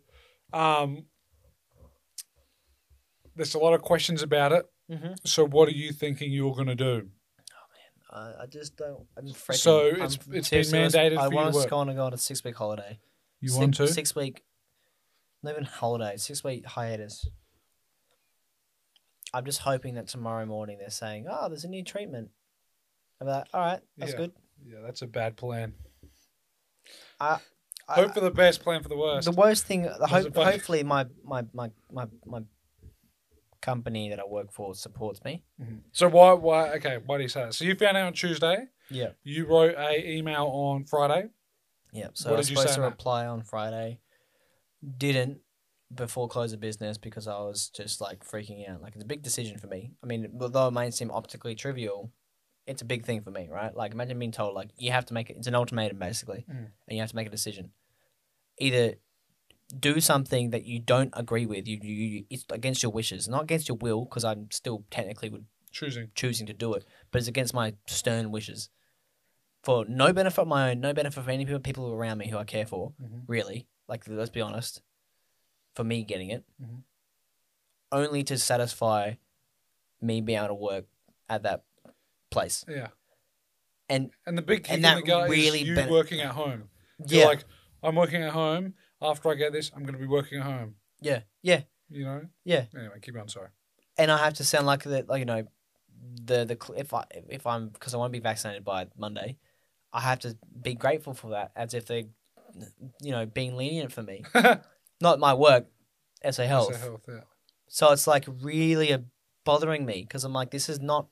[0.53, 1.05] um,
[3.37, 4.67] there's a lot of questions about it.
[4.91, 5.13] Mm-hmm.
[5.25, 7.09] So what are you thinking you're going to do?
[7.09, 7.67] Oh
[8.21, 9.07] man, I, I just don't.
[9.17, 9.55] I'm freaking.
[9.55, 10.03] So I'm-
[10.33, 12.99] it's- it's been mandated I want to go on go on a six week holiday.
[13.41, 13.89] You six, want to?
[13.89, 14.43] six week,
[15.43, 17.29] not even holiday, six week hiatus.
[19.35, 22.31] I'm just hoping that tomorrow morning they're saying, "Oh, there's a new treatment."
[23.21, 24.17] I'm like, "All right, that's Yeah.
[24.19, 24.33] good."
[24.65, 25.75] Yeah, that's a bad plan.
[27.21, 27.39] I,
[27.89, 29.27] Hope for the best, plan for the worst.
[29.27, 29.83] the worst thing.
[29.83, 32.41] The hope, hopefully, my, my my my my
[33.61, 35.45] company that I work for supports me.
[35.61, 35.81] Mhm.
[35.93, 36.33] So why?
[36.33, 36.71] Why?
[36.75, 37.55] Okay, why do you say that?
[37.55, 38.67] So you found out on Tuesday.
[38.91, 41.31] Yeah, You wrote a email on Friday.
[41.93, 42.09] yeah.
[42.15, 42.87] So What I was supposed to that?
[42.91, 44.01] reply on Friday.
[44.99, 45.41] Didn't
[45.95, 48.83] before close of business because I was just like freaking out.
[48.83, 49.93] Like it's a big decision for me.
[50.03, 52.13] I mean, although it may seem optically trivial,
[52.67, 53.75] it's a big thing for me, right?
[53.75, 55.37] Like imagine being told like you have to make it.
[55.37, 56.57] It's an ultimatum basically, Mm.
[56.89, 57.73] and you have to make a decision.
[58.59, 58.95] Either
[59.79, 61.67] do something that you don't agree with.
[61.67, 65.29] You, you, you it's against your wishes, not against your will, because I'm still technically
[65.31, 66.11] would Choosing.
[66.15, 68.71] choosing to do it, but it's against my stern wishes.
[69.63, 72.39] For no benefit of my own, no benefit for any people, people around me who
[72.39, 73.25] I care for, Mhm.
[73.27, 73.67] really.
[73.89, 74.81] Like, let's be honest.
[75.75, 76.83] For me getting it, Mhm.
[77.93, 79.15] only to satisfy
[80.01, 80.87] me being able to work
[81.29, 81.65] at that
[82.31, 82.65] place.
[82.69, 82.89] Yeah.
[83.89, 86.71] And And the big kick and that the really is you ben- working at home.
[87.07, 87.45] You're yeah, like,
[87.83, 88.75] I'm working at home.
[89.01, 90.77] After I get this, I'm going to be working at home.
[91.01, 92.23] yeah, yeah, You know.
[92.45, 92.65] yeah.
[92.75, 93.29] Anyway, keep on.
[93.29, 93.49] Sorry.
[93.99, 95.47] And I have to sound like that, like you know,
[96.25, 99.39] the the if I if I'm because I want to be vaccinated by Monday,
[99.93, 102.07] I have to be grateful for that as if they,
[103.03, 104.25] you know, being lenient for me.
[105.01, 105.67] not my work,
[106.31, 106.75] SA Health.
[106.75, 107.05] So health.
[107.09, 107.21] Yeah.
[107.69, 108.97] So it's like really
[109.45, 111.09] bothering me because I'm like, this is not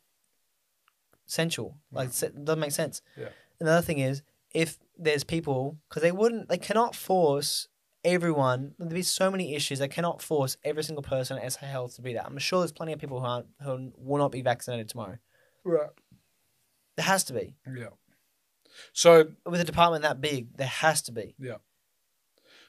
[1.26, 1.76] essential.
[1.92, 1.96] Mm.
[1.96, 3.00] Like, it doesn't make sense.
[3.16, 3.28] Yeah.
[3.60, 7.68] Another thing is, if there's people, because they wouldn't, they cannot force
[8.04, 8.74] everyone.
[8.78, 9.78] There'd be so many issues.
[9.78, 12.26] They cannot force every single person at SA Health to be that.
[12.26, 15.18] I'm sure there's plenty of people who aren't, who will not be vaccinated tomorrow.
[15.64, 15.90] Right.
[16.96, 17.54] There has to be.
[17.66, 17.88] Yeah.
[18.92, 21.34] So With a department that big, there has to be.
[21.38, 21.56] Yeah.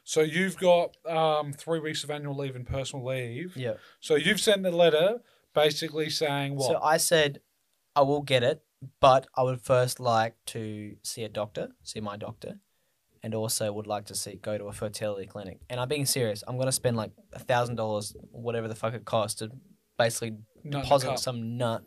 [0.04, 3.58] So you've got um, three weeks of annual leave and personal leave.
[3.58, 3.74] Yeah.
[4.00, 5.22] So you've sent the letter
[5.56, 6.68] basically saying what?
[6.68, 7.42] So I said,
[7.96, 8.62] I will get it,
[9.00, 12.60] but I would first like to see a doctor, see my doctor,
[13.26, 15.58] and also would like to see go to a fertility clinic.
[15.68, 16.44] And I'm being serious.
[16.48, 19.50] I'm gonna spend like a thousand dollars, whatever the fuck it costs, to
[19.98, 21.84] basically Nut deposit some nut.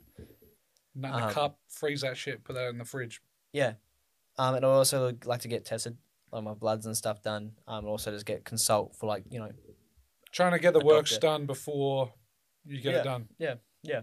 [0.97, 1.59] Nut in a um, cup.
[1.69, 2.43] Freeze that shit.
[2.43, 3.23] Put that in the fridge.
[3.53, 3.75] Yeah.
[4.37, 5.97] Um, and I also like to get tested,
[6.33, 7.53] like my bloods and stuff done.
[7.69, 9.53] Um, also just get consult for like you know.
[10.33, 11.27] Trying to get the works doctor.
[11.29, 12.13] done before
[12.67, 13.01] you get Yeah.
[13.01, 13.29] it done.
[13.39, 13.55] Yeah,
[13.85, 14.01] yeah.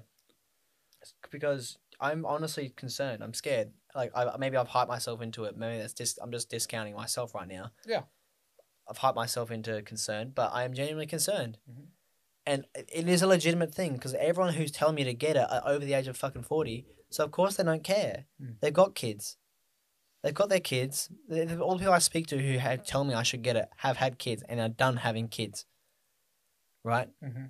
[1.02, 3.22] It's because I'm honestly concerned.
[3.22, 3.72] I'm scared.
[3.96, 5.56] Like I maybe I've hyped myself into it.
[5.58, 7.72] Maybe that's just I'm just discounting myself right now.
[7.86, 8.04] Yeah.
[8.90, 11.58] I've hyped myself into concern, but I am genuinely concerned.
[11.70, 11.88] Mhm.
[12.46, 15.64] And it- is a legitimate thing because everyone who's telling me to get it are
[15.66, 16.86] over the age of fucking 40.
[17.10, 18.26] So, of course, they don't care.
[18.40, 18.60] Mm.
[18.60, 19.38] They've got kids.
[20.22, 21.10] They've got their kids.
[21.28, 23.70] They- All the people I speak to who had tell me I should get it
[23.78, 25.66] have had kids and are done having kids.
[26.84, 27.10] Right?
[27.24, 27.50] Mhm.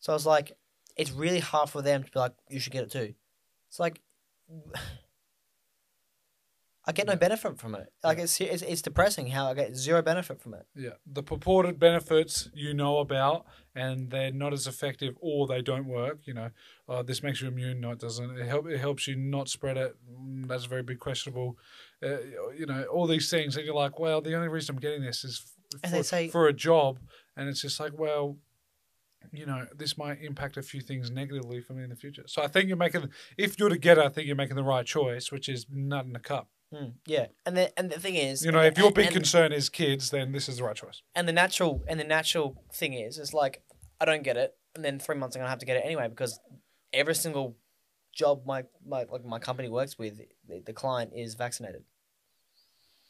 [0.00, 0.52] So I was like,
[0.96, 3.14] it's really hard for them to be like, you should get it too.
[3.68, 4.00] It's like,
[6.84, 7.92] I get no benefit from it.
[8.02, 10.66] Like it's, it's it's depressing how I get zero benefit from it.
[10.74, 15.86] Yeah, the purported benefits you know about, and they're not as effective, or they don't
[15.86, 16.20] work.
[16.24, 16.50] You know,
[16.88, 17.80] uh, this makes you immune.
[17.80, 18.36] No, it doesn't.
[18.36, 18.66] It help.
[18.68, 19.94] It helps you not spread it.
[20.12, 21.56] Mm, That's very big questionable.
[22.02, 22.18] Uh,
[22.58, 25.22] you know, all these things, and you're like, well, the only reason I'm getting this
[25.22, 25.52] is
[25.88, 26.98] for, say- for a job,
[27.36, 28.38] and it's just like, well,
[29.32, 32.24] you know, this might impact a few things negatively for me in the future.
[32.26, 34.64] So I think you're making, if you're to get it, I think you're making the
[34.64, 36.48] right choice, which is nut in a cup.
[36.72, 39.52] Mm, yeah, and the and the thing is, You know, if your big and- concern
[39.52, 41.02] is kids, then this is the right choice.
[41.14, 43.62] and the natural and the natural thing is it's like
[44.00, 46.08] I don't get it, and then three months I'm gonna have to get it anyway
[46.08, 46.40] because
[46.92, 47.56] every single
[48.14, 50.18] job my my like my company works with,
[50.48, 51.84] the, the client is vaccinated,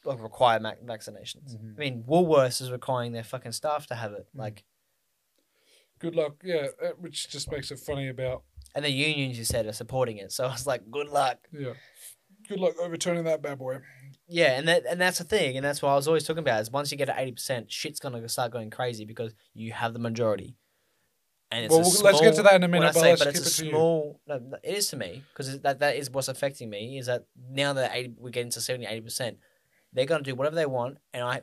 [0.03, 1.55] like require mac- vaccinations.
[1.55, 1.75] Mhm.
[1.77, 4.39] I mean, Woolworths is requiring their fucking staff to have it, Mm.
[4.39, 4.63] like,
[5.99, 6.35] Good luck.
[6.43, 8.43] Yeah, uh, which just makes it funny about
[8.75, 10.31] and the unions you said are supporting it.
[10.33, 11.47] So I was like, good luck.
[11.53, 11.73] Yeah.
[12.47, 13.79] Good luck overturning that bad boy.
[14.27, 16.61] Yeah, and that and that's the thing, and that's what I was always talking about.
[16.61, 19.93] Is once you get to eighty percent, shit's gonna start going crazy because you have
[19.93, 20.55] the majority.
[21.51, 23.23] And it's Well, a we'll- let's get to that in a minute, but say, let's
[23.23, 24.19] but it's a it to small.
[24.27, 26.97] No, it is to me because that that is what's affecting me.
[26.97, 29.37] Is that now that 80, we get into 70 80 percent,
[29.91, 31.41] they're gonna do whatever they want, and I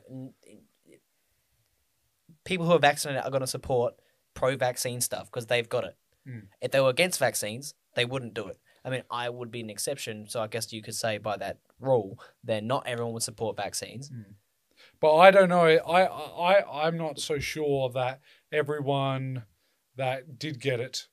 [2.43, 3.93] people who are vaccinated are gonna support
[4.33, 5.95] pro-vaccine stuff because they've got it.
[6.27, 6.47] Mm.
[6.61, 8.57] If they were against vaccines, they wouldn't do it.
[8.83, 11.57] I mean, I would be an exception, so I guess you could say by that
[11.79, 14.09] rule, then not everyone would support vaccines.
[14.09, 14.33] Hmm.
[14.99, 15.65] But I don't know.
[15.65, 18.21] I, I, I'm not so sure that
[18.51, 19.43] everyone
[19.95, 21.07] that did get it,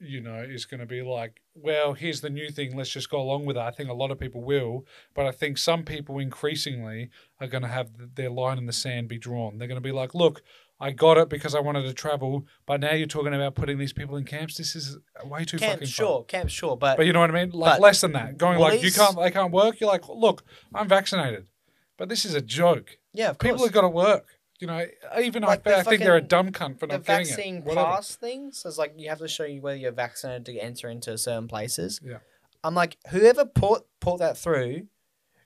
[0.00, 2.76] you know, is going to be like, well, here's the new thing.
[2.76, 3.60] Let's just go along with it.
[3.60, 4.86] I think a lot of people will.
[5.14, 7.10] But I think some people increasingly
[7.40, 9.58] are going to have their line in the sand be drawn.
[9.58, 10.42] They're going to be like, look,
[10.80, 12.46] I got it because I wanted to travel.
[12.66, 14.56] But now you're talking about putting these people in camps.
[14.56, 17.44] This is way too Camp, fucking sure, camp, sure, but, But you know what I
[17.44, 17.50] mean?
[17.50, 18.38] Like less than that.
[18.38, 19.80] Going like you can't they can't work.
[19.80, 20.44] You're like, look,
[20.74, 21.46] I'm vaccinated.
[21.96, 22.98] But this is a joke.
[23.12, 24.26] yeah, of People have got to work.
[24.60, 24.84] You know,
[25.20, 27.56] even Like I, the I think they're a dumb cunt for the not getting vaccine
[27.56, 27.64] it.
[27.64, 27.86] Whatever.
[27.86, 31.16] pass thing says like you have to show you whether you're vaccinated to enter into
[31.16, 32.00] certain places.
[32.04, 32.18] Yeah.
[32.64, 34.88] I'm like, whoever put put that through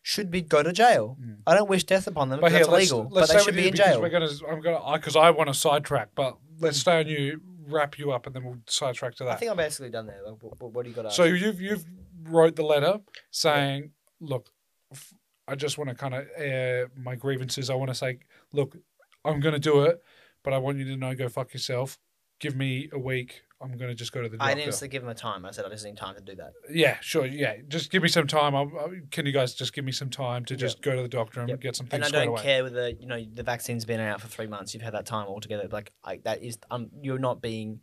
[0.02, 1.16] should be go to jail.
[1.20, 1.38] Mm.
[1.46, 3.10] I don't wish death upon them But because here, that's let's, illegal.
[3.14, 4.00] but they should be in jail.
[4.00, 7.98] We're gonna, I'm gonna, because I, want to sidetrack, but let's stay on you, wrap
[7.98, 9.30] you up, and then we'll sidetrack to that.
[9.32, 10.20] I think I'm basically done there.
[10.26, 11.12] Like, what, what- what do you got?
[11.12, 11.84] So you've you've
[12.24, 12.98] wrote the letter
[13.30, 14.48] saying, look,
[14.92, 15.14] f-
[15.48, 17.70] I just want to kind of air my grievances.
[17.70, 18.18] I want to say,
[18.52, 18.76] look,
[19.24, 20.00] I'm going to do it,
[20.42, 21.98] but I want you to know, go fuck yourself.
[22.40, 23.42] Give me a week.
[23.62, 24.50] I'm going to just go to the doctor.
[24.50, 25.44] I didn't say give him a time.
[25.44, 26.52] I said I just need time to do that.
[26.70, 27.24] Yeah, sure.
[27.26, 28.54] Yeah, just give me some time.
[28.54, 31.08] I'll, I'll- can you guys just give me some time to just go to the
[31.08, 31.60] doctor and Yep.
[31.60, 32.42] get some things And I don't away?
[32.42, 34.74] care whether you know the vaccine's been out for three months.
[34.74, 35.68] You've had that time altogether.
[35.70, 37.80] Like I, that is, um, you're not being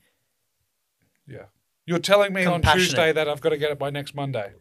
[1.27, 1.45] Yeah.
[1.85, 2.85] You're telling me on Compassionate.
[2.89, 4.53] Tuesday that I've got to get it by next Monday.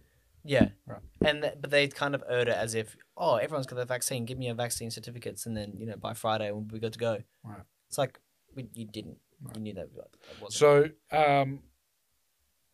[0.44, 0.68] Yeah.
[0.86, 1.00] Right.
[1.24, 4.24] And th- but they kind of urge it as if, oh, everyone's got the vaccine.
[4.24, 6.98] Give me your vaccine certificates, and then you know by Friday we'll be good to
[6.98, 7.18] go.
[7.44, 7.60] Right.
[7.88, 8.18] It's like
[8.54, 9.18] we, you didn't.
[9.42, 9.56] Right.
[9.56, 10.52] You knew that, that.
[10.52, 11.60] So, um,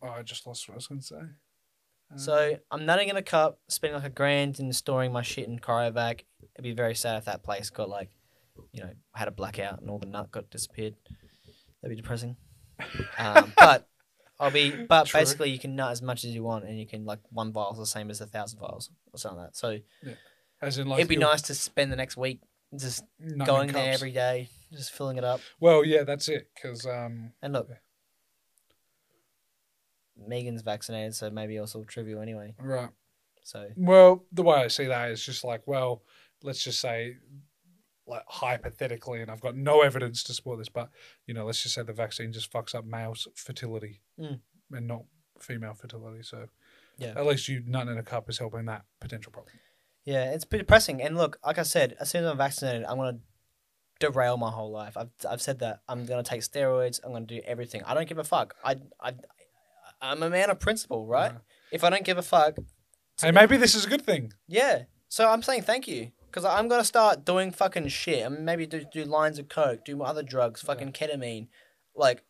[0.01, 1.15] oh, I just lost what I was going to say.
[2.13, 5.47] Uh, So I'm nutting in a cup, spending like a grand in storing my shit
[5.47, 6.21] in cryovac.
[6.55, 8.09] It'd be very sad if that place got like,
[8.71, 10.95] you know, had a blackout and all the nut got disappeared.
[11.81, 12.37] That'd be depressing.
[13.17, 13.87] um, but
[14.39, 14.71] I'll be.
[14.71, 15.19] But True.
[15.19, 17.77] basically, you can nut as much as you want, and you can like one vial's
[17.77, 19.57] the same as a thousand vials or something like that.
[19.57, 19.79] So
[20.61, 22.41] as in, like, it'd be nice to spend the next week
[22.77, 23.03] just
[23.45, 25.41] going there every day, just filling it up.
[25.59, 26.49] Well, yeah, that's it.
[26.55, 27.69] Because um, And look,
[30.17, 32.55] Megan's vaccinated, so maybe it's all trivial anyway.
[32.59, 32.89] right.
[33.43, 36.01] So Well, the way I see that is just like, well,
[36.41, 37.17] let's just say,
[38.07, 40.89] like hypothetically, and I've got no evidence to support this, but
[41.27, 44.39] you know, let's just say the vaccine just fucks up male's fertility Mm.
[44.71, 45.03] and not
[45.39, 46.23] female fertility.
[46.23, 46.47] So,
[46.97, 47.13] Yeah.
[47.17, 49.53] at least you nutting in a cup is helping that potential problem.
[50.05, 51.01] yeah, it's pretty depressing.
[51.01, 53.19] And look, like I said, as soon as I'm vaccinated, I'm gonna
[53.99, 54.97] derail my whole life.
[54.97, 56.99] I've I've said that I'm gonna take steroids.
[57.03, 57.81] I'm gonna do everything.
[57.85, 58.55] I don't give a fuck.
[58.63, 59.13] I I
[60.01, 61.31] I'm a man of principle, right?
[61.31, 61.37] Yeah.
[61.71, 62.57] If I don't give a fuck,
[63.21, 64.33] Hey, maybe this is a good thing.
[64.47, 64.83] yeah.
[65.07, 66.11] So I'm saying thank you.
[66.27, 68.25] Because I'm gonna start doing fucking shit.
[68.25, 71.47] I mean, maybe do, do lines of coke, do other drugs, fucking ketamine,
[71.95, 72.23] like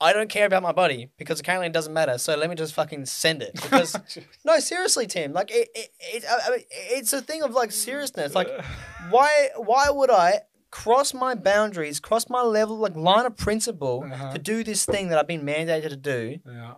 [0.00, 2.18] I don't care about my body because apparently it doesn't matter.
[2.18, 3.54] So let me just fucking send it.
[3.54, 3.96] Because
[4.44, 5.32] no, seriously, Tim.
[5.32, 8.34] Like it, it, it I mean, it's a thing of like seriousness.
[8.34, 8.48] Like
[9.10, 10.40] why, why would I
[10.82, 14.32] cross my boundaries, cross my level, like line of principle Uh-huh.
[14.32, 16.74] to do this thing that I've been mandated to do, yeah.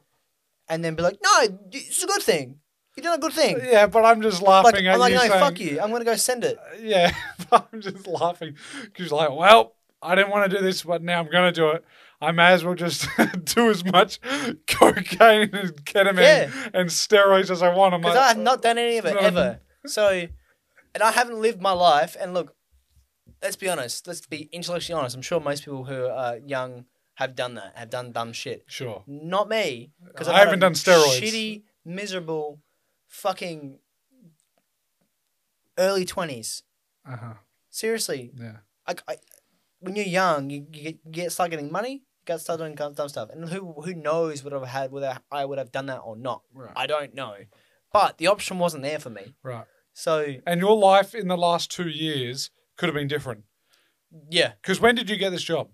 [0.68, 1.34] and then be like, no,
[1.72, 2.60] it's a good thing.
[2.94, 3.58] You're doing a good thing.
[3.62, 5.80] Yeah, but I'm just Like, laughing I'm like, you no, saying, fuck you.
[5.80, 6.56] I'm gonna go send it.
[6.80, 7.12] Yeah,
[7.50, 11.18] but I'm just laughing because like, well, I didn't want to do this, but now
[11.20, 11.84] I'm going to do it.
[12.20, 13.08] I may as well just
[13.54, 14.20] do as much
[14.66, 16.50] cocaine and ketamine Yeah.
[16.74, 17.94] and steroids as I want.
[18.00, 19.20] Because like, I have not done any of it No.
[19.20, 19.60] ever.
[19.86, 20.08] So,
[20.94, 22.16] and I haven't lived my life.
[22.18, 22.54] And look,
[23.42, 24.06] let's be honest.
[24.06, 25.16] Let's be intellectually honest.
[25.16, 28.64] I'm sure most people who are young have done that, have done dumb shit.
[28.66, 29.02] sure.
[29.06, 31.20] Not me, because I haven't done steroids.
[31.20, 32.60] Shitty, miserable,
[33.08, 33.78] fucking
[35.78, 36.62] early twenties.
[37.08, 37.34] Uh huh.
[37.70, 38.58] Seriously, Yeah.
[38.88, 39.16] like I,
[39.80, 42.58] when you're young, you, you, get, you get start getting money, you got to start
[42.58, 45.72] doing dumb dumb stuff, and who who knows what I've had whether I would have
[45.72, 46.42] done that or not.
[46.54, 46.72] Right.
[46.74, 47.34] I don't know,
[47.92, 49.34] but the option wasn't there for me.
[49.42, 49.64] Right.
[49.92, 53.44] So And your life in the last two years could have been different.
[54.30, 55.70] yeah, Because when did you get this job?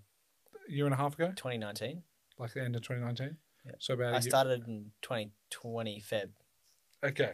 [0.67, 1.27] A year and a half ago?
[1.35, 2.03] 2019.
[2.37, 3.37] Like the end of 2019?
[3.65, 3.71] Yeah.
[3.79, 6.29] So about I started in 2020 Feb,
[7.03, 7.33] Okay.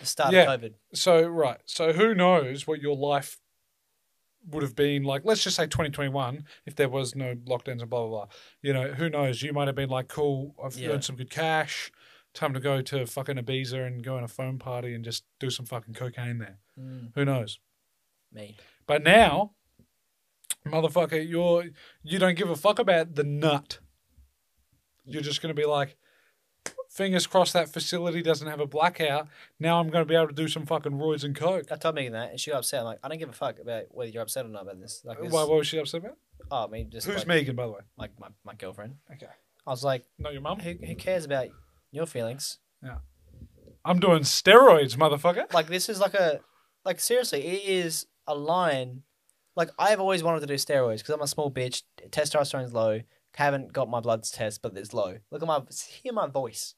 [0.00, 0.50] the start Yeah.
[0.52, 0.74] of COVID.
[0.94, 1.60] So, right.
[1.66, 3.38] So who knows what your life
[4.48, 8.06] would have been like, let's just say 2021, if there was no lockdowns and blah,
[8.06, 8.28] blah, blah.
[8.62, 9.42] You know, who knows?
[9.42, 10.90] You might have been like, cool, I've Yeah.
[10.90, 11.90] earned some good cash.
[12.32, 15.50] Time to go to fucking Ibiza and go on a phone party and just do
[15.50, 16.58] some fucking cocaine there.
[16.78, 17.58] Mm, Who knows?
[18.32, 18.56] me.
[18.86, 19.52] But now,
[20.66, 21.66] motherfucker, you're
[22.02, 23.78] you don't give a fuck about the nut.
[25.04, 25.96] You're just gonna be like,
[26.90, 29.28] fingers crossed that facility doesn't have a blackout.
[29.60, 31.70] Now I'm gonna be able to do some fucking roids and coke.
[31.70, 32.80] I told Megan that, and she got upset.
[32.80, 35.02] I'm like, I don't give a fuck about whether you're upset or not about this.
[35.04, 36.16] Like, this, Why, what was she upset about?
[36.50, 37.80] oh, I mean, just Who's like, Megan, by the way?
[37.96, 38.96] like my, my girlfriend.
[39.12, 39.26] Okay.
[39.66, 40.60] I was like, Not your mum.
[40.60, 41.48] who, who cares about
[41.90, 42.58] your feelings?
[42.82, 42.98] Yeah.
[43.84, 45.52] I'm doing steroids, motherfucker.
[45.52, 46.40] Like, this is like a,
[46.84, 49.02] like seriously, it is a line.
[49.54, 51.82] Like, I've always wanted to do steroids because I'm a small bitch.
[52.10, 53.00] Testosterone's low.
[53.34, 55.18] Haven't got my blood's test, but it's low.
[55.30, 55.62] Look at my,
[56.02, 56.74] hear my voice.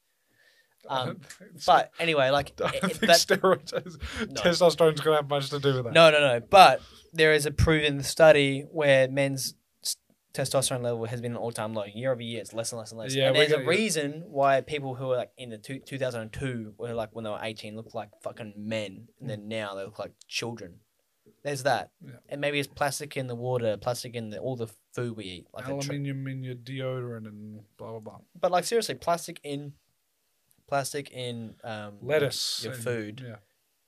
[0.88, 1.20] Um,
[1.66, 4.40] but anyway, like, I don't it- think that- steroids, No.
[4.40, 5.92] testosterone's gonna have much to do with that.
[5.92, 6.40] No, no, no.
[6.40, 6.80] But
[7.12, 9.54] there is a proven study where men's
[10.34, 11.84] testosterone level has been an all-time low.
[11.84, 13.14] Year over year, it's less and less and less.
[13.14, 16.94] Yeah, and there's a reason why people who are like in the two, 2002 were
[16.94, 20.12] like when they were 18 looked like fucking men, and then now they look like
[20.28, 20.76] children.
[21.44, 22.16] There's that, Yeah.
[22.28, 25.46] and maybe it's plastic in the water, plastic in the, all the food we eat.
[25.52, 28.18] Like, Aluminium in your deodorant and blah blah blah.
[28.38, 29.72] but like seriously, plastic in,
[30.66, 32.62] plastic in um, Lettuce.
[32.64, 33.22] your and- food.
[33.24, 33.36] Yeah.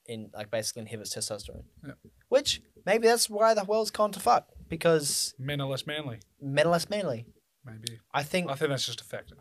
[0.07, 1.65] in like basically inhibits testosterone.
[1.87, 1.93] Yeah.
[2.29, 6.19] Which maybe that's why the world's gone to fuck because Men are less manly.
[6.41, 7.27] men are less manly.
[7.65, 7.99] Maybe.
[8.15, 9.37] I think, I think that's just a factor.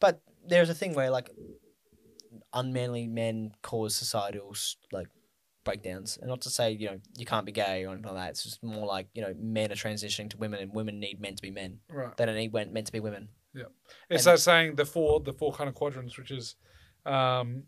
[0.00, 1.30] but there's a thing where like
[2.52, 4.54] unmanly men cause societal
[4.92, 5.08] like
[5.64, 8.30] breakdowns, and not to say you know you can't be gay or anything like that.
[8.30, 11.34] It's just more like you know men are transitioning to women, and women need men
[11.36, 11.78] to be men.
[11.88, 12.16] Right.
[12.16, 13.28] They don't need men to be women.
[13.54, 13.64] Yeah.
[14.08, 16.56] It's And- that saying the four the four kind of quadrants, which is
[17.04, 17.64] um,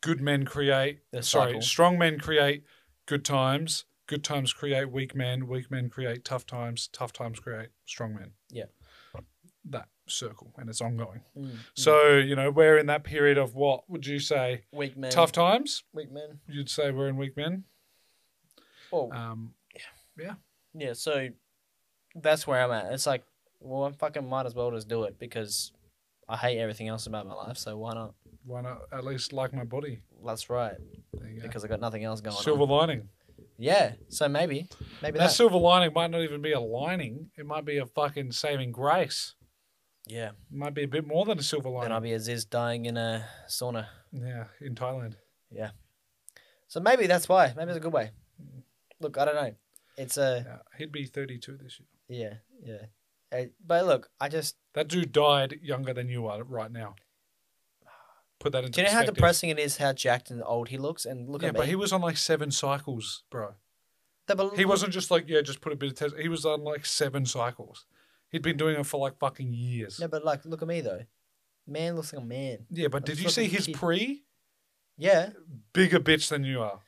[0.00, 1.62] good men create sorry, cycle.
[1.62, 2.64] strong men create
[3.06, 7.68] good times, good times create weak men, weak men create tough times, tough times create
[7.86, 8.32] strong men.
[8.50, 8.64] Yeah.
[9.68, 11.20] That circle and it's ongoing.
[11.38, 11.56] Mm.
[11.74, 14.62] So, you know, we're in that period of what would you say?
[14.72, 15.84] weak men, Tough times?
[15.92, 16.40] weak men.
[16.48, 17.64] You'd say we're in weak men.
[18.92, 19.54] Oh, Um,
[20.18, 20.34] yeah.
[20.74, 21.28] Yeah, so
[22.14, 22.92] that's where I'm at.
[22.92, 23.24] It's like,
[23.60, 25.72] well, I fucking might as well just do it because
[26.28, 27.56] I hate everything else about my life.
[27.56, 28.14] So why not?
[28.44, 30.00] why not at least like my body?
[30.24, 30.74] That's right.
[31.12, 31.42] There you go.
[31.46, 32.68] Because I got nothing else going Silver on.
[32.68, 33.08] lining.
[33.58, 33.92] Yeah.
[34.08, 34.66] So maybe,
[35.02, 35.32] maybe That that.
[35.32, 37.30] silver lining might not even be a lining.
[37.36, 39.34] It might be a fucking saving grace.
[40.10, 40.30] Yeah.
[40.50, 41.92] Might be a bit more than a silver Then lining.
[41.92, 43.86] I'll be Aziz dying in a sauna.
[44.12, 45.14] yeah, in Thailand.
[45.50, 45.70] Yeah.
[46.68, 47.52] So maybe that's why.
[47.56, 48.10] Maybe it's a good way.
[49.00, 49.54] Look, I don't know.
[49.96, 52.42] It's a Yeah, he'd be 32 this year.
[52.62, 52.86] yeah,
[53.32, 53.44] yeah.
[53.64, 56.94] But look, I just That dude died younger than you are right now.
[58.38, 60.78] Put that into do you know how depressing it is how jacked and old he
[60.78, 61.66] looks, and look Yeah, at but me.
[61.68, 63.54] he was on like seven cycles, bro.
[64.26, 66.16] The- but He look- wasn't just like, yeah, just put a bit of test.
[66.16, 67.84] He was on like seven cycles.
[68.30, 69.98] He'd been doing it for like fucking years.
[70.00, 71.02] No, but like, look at me though.
[71.66, 72.66] Man looks like a man.
[72.70, 73.76] Yeah, but did Let's you see his kid.
[73.76, 74.24] pre?
[74.96, 75.30] Yeah,
[75.72, 76.80] Bigger bitch than you are.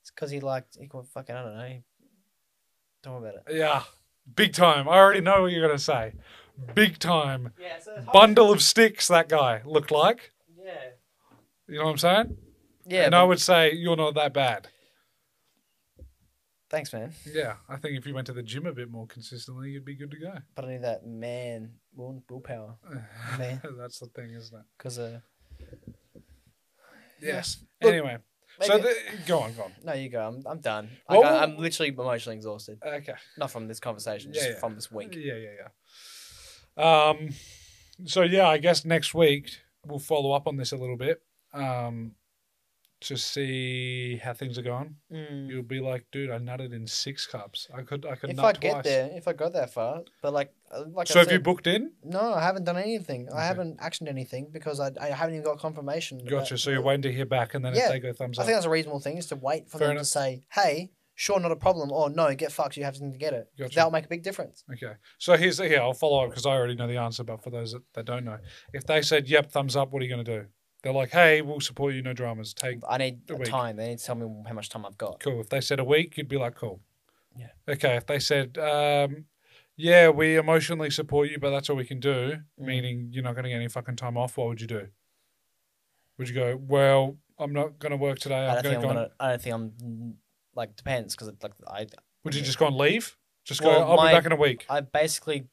[0.00, 0.76] it's because he liked.
[0.80, 1.78] He could fucking I don't know.
[3.02, 3.56] Don't worry about it.
[3.56, 3.82] Yeah,
[4.34, 4.88] big time.
[4.88, 6.12] I already know what you're gonna say.
[6.74, 7.52] Big time.
[7.60, 7.78] Yeah.
[7.80, 9.08] So Bundle of sticks.
[9.08, 10.32] That guy looked like.
[10.58, 10.72] Yeah.
[11.68, 12.36] You know what I'm saying?
[12.86, 13.02] Yeah.
[13.04, 14.68] and but- I would say you're not that bad.
[16.70, 17.12] Thanks, man.
[17.32, 19.94] Yeah, I think if you went to the gym a bit more consistently, you'd be
[19.96, 20.34] good to go.
[20.54, 22.76] But I need that man will, willpower,
[23.38, 23.60] Man.
[23.78, 24.64] That's the thing, isn't it?
[24.78, 25.20] because uh,
[27.20, 27.58] Yes.
[27.82, 28.18] Look, anyway,
[28.60, 28.94] so the,
[29.26, 29.72] go on, go on.
[29.84, 30.26] no, you go.
[30.26, 30.90] I'm I'm done.
[31.08, 32.78] Well, I, I'm literally emotionally exhausted.
[32.86, 33.14] Okay.
[33.38, 34.58] Not from this conversation, Yeah, just yeah.
[34.60, 35.14] from this week.
[35.16, 35.50] Yeah, yeah,
[36.76, 37.08] yeah.
[37.08, 37.30] Um,
[38.04, 39.50] so yeah, I guess next week
[39.86, 41.22] we'll follow up on this a little bit.
[41.54, 42.12] Um,
[43.02, 44.96] to see how things are going.
[45.12, 45.48] Mm.
[45.48, 47.68] You'll be like, dude, I nutted in six cups.
[47.74, 48.58] I could, I could If I twice.
[48.58, 51.38] get there, if I got that far, but like, uh, like so I have you
[51.40, 51.92] booked in?
[52.02, 53.28] no, I haven't done anything.
[53.28, 53.36] Okay.
[53.38, 56.20] I haven't actioned anything because I, I haven't even got confirmation.
[56.28, 56.56] Gotcha.
[56.58, 57.86] So you're waiting to hear back, and then Yeah.
[57.86, 59.78] if they go thumbs up, I think that's a reasonable thing is to wait for
[59.78, 60.04] Fair them enough.
[60.06, 63.32] to say, "Hey, sure, not a problem," or "No, get fucked, you have to get
[63.34, 63.74] it." Gotcha.
[63.74, 64.64] That'll make a big difference.
[64.72, 64.94] Okay.
[65.18, 67.50] So here's the, here, I'll follow up because I already know the answer, but for
[67.50, 68.38] those that, that don't know,
[68.72, 70.46] if they said, yep, thumbs up, what are you going to do?
[70.82, 72.54] They're like, hey, we'll support you, no dramas.
[72.54, 73.48] Take, I need A week.
[73.48, 73.76] time.
[73.76, 75.20] They need to tell me how much time I've got.
[75.20, 75.40] cool.
[75.40, 76.80] If they said a week, you'd be like, cool.
[77.36, 77.48] Yeah.
[77.68, 77.96] Okay.
[77.96, 79.24] If they said, um,
[79.76, 82.64] yeah, we emotionally support you, but that's all we can do, Mm.
[82.66, 84.88] meaning you're not going to get any fucking time off, what would you do?
[86.18, 88.46] Would you go, well, I'm not going to work today.
[88.46, 89.00] I I'm don't going think to I'm go.
[89.00, 89.10] gonna.
[89.20, 90.14] I don't think I'm
[90.54, 91.86] like depends because like I
[92.24, 93.16] Would you just go and leave?
[93.44, 94.64] Just Well, go, I'll my- be back in a week.
[94.70, 95.46] I've basically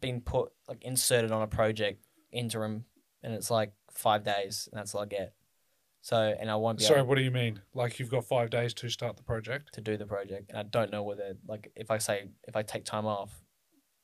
[0.00, 2.84] been put like inserted on a project interim,
[3.22, 5.34] and it's like five days, and that's all I get.
[6.00, 7.60] So and I won't be Sorry, able what do you mean?
[7.74, 9.72] Like you've got five days to start the project?
[9.74, 12.62] to do the project, and I don't know whether like if I say if I
[12.62, 13.42] take time off,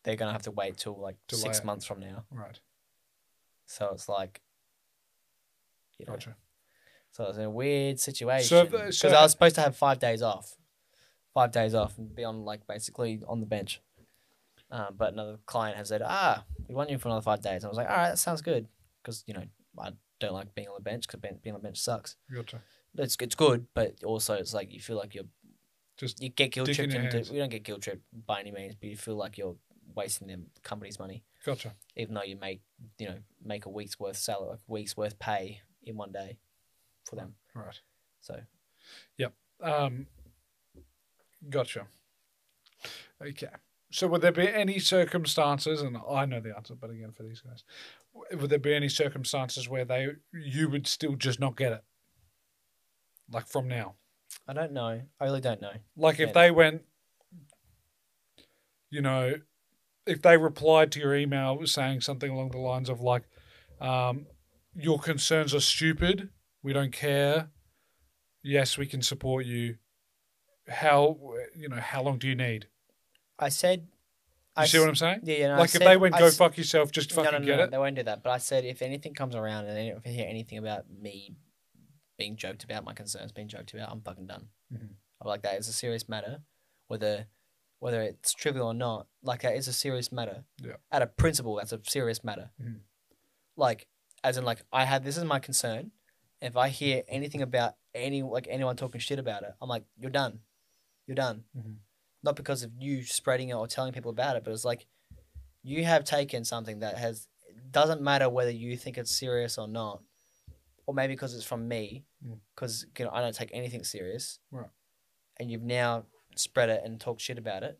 [0.04, 1.64] they're gonna have to wait till like Delay six it.
[1.64, 2.24] months from now.
[2.30, 2.60] Right.
[3.66, 4.40] So it's like,
[5.98, 6.36] you know, Gotcha.
[7.10, 10.56] so it's a weird situation because so I was supposed to have five days off,
[11.34, 13.82] five days off, and be on like basically on the bench.
[14.70, 17.68] Um, but another client has said, "Ah, we want you for another five days." I
[17.68, 18.68] was like, "All right, that sounds good,"
[19.02, 19.44] because you know
[19.80, 22.16] I don't like being on the bench because being on the bench sucks.
[22.34, 22.62] Gotcha.
[22.96, 25.24] It's it's good, but also it's like you feel like you're
[25.96, 27.32] Just you get guilt tripped into.
[27.32, 29.56] We don't get guilt tripped by any means, but you feel like you're
[29.94, 31.74] wasting the company's money, gotcha.
[31.96, 32.60] even though you make
[32.98, 36.38] you know make a week's worth salary, a week's worth pay in one day
[37.04, 37.34] for them.
[37.54, 37.80] Right.
[38.20, 38.40] So
[39.16, 39.32] Yep.
[39.62, 40.06] Um,
[41.48, 41.86] gotcha.
[43.20, 43.48] Okay.
[43.90, 47.40] So, would there be any circumstances, and I know the answer, but again, for these
[47.40, 47.64] guys,
[48.32, 51.84] would there be any circumstances where they you would still just not get it,
[53.30, 53.94] like from now?
[54.46, 55.02] I don't know.
[55.20, 55.72] I really don't know.
[55.96, 56.82] Like if they went,
[58.90, 59.34] you know,
[60.06, 63.24] if they replied to your email saying something along the lines of like,
[63.80, 64.26] um,
[64.74, 66.30] "Your concerns are stupid.
[66.62, 67.50] We don't care.
[68.42, 69.76] Yes, we can support you.
[70.68, 71.18] How
[71.54, 72.68] you know how long do you need?
[73.38, 73.88] I said.
[74.58, 75.20] You I see what I'm saying?
[75.24, 75.48] Yeah, yeah.
[75.48, 77.38] No, I like if said- they went, I "Go s- fuck yourself," just fucking no,
[77.38, 77.70] no, get no, it.
[77.70, 78.22] They won't do that.
[78.22, 81.36] But I said if anything comes around and if I hear anything about me
[82.18, 84.48] being joked about, my concerns being joked about, I'm fucking done.
[84.72, 84.90] Mhm.
[85.20, 86.42] I'm like that is a serious matter,
[86.88, 87.26] whether
[87.80, 89.06] whether it's trivial or not.
[89.22, 90.44] Like that is a serious matter.
[90.60, 90.76] Yeah.
[90.90, 92.50] At a principle, that's a serious matter.
[92.60, 92.80] Mhm.
[93.56, 93.86] Like,
[94.24, 95.92] as in, like I have this is my concern.
[96.40, 100.10] If I hear anything about any like anyone talking shit about it, I'm like, you're
[100.10, 100.40] done.
[101.06, 101.44] You're done.
[101.56, 101.76] Mhm.
[102.28, 104.84] Not because of you spreading it or telling people about it, but it's like
[105.62, 107.26] you have taken something that has
[107.70, 110.02] doesn't matter whether you think it's serious or not,
[110.86, 112.40] or maybe because it's from me, Mm.
[112.54, 114.68] because you know I don't take anything serious, Right.
[115.40, 116.04] And you've now
[116.36, 117.78] spread it and talked shit about it.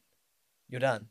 [0.67, 1.09] You're done,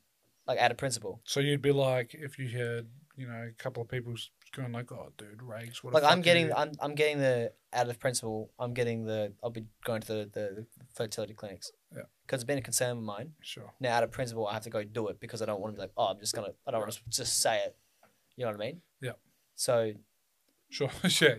[0.47, 1.21] like out of principle.
[1.23, 2.87] So you'd be like, if you heard,
[3.17, 4.15] you know, a couple of people
[4.55, 6.51] going like, "Oh, dude, Rags, what?" Like I'm getting.
[6.51, 8.51] I'm, I'm getting the out of principle.
[8.57, 9.33] I'm getting the.
[9.43, 10.65] I'll be going to the, the
[10.95, 11.71] fertility clinics.
[11.95, 12.03] Yeah.
[12.27, 13.31] Because it's been a concern of mine.
[13.41, 13.73] sure.
[13.79, 15.77] Now, out of principle, I have to go do it because I don't want to
[15.77, 16.49] be like, oh, I'm just gonna.
[16.67, 17.75] I don't want to just say it.
[18.35, 18.81] You know what I mean?
[19.01, 19.13] Yeah.
[19.55, 19.93] So
[20.69, 20.89] Sure.
[21.03, 21.35] yeah, yeah.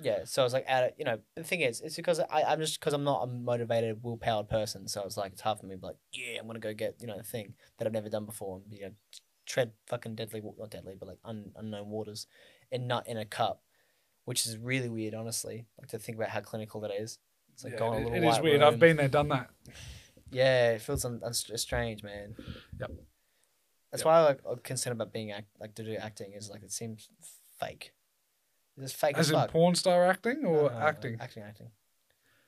[0.00, 2.42] yeah, so I was like out of you know the thing is it's because I
[2.42, 5.66] I'm just because I'm not a motivated willpowered person, so it's like it's hard for
[5.66, 7.92] me to be like yeah I'm gonna go get you know the thing that I've
[7.92, 8.90] never done before and you know
[9.46, 12.26] tread fucking deadly not deadly but like un, unknown waters
[12.72, 13.62] and nut in a cup,
[14.24, 15.66] which is really weird honestly.
[15.78, 17.20] Like to think about how clinical that is.
[17.54, 18.62] It's like Yeah, going it- a little it is weird.
[18.62, 19.48] I've been there, done that.
[20.32, 22.34] Yeah, it feels un- un- strange, man.
[22.80, 22.90] Yep.
[23.90, 24.06] That's Yep.
[24.06, 27.08] why like, I'm concerned about being act like to do acting is like it seems
[27.60, 27.92] fake.
[28.78, 31.16] It's fake as, As in porn star acting or No, no, no, acting?
[31.20, 31.70] Acting, acting.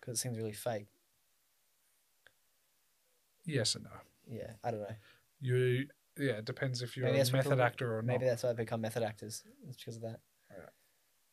[0.01, 0.87] Because it seems really fake.
[3.45, 3.91] Yes and no.
[4.27, 4.97] Yeah, I don't know.
[5.41, 5.87] You,
[6.19, 8.07] yeah, it depends if you're Maybe a method actor or not.
[8.07, 9.43] Maybe that's why I become method actors.
[9.69, 10.21] It's because of that.
[10.51, 10.65] Yeah.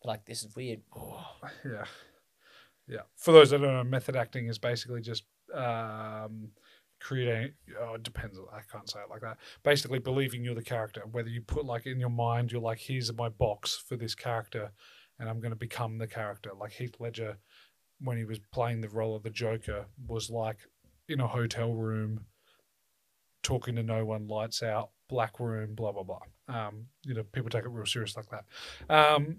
[0.03, 0.81] Like, this is weird.
[0.93, 1.25] Oh,
[1.65, 1.85] yeah.
[2.87, 3.01] Yeah.
[3.15, 5.23] For those that don't know, method acting is basically just
[5.53, 6.49] um,
[6.99, 8.37] creating, oh, it depends.
[8.53, 9.37] I can't say it like that.
[9.63, 11.03] Basically, believing you're the character.
[11.11, 14.71] Whether you put like in your mind, you're like, here's my box for this character,
[15.19, 16.51] and I'm going to become the character.
[16.57, 17.37] Like Heath Ledger,
[17.99, 20.57] when he was playing the role of the Joker, was like
[21.09, 22.25] in a hotel room,
[23.43, 26.21] talking to no one, lights out, black room, blah blah blah.
[26.47, 28.45] Um, you know, people take it real serious like that.
[28.89, 29.37] Um,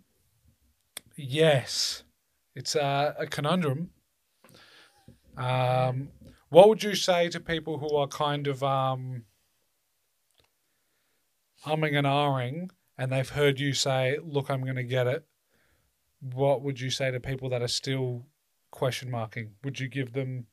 [1.17, 2.05] yes,
[2.55, 3.91] it's a, a conundrum.
[5.37, 6.11] Um,
[6.49, 9.25] what would you say to people who are kind of um,
[11.63, 15.25] humming and ahhing, and they've heard you say, "Look, I'm going to get it."
[16.21, 18.27] What would you say to people that are still
[18.71, 19.53] question marking?
[19.65, 20.47] Would you give them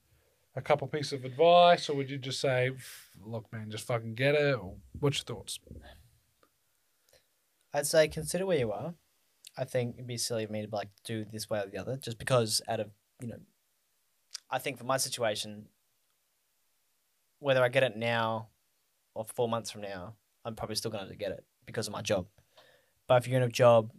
[0.56, 2.72] a couple pieces of advice, or would you just say,
[3.22, 4.56] "Look, man, just fucking get it"?
[4.56, 5.60] Or what's your thoughts?
[7.74, 8.96] I'd say consider where you are.
[9.58, 11.98] I think it'd be silly of me to like do this way or the other,
[11.98, 12.90] just because out of
[13.22, 13.40] you know,
[14.50, 15.68] I think for my situation,
[17.40, 18.50] whether I get it now
[19.14, 22.02] or four months from now, I'm probably still going to get it because of my
[22.02, 22.28] job.
[23.08, 23.92] But if you're in a job,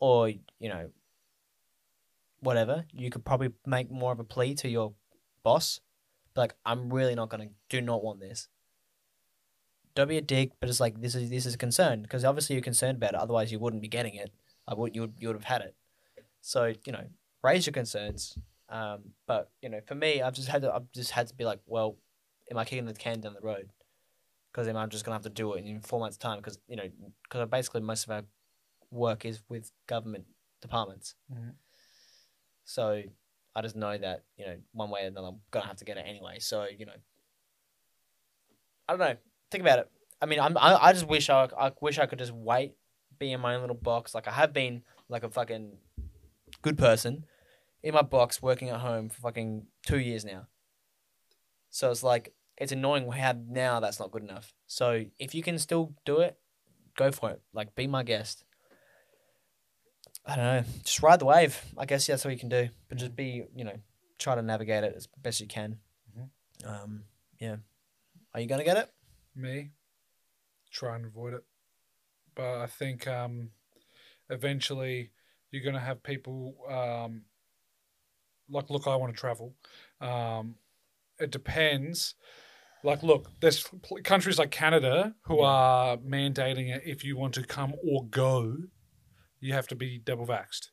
[0.00, 0.90] or you know,
[2.40, 4.92] whatever, you could probably make more of a plea to your
[5.42, 5.80] boss,
[6.36, 8.48] like, I'm really not going to do not want this
[9.94, 12.54] don't be a dick, but it's like this is this is a concern because obviously
[12.54, 13.20] you're concerned about it.
[13.20, 14.30] Otherwise, you wouldn't be getting it.
[14.66, 15.74] I would you would you would have had it.
[16.40, 17.04] So you know,
[17.42, 18.36] raise your concerns.
[18.74, 21.44] Um, but you know, for me, I've just had to I've just had to be
[21.44, 21.96] like, well,
[22.50, 23.70] am I kicking the can down the road?
[24.50, 26.38] Because then I'm just gonna have to do it in four months' time.
[26.38, 26.88] Because you know,
[27.22, 28.22] because basically most of our
[28.90, 30.24] work is with government
[30.60, 31.14] departments.
[31.32, 31.52] Mhm.
[32.64, 33.02] So
[33.54, 35.96] I just know that you know one way or another I'm gonna have to get
[35.96, 36.40] it anyway.
[36.40, 36.98] So you know,
[38.88, 39.14] I don't know.
[39.52, 39.90] Think about it.
[40.20, 42.74] I mean, I'm I, I just wish I I wish I could just wait,
[43.20, 44.16] be in my own little box.
[44.16, 45.76] Like I have been like a fucking
[46.62, 47.24] good person
[47.84, 50.46] in my box working at home for fucking two years now.
[51.70, 54.54] So it's like it's annoying how now that's not good enough.
[54.66, 56.38] So if you can still do it,
[56.96, 57.42] go for it.
[57.52, 58.44] Like be my guest.
[60.24, 60.64] I don't know.
[60.82, 61.62] Just ride the wave.
[61.76, 62.70] I guess that's all you can do.
[62.88, 63.76] But just be, you know,
[64.18, 65.78] try to navigate it as best you can.
[66.16, 66.66] Mhm.
[66.66, 67.04] Um,
[67.38, 67.56] yeah.
[68.32, 68.90] Are you gonna get it?
[69.36, 69.72] Me,
[70.70, 71.44] try and avoid it.
[72.34, 73.50] But I think um,
[74.30, 75.10] eventually
[75.50, 77.22] you're going to have people um,
[78.48, 79.54] like, look, I want to travel.
[80.00, 80.56] Um,
[81.18, 82.14] it depends.
[82.82, 86.82] Like, look, there's pl- countries like Canada who are mandating it.
[86.84, 88.56] If you want to come or go,
[89.40, 90.68] you have to be double vaxxed.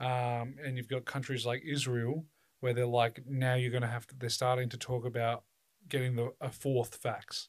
[0.00, 2.24] Um, and you've got countries like Israel
[2.60, 5.44] where they're like, now you're going to have to, they're starting to talk about
[5.88, 7.48] getting the a fourth vax.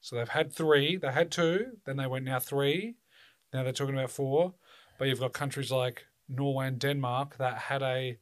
[0.00, 2.96] So they've had three, they had two, then they went now three,
[3.52, 4.54] now they're talking about four.
[4.98, 8.18] But you've got countries like Norway and Denmark that had a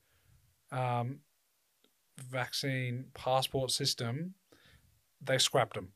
[0.73, 1.21] um,
[2.19, 4.35] vaccine passport system,
[5.23, 5.93] they scrapped them.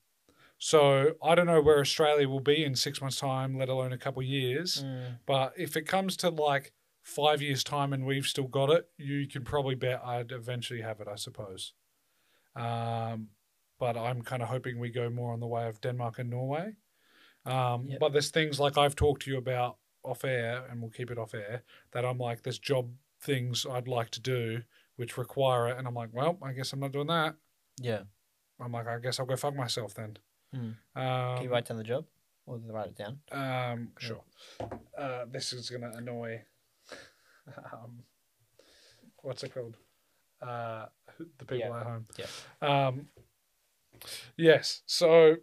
[0.59, 3.99] So I don't know where Australia will be in six months' time, let alone a
[3.99, 4.83] couple of years.
[4.85, 5.19] Mm.
[5.27, 6.73] But if it comes to like
[7.03, 11.01] five years' time and we've still got it, you can probably bet I'd eventually have
[11.01, 11.75] it, I suppose.
[12.57, 13.29] Um,
[13.79, 16.77] but I'm kind of hoping we go more on the way of Denmark and Norway.
[17.45, 18.01] Um, Yep.
[18.01, 21.19] But there's things like I've talked to you about off air, and we'll keep it
[21.19, 22.91] off air, that I'm like, there's job
[23.25, 24.63] things I'd like to do
[24.97, 25.77] which require it.
[25.79, 27.35] And I'm like, well, I guess I'm not doing that.
[27.81, 28.03] Yeah.
[28.61, 30.17] I'm like, I guess I'll go fuck myself then.
[30.55, 30.71] Hmm.
[31.01, 32.05] Um, Can you write down the job?
[32.47, 33.19] Or write it down?
[33.33, 34.23] Um, sure.
[34.97, 36.43] Uh, this is gonna annoy.
[37.73, 38.05] Um,
[39.23, 39.77] what's it called?
[40.41, 40.87] Uh,
[41.39, 41.77] the people Yeah.
[41.81, 42.05] at home.
[42.19, 42.87] Yeah.
[42.87, 43.07] Um,
[44.37, 44.81] yes.
[44.87, 45.37] So,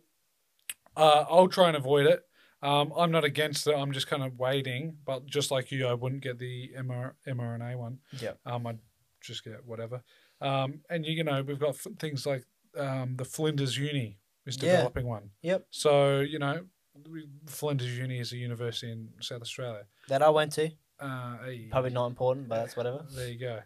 [0.97, 2.23] uh, I'll try and avoid it.
[2.63, 3.73] Um, I'm not against it.
[3.75, 4.97] I'm just kind of waiting.
[5.05, 7.99] But just like you, I wouldn't get the MR, mRNA one.
[8.19, 8.33] Yeah.
[8.45, 8.79] Um, I'd
[9.21, 10.01] just get whatever.
[10.41, 12.45] Um, and you, you know, we've got f- things like
[12.77, 14.71] um, the Flinders Uni is Yeah.
[14.77, 15.29] developing one.
[15.41, 15.67] Yep.
[15.71, 16.65] So you know,
[17.09, 19.85] we- Flinders Uni is a university in South Australia.
[20.07, 20.69] That I went to.
[20.99, 23.03] Uh, hey, Probably not important, but that's whatever.
[23.15, 23.59] There you go.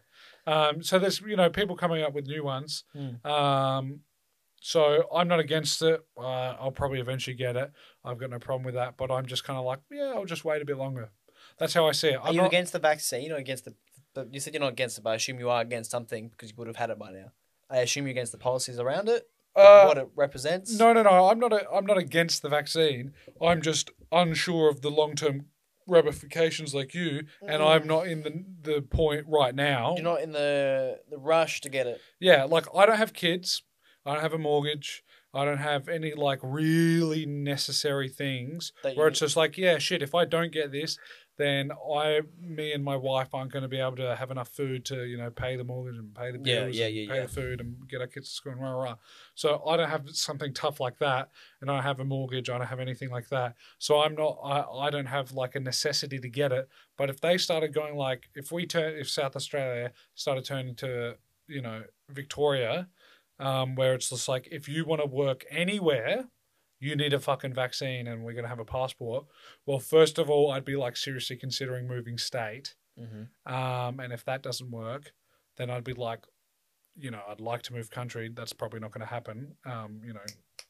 [0.47, 2.83] Um, so there's you know people coming up with new ones.
[2.95, 3.25] Mm.
[3.25, 3.99] Um,
[4.65, 6.01] so I'm not against it.
[6.17, 7.71] Uh, I'll probably eventually get it.
[8.03, 8.97] I've got no problem with that.
[8.97, 11.11] But I'm just kind of like, yeah, I'll just wait a bit longer.
[11.59, 12.15] That's how I see it.
[12.15, 13.75] Are I'm you not, against the vaccine or against the?
[14.15, 16.49] But you said you're not against it, but I assume you are against something because
[16.49, 17.31] you would have had it by now.
[17.69, 20.75] I assume you're against the policies around it, uh, what it represents.
[20.79, 21.27] No, no, no.
[21.29, 21.53] I'm not.
[21.53, 23.13] A, I'm not against the vaccine.
[23.39, 25.45] I'm just unsure of the long term
[25.87, 27.25] ramifications, like you.
[27.47, 27.67] And Mm.
[27.67, 29.93] I'm not in the the point right now.
[29.95, 32.01] You're not in the the rush to get it.
[32.19, 33.61] Yeah, like I don't have kids.
[34.05, 35.03] I don't have a mortgage.
[35.33, 40.01] I don't have any like really necessary things That where it's just like, yeah, shit.
[40.01, 40.97] If I don't get this,
[41.37, 44.85] then I, me and my wife aren't going to be able to have enough food
[44.85, 47.23] to, you know, pay the mortgage and pay the bills, Yeah, yeah, yeah, pay yeah.
[47.23, 48.83] the food and get our kids to school and rah rah.
[48.83, 48.95] rah.
[49.33, 51.29] So I don't have something tough like that,
[51.59, 52.49] and I don't have a mortgage.
[52.49, 53.55] I don't have anything like that.
[53.79, 54.37] So I'm not.
[54.41, 56.69] I, I don't have like a necessity to get it.
[56.97, 61.17] But if they started going like, if we turn, if South Australia started turning to,
[61.49, 62.87] you know, Victoria,
[63.39, 66.25] um, where it's just like if you want to work anywhere,
[66.79, 69.25] you need a fucking vaccine and we're going to have a passport.
[69.65, 72.75] Well, first of all, I'd be like seriously considering moving state.
[72.99, 73.53] Mm-hmm.
[73.53, 75.11] Um, and if that doesn't work,
[75.57, 76.25] then I'd be like,
[76.97, 78.29] you know, I'd like to move country.
[78.33, 79.55] That's probably not going to happen.
[79.65, 80.21] Um, you know,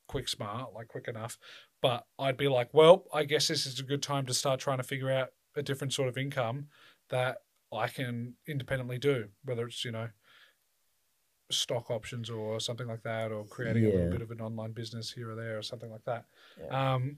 [0.08, 1.38] quick, smart, like quick enough.
[1.82, 4.78] But I'd be like, well, I guess this is a good time to start trying
[4.78, 6.68] to figure out a different sort of income
[7.10, 7.38] that
[7.72, 10.10] I can independently do, whether it's, you know,
[11.52, 15.12] stock options or something like that, or creating a little bit of an online business
[15.12, 16.26] here or there or something like that.
[16.60, 16.94] Yeah.
[16.94, 17.18] Um,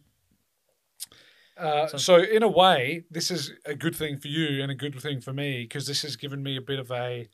[1.57, 4.75] uh, So- so in a way, this is a good thing for you and a
[4.75, 7.29] good thing for me because this has given me a bit of a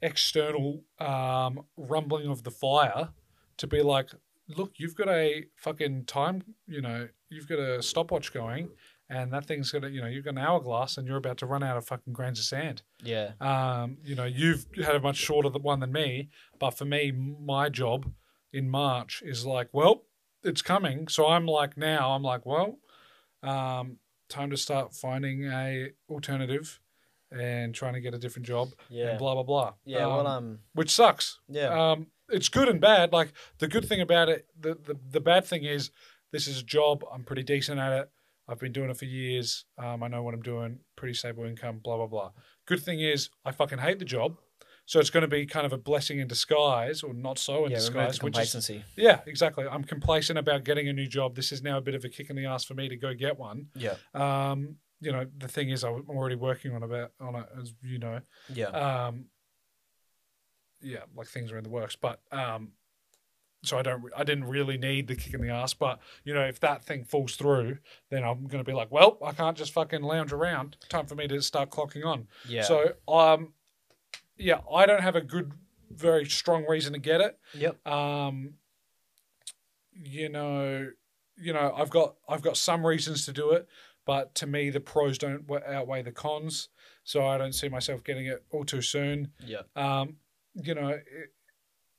[0.00, 3.10] external um, rumbling of the fire
[3.58, 4.10] to be like,
[4.48, 8.70] look, you've got a fucking time, you know, you've got a stopwatch going,
[9.12, 11.62] and that thing's gonna, you know, you've got an hourglass, and you're about to run
[11.62, 12.82] out of fucking grains of sand.
[13.02, 13.32] Yeah.
[13.40, 17.68] Um, you know, you've had a much shorter one than me, but for me, my
[17.68, 18.10] job
[18.52, 20.04] in March is like, well,
[20.42, 21.08] it's coming.
[21.08, 22.78] So I'm like, now I'm like, well,
[23.42, 23.98] um,
[24.28, 26.80] time to start finding a alternative
[27.30, 29.10] and trying to get a different job Yeah.
[29.10, 29.74] and blah blah blah.
[29.84, 30.06] Yeah.
[30.06, 30.58] well, um.
[30.74, 31.38] which sucks.
[31.48, 31.68] Yeah.
[31.92, 33.12] Um, it's good and bad.
[33.12, 35.90] Like the good thing about it, the, the the bad thing is
[36.30, 37.04] this is a job.
[37.12, 38.10] I'm pretty decent at it.
[38.48, 39.64] I've been doing it for years.
[39.78, 40.80] Um, I know what I'm doing.
[40.96, 41.80] Pretty stable income.
[41.82, 42.30] Blah blah blah.
[42.66, 44.36] Good thing is I fucking hate the job,
[44.86, 47.70] so it's going to be kind of a blessing in disguise, or not so in
[47.70, 47.76] yeah.
[47.78, 48.06] Disguise.
[48.22, 48.84] Which is complacency.
[48.96, 49.64] yeah, exactly.
[49.70, 51.36] I'm complacent about getting a new job.
[51.36, 53.14] This is now a bit of a kick in the ass for me to go
[53.14, 53.66] get one.
[53.74, 53.94] Yeah.
[54.14, 57.98] Um, you know, the thing is, I'm already working on about on it, as you
[57.98, 58.20] know
[58.52, 58.66] Yeah.
[58.68, 59.26] um
[60.84, 62.72] yeah like things are in the works but um
[63.64, 66.42] so i don't i didn't really need the kick in the ass but you know
[66.44, 67.78] if that thing falls through
[68.10, 71.14] then i'm going to be like well i can't just fucking lounge around time for
[71.14, 72.62] me to start clocking on yeah.
[72.62, 73.52] so um
[74.36, 75.52] yeah i don't have a good
[75.90, 77.86] very strong reason to get it Yep.
[77.86, 78.54] um
[79.92, 80.90] you know
[81.36, 83.68] you know i've got i've got some reasons to do it
[84.04, 86.68] but to me the pros don't outweigh the cons
[87.04, 89.62] so i don't see myself getting it all too soon Yeah.
[89.76, 90.16] um,
[90.54, 91.00] you know, i-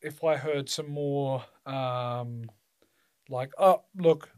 [0.04, 2.44] if I heard some more, um,
[3.30, 4.30] like, oh, look,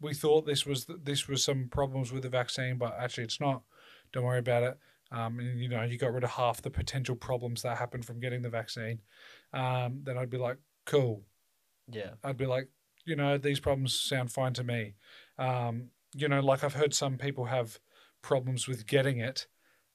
[0.00, 3.62] we thought this was this was some problems with the vaccine, but actually it's not.
[4.12, 4.78] Don't worry about it.
[5.12, 8.20] Um, and you know, you got rid of half the potential problems that happened from
[8.20, 9.00] getting the vaccine.
[9.52, 11.22] Um, then I'd be like, cool.
[11.90, 12.10] Yeah.
[12.22, 12.68] I'd be like,
[13.04, 14.94] you know, these problems sound fine to me.
[15.38, 17.78] Um, you know, like I've heard some people have
[18.22, 19.46] problems with getting it.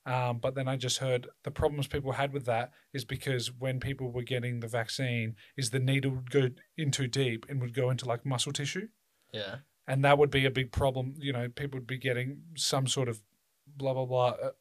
[0.10, 3.80] Um, but then I just heard the problems people had with that is because when
[3.80, 7.74] people were getting the vaccine, is the needle would go in too deep and would
[7.76, 8.88] go into like muscle tissue,
[9.32, 9.58] Yeah.
[9.88, 11.14] and that would be a big problem.
[11.20, 13.22] You know, people would be getting some sort of
[13.68, 14.52] blah blah blah uh,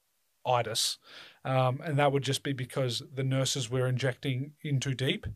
[0.59, 0.99] itis,
[1.45, 5.27] um, and that would just be because the nurses were injecting in too deep,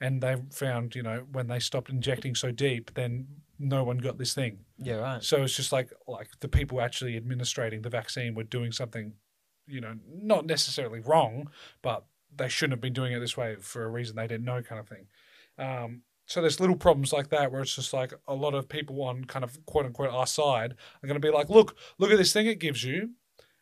[0.00, 3.26] and they found you know when they stopped injecting so deep, then
[3.58, 4.60] no one got this thing.
[4.78, 4.94] Yeah.
[4.94, 5.22] Right.
[5.24, 9.14] So it's just like like the people actually administrating the vaccine were doing something,
[9.70, 11.50] you know, not necessarily wrong,
[11.82, 14.62] but they shouldn't have been doing it this way for a reason they didn't know,
[14.62, 15.06] kind of thing.
[15.58, 19.02] Um, so there's little problems like that where it's just like a lot of people
[19.02, 22.18] on kind of quote unquote our side are going to be like, look, look at
[22.18, 23.10] this thing it gives you.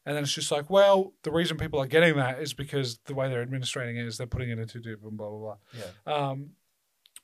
[0.04, 3.14] And then it's just like, well, the reason people are getting that is because the
[3.14, 5.56] way they're administrating it is they're putting it into and blah, blah, blah.
[5.72, 6.14] Yeah.
[6.14, 6.50] Um,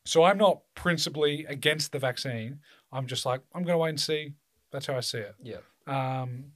[0.04, 2.60] so I'm not principally against the vaccine.
[2.92, 4.34] I'm just like, I'm going to wait and see.
[4.70, 5.34] That's how I see it.
[5.42, 5.58] Yeah.
[5.86, 6.52] Um,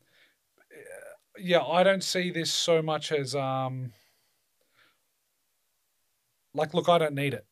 [1.40, 3.92] yeah, I don't see this so much as um,
[6.54, 7.46] like, look, I don't need it.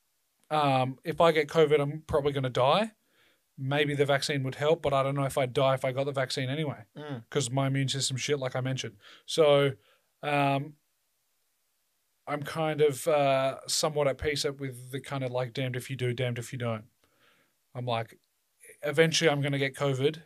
[0.50, 2.92] Um, if I get COVID, I'm probably going to die.
[3.58, 6.04] Maybe the vaccine would help, but I don't know if I'd die if I got
[6.04, 7.24] the vaccine anyway Mm.
[7.28, 8.96] because my immune system shit, like I mentioned.
[9.24, 9.72] So,
[10.22, 10.74] um,
[12.28, 15.96] I'm kind of uh, somewhat at peace with the kind of like damned if you
[15.96, 16.84] do, damned if you don't.
[17.74, 18.18] I'm like,
[18.82, 20.22] eventually I'm going to get COVID,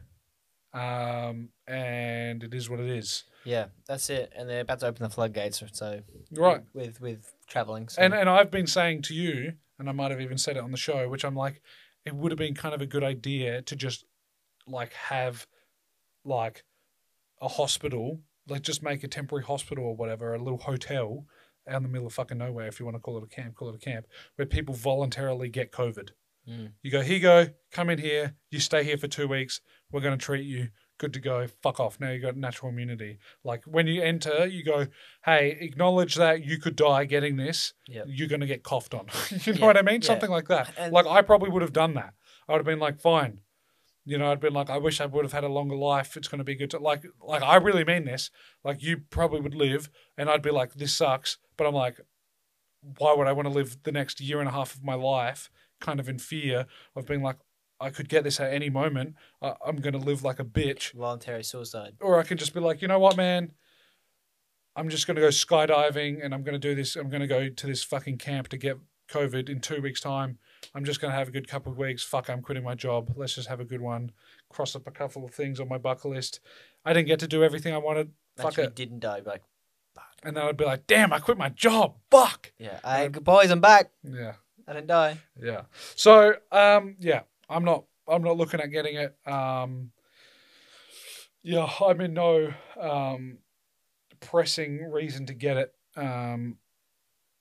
[0.73, 3.25] um, and it is what it is.
[3.45, 3.67] Yeah.
[3.87, 4.33] That's it.
[4.37, 5.63] And they're about to open the floodgates.
[5.73, 6.03] So
[6.33, 6.63] Right.
[6.75, 7.89] with with traveling.
[7.89, 8.03] So.
[8.03, 10.71] And and I've been saying to you, and I might have even said it on
[10.71, 11.63] the show, which I'm like,
[12.05, 14.05] it would have been kind of a good idea to just
[14.67, 15.47] like have
[16.25, 16.65] like
[17.41, 21.27] a hospital, like just make a temporary hospital or whatever, a little hotel
[21.69, 23.55] out in the middle of fucking nowhere, if you want to call it a camp,
[23.55, 24.07] call it a camp,
[24.37, 26.11] where people voluntarily get COVID.
[26.49, 26.73] Mm.
[26.83, 29.61] You go, here you go, come in here, you stay here for two weeks,
[29.93, 30.69] we're going to treat you,
[31.01, 31.99] good to go, fuck off.
[31.99, 33.19] Now you got natural immunity.
[33.43, 34.87] Like when you enter, you go,
[35.25, 38.05] hey, acknowledge that you could die getting this, Yep.
[38.09, 39.07] you're going to get coughed on.
[39.31, 40.01] you know Yeah, what I mean?
[40.03, 40.07] yeah.
[40.07, 40.73] Something like that.
[40.79, 42.13] And- like I probably would have done that.
[42.49, 43.41] I would have been like, fine.
[44.05, 46.17] You know, I'd been like, I wish I would have had a longer life.
[46.17, 48.31] It's going to be good to like, like I really mean this.
[48.65, 51.39] Like you probably would live, and I'd be like, this sucks.
[51.57, 52.01] But I'm like,
[52.99, 55.51] why would I want to live the next year and a half of my life
[55.81, 56.67] kind of in fear
[56.97, 57.37] of being like,
[57.81, 59.15] I could get this at any moment.
[59.41, 61.95] I, I'm going to live like a bitch, Voluntary suicide.
[62.01, 63.53] or I can just be like, you know what, man.
[64.77, 66.95] I'm just going to go skydiving and I'm going to do this.
[66.97, 68.79] I'm going to go to this fucking camp to get
[69.11, 70.39] COVID in two weeks' time.
[70.75, 72.03] I'm just going to have a good couple of weeks.
[72.05, 73.13] Fuck, I'm quitting my job.
[73.17, 74.13] Let's just have a good one.
[74.49, 76.41] Cross up a couple of things on my bucket list.
[76.85, 78.13] I didn't get to do everything I wanted.
[78.37, 78.77] Fuck Actually, it.
[78.77, 79.23] didn't die.
[79.25, 79.43] Like,
[80.23, 81.97] And then I'd be like, damn, I quit my job.
[82.11, 82.53] Fuck.
[82.59, 83.91] yeah, I, boys, I'm back.
[84.05, 84.35] Yeah.
[84.69, 85.19] I didn't die.
[85.43, 85.63] Yeah.
[85.97, 89.17] So, um, yeah, I'm not, I'm not looking at getting it.
[89.27, 89.91] Um,
[91.43, 93.39] yeah, I'm in no, um,
[94.21, 95.75] pressing reason to get it.
[95.97, 96.57] Um,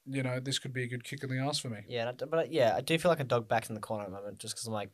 [0.05, 1.79] you know, this could be a good kick in the ass for me.
[1.87, 4.15] Yeah, but yeah, I do feel like a dog back in the corner at the
[4.15, 4.89] moment, just because I'm like,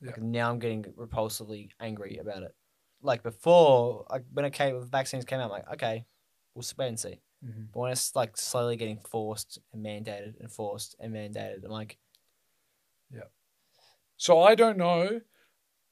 [0.00, 0.12] Yeah.
[0.12, 2.54] like, now I'm getting repulsively angry about it.
[3.02, 6.04] Like before, like when it came, when vaccines came out, I'm like, okay,
[6.54, 7.20] we'll wait and see.
[7.44, 11.70] hmm But when it's like slowly getting forced and mandated and forced and mandated, I'm
[11.70, 11.98] like,
[14.18, 15.20] So I don't know.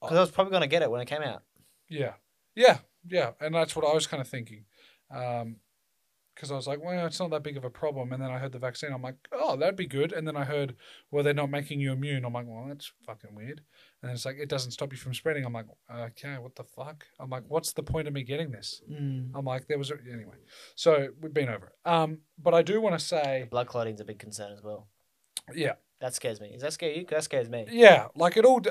[0.01, 1.41] because I was probably gonna get it when it came out.
[1.89, 2.13] Yeah,
[2.55, 4.65] yeah, yeah, and that's what I was kind of thinking,
[5.09, 8.11] because I was like, well, it's not that big of a problem.
[8.13, 10.11] And then I heard the vaccine, I'm like, oh, that'd be good.
[10.13, 10.75] And then I heard,
[11.09, 12.25] well, they're not making you immune.
[12.25, 13.61] I'm like, well, that's fucking weird.
[14.03, 15.45] And it's like, it doesn't stop you from spreading.
[15.45, 17.05] I'm like, okay, what the fuck?
[17.19, 18.81] I'm like, what's the point of me getting this?
[19.33, 20.35] I'm like, there was a, anyway.
[20.75, 21.89] So we've been over it.
[21.89, 24.89] Um, but I do want to say, Blood clotting's a big concern as well.
[25.55, 26.51] yeah, That scares me.
[26.51, 27.05] Does that scare you?
[27.05, 27.65] 'Cause That scares me.
[27.71, 28.61] Yeah, like it all.
[28.65, 28.69] Uh,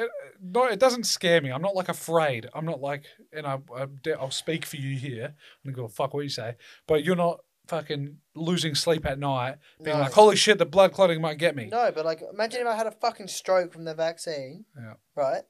[0.00, 0.06] uh,
[0.40, 1.50] no, it doesn't scare me.
[1.50, 2.48] I'm not like afraid.
[2.54, 3.86] I'm not like, and I, I,
[4.18, 5.34] I'll speak for you here.
[5.64, 6.54] I'm gonna go fuck what you say,
[6.86, 10.02] but you're not fucking losing sleep at night, being No.
[10.04, 11.66] like, holy shit, the blood clotting might get me.
[11.66, 14.64] No, but like, imagine if I had a fucking stroke from the vaccine.
[14.76, 14.94] Yeah.
[15.16, 15.42] Right.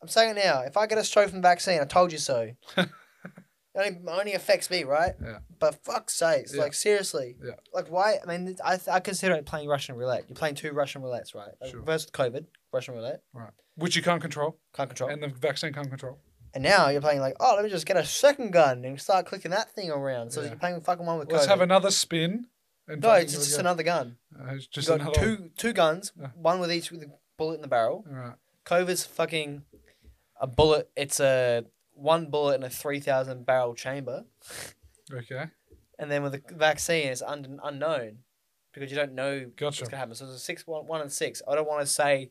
[0.00, 0.60] I'm saying it now.
[0.62, 2.50] If I get a stroke from the vaccine, I told you so.
[3.78, 5.14] it only, only affects me, right?
[5.22, 5.38] Yeah.
[5.58, 6.62] But fuck's sakes, Yeah.
[6.62, 7.36] like seriously.
[7.44, 7.52] Yeah.
[7.72, 8.18] Like why?
[8.22, 10.24] I mean, I I consider it playing Russian roulette.
[10.28, 11.50] You're playing two Russian roulettes, right?
[11.60, 11.82] Like, Sure.
[11.84, 15.10] First COVID, Russian roulette, Right, which you can't control, can't control.
[15.10, 16.18] and the vaccine can't control.
[16.54, 19.26] And now you're playing like, oh, let me just get a second gun and start
[19.26, 20.30] clicking that thing around.
[20.32, 20.48] So Yeah.
[20.48, 21.32] you're playing fucking one with COVID.
[21.32, 21.50] Let's COVID.
[21.50, 22.46] have another spin.
[22.90, 23.60] And no, it's just go.
[23.60, 24.16] another gun.
[24.34, 25.14] Uh, it's You just got another.
[25.20, 28.02] two two guns, one with each with a bullet in the barrel.
[28.08, 28.34] All right.
[28.64, 29.64] COVID's fucking
[30.40, 30.90] a bullet.
[30.96, 31.64] It's a
[31.98, 34.24] one bullet in a three thousand barrel chamber,
[35.12, 35.46] Okay.
[35.98, 38.18] and then with the vaccine, it's un- unknown
[38.72, 39.82] because you don't know Gotcha.
[39.82, 40.14] what's gonna happen.
[40.14, 41.42] So it's a six one one and six.
[41.48, 42.30] I don't want to say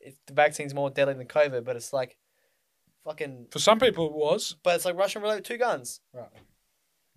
[0.00, 2.18] if the vaccine's more deadly than COVID, but it's like
[3.04, 3.46] fucking.
[3.50, 4.56] For some people, it was.
[4.62, 6.28] But it's like Russian roulette with two guns, Right.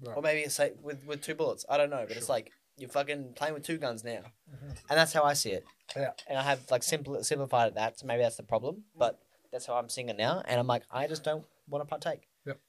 [0.01, 0.15] Right.
[0.17, 1.65] or maybe it's like with with two bullets.
[1.69, 4.69] I don't know, but it's like you're fucking playing with two guns now, Mhm.
[4.89, 5.65] and that's how I see it.
[5.97, 6.11] Yeah.
[6.27, 9.19] And I have like simple simplified it that, so maybe that's the problem, but
[9.51, 12.27] that's how I'm seeing it now, and I'm like, I just don't want to partake.
[12.45, 12.59] Yep.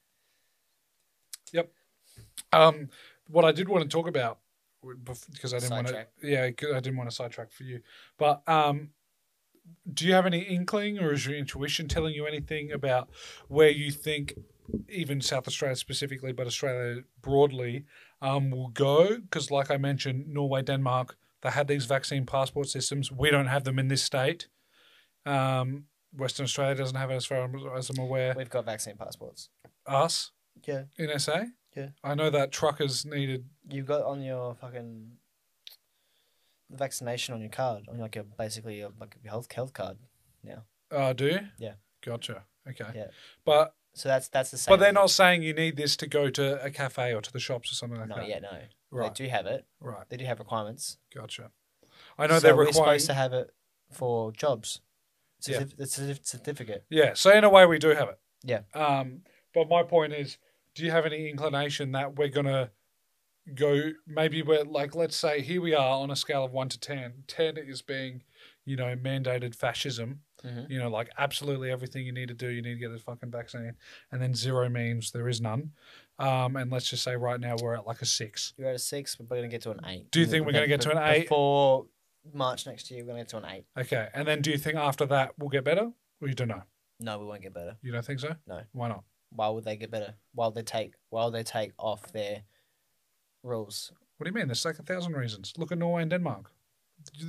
[1.53, 1.71] Yep.
[2.53, 2.89] Um,
[3.27, 4.39] what I did want to talk about,
[5.31, 7.81] because I didn't want to, yeah, I didn't want to sidetrack for you.
[8.17, 8.89] But um,
[9.93, 13.09] do you have any inkling, or is your intuition telling you anything about
[13.47, 14.35] where you think,
[14.89, 17.85] even South Australia specifically, but Australia broadly,
[18.21, 19.17] um, will go?
[19.17, 23.11] Because, like I mentioned, Norway, Denmark, they had these vaccine passport systems.
[23.11, 24.47] We don't have them in this state.
[25.25, 28.33] Um, Western Australia doesn't have it, as far as I'm aware.
[28.37, 29.49] We've got vaccine passports.
[29.85, 30.31] Us
[30.65, 30.83] Yeah.
[30.97, 31.45] in SA.
[31.75, 31.89] Yeah.
[32.03, 35.17] I know that truckers needed You've got on your fucking
[36.69, 39.97] vaccination on your card, on like your basically your like your health health card.
[40.43, 40.63] Now.
[40.91, 41.39] Oh, do you?
[41.57, 41.73] Yeah.
[42.03, 42.43] Gotcha.
[42.67, 42.85] Okay.
[42.95, 43.07] Yeah.
[43.45, 44.71] But So that's that's the same.
[44.73, 47.39] but they're not saying you need this to go to a cafe or to the
[47.39, 48.27] shops or something like Not that.
[48.27, 48.41] yet.
[48.41, 48.59] No.
[48.91, 49.13] Right.
[49.15, 49.65] They do have it.
[49.79, 50.05] Right.
[50.09, 50.97] They do have requirements.
[51.15, 51.51] Gotcha.
[52.17, 53.51] I know so they're we're supposed to have it
[53.91, 54.81] for jobs.
[55.47, 55.63] Yeah.
[55.77, 56.85] The certif- certificate.
[56.89, 57.13] Yeah.
[57.15, 58.19] So in a way, we do have it.
[58.43, 58.61] Yeah.
[58.73, 59.21] Um.
[59.53, 60.37] But my point is,
[60.75, 62.71] do you have any inclination that we're gonna
[63.55, 63.91] go?
[64.07, 67.23] Maybe we're like, let's say here we are on a scale of one to ten.
[67.27, 68.23] Ten is being,
[68.65, 70.21] you know, mandated fascism.
[70.43, 70.69] Mhm.
[70.71, 73.29] You know, like absolutely everything you need to do, you need to get this fucking
[73.29, 73.75] vaccine.
[74.11, 75.71] And then zero means there is none.
[76.17, 78.53] Um, and let's just say right now we're at like a six.
[78.57, 80.09] You're at a six, but we're gonna get to an eight.
[80.11, 81.23] Do you think we're gonna get to an eight?
[81.23, 81.85] before
[82.33, 83.03] March next year?
[83.03, 83.65] We're gonna get to an eight.
[83.77, 84.07] Okay.
[84.13, 85.91] And then do you think after that we'll get better?
[86.21, 86.63] Or you don't know?
[86.99, 87.77] No, we won't get better.
[87.81, 88.35] You don't think so?
[88.47, 88.61] No.
[88.73, 89.03] Why not?
[89.31, 90.13] Why would they get better?
[90.35, 90.93] Why would they take?
[91.09, 92.43] Why would they take off their
[93.43, 93.91] rules?
[94.17, 94.47] What do you mean?
[94.47, 95.53] There's like a thousand reasons.
[95.57, 96.51] Look at Norway and Denmark.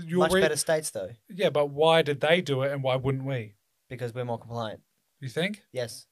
[0.06, 2.97] You're Much re- better states though, Yeah, but why did they do it and why
[2.97, 3.55] wouldn't we?
[3.89, 4.81] because we're more compliant.
[5.20, 5.62] You think?
[5.73, 6.06] Yes,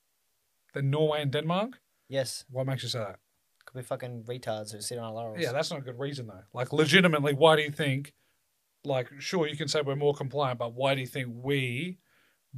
[0.74, 1.80] Then Norway and Denmark?
[2.08, 2.44] yes.
[2.50, 3.18] What makes you say that?
[3.66, 5.38] Could be fucking retards who sit on our laurels.
[5.42, 6.42] Yeah, that's not a good reason though.
[6.54, 8.12] Like legitimately, why do you think
[8.84, 11.98] like sure you can say we're more compliant, but why do you think we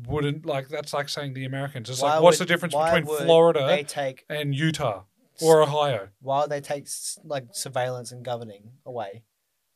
[0.06, 1.90] wouldn't like that's like saying the Americans.
[1.90, 5.04] It's Why like what's would- the difference between Florida They take and Utah
[5.40, 6.08] or Ohio?
[6.20, 6.86] why would they take
[7.24, 9.24] like surveillance and governing away?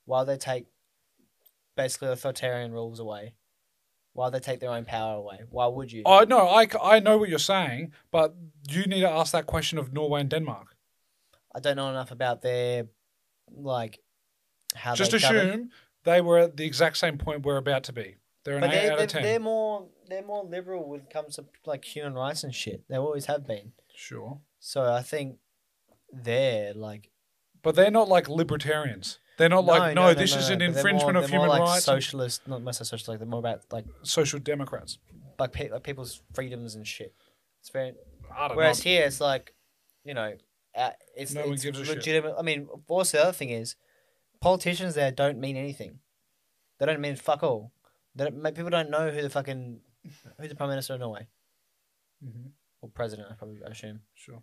[0.05, 0.67] Why would they take
[1.77, 3.35] basically authoritarian rules away?
[4.13, 5.41] Why they take their own power away?
[5.51, 6.03] Why would you?
[6.07, 8.35] Oh no, I, I know what you're saying, but
[8.71, 10.75] you need to ask that question of Norway and Denmark.
[11.55, 12.87] I don't know enough about their
[13.53, 13.99] like
[14.75, 15.71] how Just assume
[16.07, 18.17] they were at the exact same point we're about to be.
[18.45, 19.23] They're an But eight they're, out they're, of ten.
[19.23, 22.85] they're more they're more liberal when it comes to like human rights and shit.
[22.89, 23.73] They always have been.
[23.95, 25.37] Sure, So I think
[26.13, 27.11] they're like
[27.63, 29.19] but they're not like libertarians.
[29.39, 31.61] They're not like no, this is an but they're infringement more- of they're more human
[31.61, 31.85] like rights.
[31.85, 33.09] Socialist, not necessarily socialist.
[33.09, 34.99] Like they're more about like Social democrats.
[35.39, 37.13] like, pe- like people's freedoms and shit.
[37.61, 37.93] It's very.
[38.35, 38.91] I don't Whereas know.
[38.91, 39.55] here, it's like,
[40.05, 40.35] you know,
[40.77, 41.97] uh, it's, No one it's gives a shit.
[41.97, 42.35] legitimate.
[42.39, 43.75] I mean, also the other thing is,
[44.47, 45.99] politicians there don't mean anything.
[46.79, 47.73] They don't mean fuck all.
[48.15, 49.81] They don't, people don't know who the fucking
[50.39, 51.27] who's the prime minister of Norway
[52.25, 52.51] Mhm,
[52.81, 53.29] or president.
[53.31, 54.01] I probably assume.
[54.15, 54.43] Sure.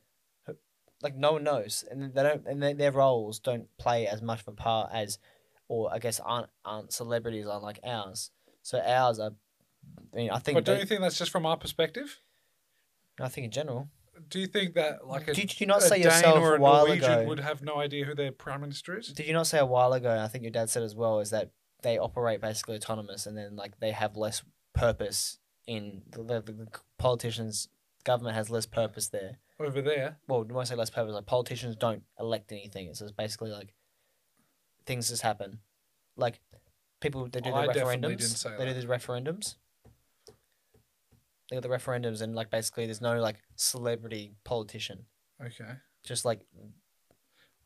[1.02, 4.40] Like no one knows, and they don't, and they, their roles don't play as much
[4.42, 5.20] of a part as,
[5.68, 8.32] or I guess aren't aren't celebrities unlike ours.
[8.62, 9.32] So ours are.
[10.14, 10.56] I mean, I think.
[10.56, 12.20] But don't they- you think that's just from our perspective?
[13.20, 13.90] I think in general.
[14.30, 16.62] Do you think that like a, Did you not say Dane yourself or a a
[16.62, 17.28] while Norwegian ago?
[17.28, 19.08] would have no idea who their prime minister is?
[19.08, 20.20] Did you not say a while ago?
[20.20, 21.52] I think your dad said as well is that
[21.82, 24.44] they operate basically autonomous, and then like they have less
[24.74, 26.68] purpose in the, the, the
[26.98, 27.68] politicians.
[28.06, 29.38] Government has less purpose there.
[29.60, 32.88] Over there, Well, when I say less purpose, like politicians don't elect anything.
[32.88, 33.74] It's just basically like
[34.86, 35.60] things just happen.
[36.18, 36.42] Like
[37.00, 37.74] people, they do the I referendums.
[37.74, 38.76] definitely didn't say they do that.
[38.76, 39.56] these referendums.
[41.54, 45.06] They do the referendums, and like basically, there's no like celebrity politician.
[45.44, 45.74] okay,
[46.04, 46.42] Just like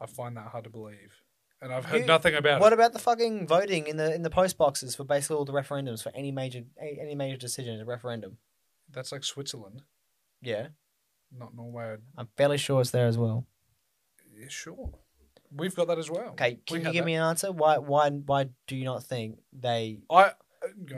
[0.01, 1.13] I find that hard to believe,
[1.61, 2.75] and I've heard nothing about What it.
[2.75, 6.03] about the fucking voting in the in the post boxes for basically all the referendums
[6.03, 8.37] for any major a- any major decision, a referendum?
[8.91, 9.83] That's like Switzerland,
[10.41, 10.67] Yeah,
[11.31, 11.97] not Norway.
[12.17, 13.45] I'm fairly sure it's there as well.
[14.37, 14.91] Yeah, sure,
[15.51, 16.31] we've got that as well.
[16.31, 17.05] Okay, We can you had give that.
[17.07, 17.51] me an answer?
[17.53, 19.99] Why why why do you not think they?
[20.09, 20.33] I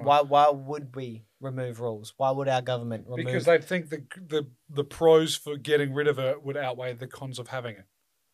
[0.01, 2.13] Why why would we remove rules?
[2.17, 3.25] Why would our government remove?
[3.25, 7.07] because they think the the the pros for getting rid of it would outweigh the
[7.07, 7.85] cons of having it.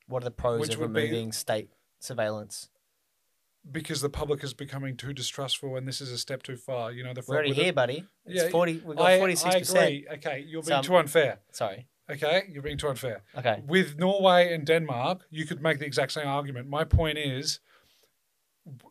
[0.07, 2.69] what are the pros which of would be- removing state surveillance?
[3.71, 6.91] Because the public is becoming too distrustful, and this is a step too far.
[6.91, 8.05] You know, the We're already here, buddy.
[8.25, 8.73] It's Yeah, forty.
[8.85, 10.03] We've got forty six percent.
[10.13, 11.39] Okay, you're being Some- too unfair.
[11.51, 11.87] Sorry.
[12.07, 13.23] Okay, you're being too unfair.
[13.35, 13.63] Okay.
[13.65, 16.69] With Norway and Denmark, you could make the exact same argument.
[16.69, 17.59] My point is,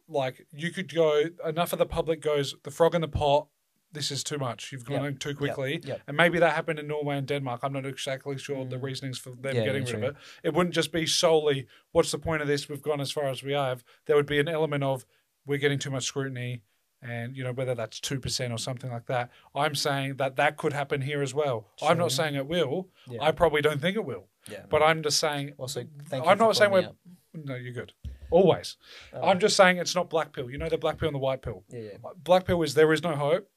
[0.08, 3.48] like, you could go, enough of the public goes, the frog in the pot,
[3.92, 4.72] this is too much.
[4.72, 5.80] You've gone Yep, in too quickly.
[5.84, 6.00] yep.
[6.08, 7.60] And maybe that happened in Norway and Denmark.
[7.62, 8.82] I'm not exactly sure the Mm.
[8.82, 10.16] reasonings for them Yeah, getting rid of it.
[10.42, 12.68] It wouldn't just be solely, what's the point of this?
[12.68, 13.84] We've gone as far as we have.
[14.06, 15.06] There would be an element of,
[15.46, 16.62] we're getting too much scrutiny.
[17.02, 19.30] And, you know, whether that's 2% or something like that.
[19.54, 21.68] I'm saying that that could happen here as well.
[21.82, 22.88] I'm not saying it will.
[23.06, 23.22] Yeah.
[23.22, 24.28] I probably don't think it will.
[24.50, 24.64] yeah.
[24.70, 25.52] But I'm just saying.
[25.58, 26.84] also, thank you I'm not saying we're.
[26.84, 26.96] out.
[27.34, 27.92] No, you're good.
[28.30, 28.76] Always.
[29.12, 30.50] Oh, I'm just saying it's not black pill.
[30.50, 31.64] You know the black pill and the white pill.
[31.70, 31.96] yeah, yeah.
[32.22, 33.48] Black pill is there is no hope,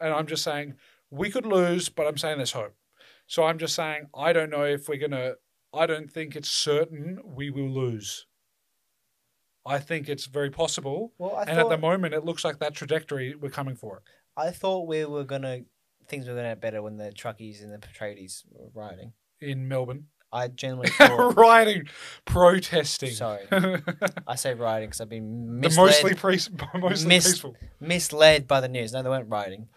[0.00, 0.74] and I'm just saying
[1.10, 2.74] we could lose, but I'm saying there's hope.
[3.26, 5.34] So I'm just saying I don't know if we're gonna.
[5.74, 8.26] I don't think it's certain we will lose.
[9.66, 12.58] I think it's very possible, Well, I and thought at the moment it looks like
[12.60, 14.02] that trajectory we're coming for it.
[14.34, 15.60] I thought we were gonna
[16.06, 19.12] things were gonna get better when the truckies and the tradies were rioting.
[19.40, 20.06] in Melbourne.
[20.32, 21.36] I generally thought.
[21.36, 21.84] rioting,
[22.24, 23.10] protesting.
[23.12, 23.44] Sorry.
[24.26, 26.38] I say rioting because I've been misled, mostly, pre-
[26.80, 27.56] mostly Mis- peaceful.
[27.80, 28.92] misled by the news.
[28.92, 29.68] No, they weren't rioting.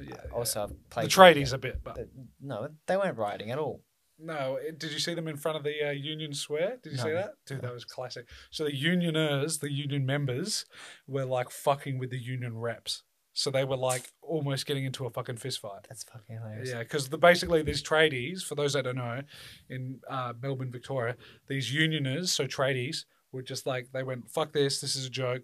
[0.00, 1.96] Yeah, Also, I've the played tradies a bit, but
[2.42, 3.82] No, they weren't rioting at all.
[4.18, 4.58] no.
[4.76, 6.78] Did you see them in front of the uh, Union Square?
[6.82, 7.30] Did you see that?
[7.46, 8.26] Dude, that was classic.
[8.50, 10.66] So the unioners, the union members,
[11.06, 13.04] were like fucking with the union reps.
[13.36, 15.84] So they were like almost getting into a fucking fist fight.
[15.86, 16.70] That's fucking hilarious.
[16.70, 19.20] Yeah, because the, basically these tradies, for those that don't know,
[19.68, 24.80] in uh, Melbourne, Victoria, these unioners, so tradies, were just like they went, "Fuck this!
[24.80, 25.42] This is a joke.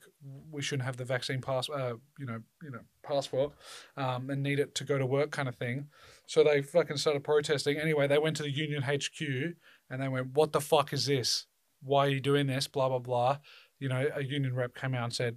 [0.50, 3.52] We shouldn't have the vaccine pass, uh, you know, you know, passport,
[3.98, 5.88] um, and need it to go to work, kind of thing."
[6.26, 7.76] So they fucking started protesting.
[7.76, 9.20] Anyway, they went to the union HQ
[9.90, 11.44] and they went, "What the fuck is this?
[11.82, 12.68] Why are you doing this?
[12.68, 13.38] Blah blah blah."
[13.80, 15.36] You know, a union rep came out and said,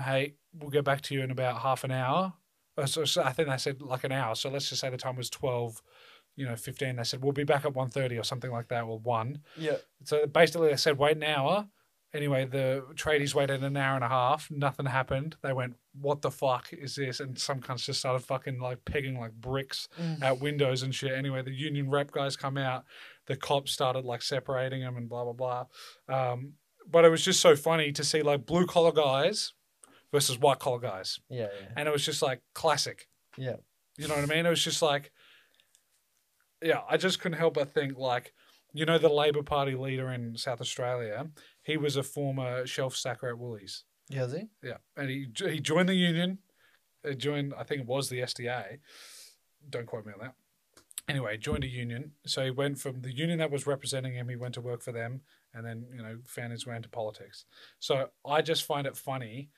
[0.00, 2.34] "Hey, we'll get back to you in about half an hour."
[2.78, 4.34] Uh, so, so I think they said like an hour.
[4.34, 5.82] So let's just say the time was twelve,
[6.36, 6.96] you know, fifteen.
[6.96, 9.40] They said we'll be back at 1.30 or something like that, or one.
[9.56, 9.76] Yeah.
[10.04, 11.68] So basically, they said wait an hour.
[12.12, 14.50] Anyway, the tradies waited an hour and a half.
[14.50, 15.36] Nothing happened.
[15.42, 19.18] They went, "What the fuck is this?" And some cunts just started fucking like pegging
[19.20, 20.20] like bricks Mm.
[20.22, 21.12] out windows and shit.
[21.12, 22.84] Anyway, the union rep guys come out.
[23.26, 25.66] The cops started like separating them and blah blah blah.
[26.32, 26.54] Um,
[26.88, 29.52] but it was just so funny to see like blue collar guys
[30.12, 31.68] versus white collar guys, Yeah, yeah.
[31.76, 33.08] and it was just like classic.
[33.36, 33.56] Yeah.
[33.96, 34.46] You know what I mean?
[34.46, 35.12] It was just like,
[36.62, 38.32] yeah, I just couldn't help but think like,
[38.72, 41.28] you know, the Labor Party leader in South Australia,
[41.62, 43.84] he was a former shelf stacker at Woolies.
[44.08, 44.48] Yeah, is he?
[44.62, 46.38] Yeah, and he he joined the union.
[47.08, 48.78] Uh, joined, I think it was the SDA.
[49.68, 50.34] Don't quote me on that.
[51.08, 52.12] Anyway, joined a union.
[52.26, 54.28] So he went from the union that was representing him.
[54.28, 55.22] He went to work for them,
[55.54, 57.44] and then you know found his way into politics.
[57.78, 59.48] So I just find it funny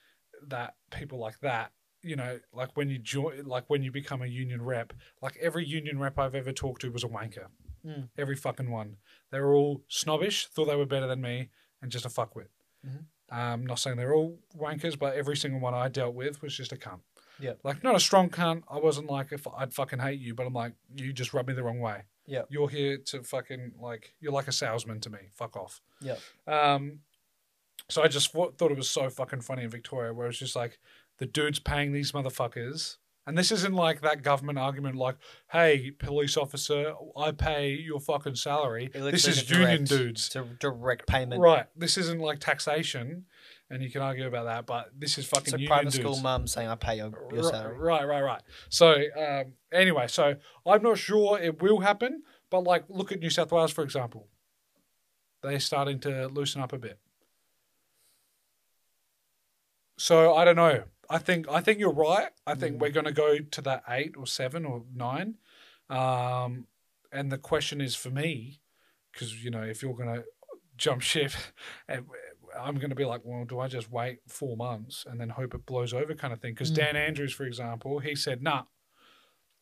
[0.48, 4.26] that people like that, you know, like when you join, like when you become a
[4.26, 7.46] union rep, like every union rep I've ever talked to was a wanker.
[7.86, 8.08] Mm.
[8.16, 8.96] Every fucking one.
[9.30, 11.50] They were all snobbish, thought they were better than me,
[11.80, 12.48] and just a fuckwit.
[12.86, 13.04] Mhm.
[13.30, 16.72] Um, not saying they're all wankers, but every single one I dealt with was just
[16.72, 17.00] a cunt.
[17.40, 17.54] Yeah.
[17.64, 18.62] Like not a strong cunt.
[18.68, 21.54] I wasn't like if I'd fucking hate you, but I'm like you just rub me
[21.54, 22.02] the wrong way.
[22.26, 22.42] Yeah.
[22.50, 25.18] You're here to fucking like you're like a salesman to me.
[25.34, 25.80] Fuck off.
[26.00, 26.16] Yeah.
[26.46, 27.00] Um,
[27.88, 30.56] so I just thought thought it was so fucking funny in Victoria, where it's just
[30.56, 30.78] like
[31.18, 32.96] the dude's paying these motherfuckers.
[33.24, 35.14] And this isn't like that government argument, like,
[35.52, 41.06] "Hey, police officer, I pay your fucking salary." This is union dudes, It's a direct
[41.06, 41.40] payment.
[41.40, 41.66] right?
[41.76, 43.26] This isn't like taxation,
[43.70, 46.04] and you can argue about that, but this is fucking It's a union private dudes.
[46.04, 48.42] school mum saying, "I pay your, your salary." Right, right, right.
[48.70, 50.34] So um, anyway, so
[50.66, 54.26] I'm not sure it will happen, but like look at New South Wales for example.
[55.44, 56.98] They're starting to loosen up a bit.
[59.98, 60.84] So I don't know.
[61.10, 62.28] I think I think you're right.
[62.46, 62.80] I think Mm.
[62.80, 65.36] we're going to go to that eight or seven or nine.
[65.90, 66.66] Um,
[67.12, 68.60] and the question is for me,
[69.12, 70.24] because you know if you're going to
[70.76, 71.32] jump ship,
[71.88, 75.54] I'm going to be like, well, do I just wait four months and then hope
[75.54, 76.52] it blows over, kind of thing?
[76.54, 76.76] Because Mm.
[76.76, 78.64] Dan Andrews, for example, he said, nah.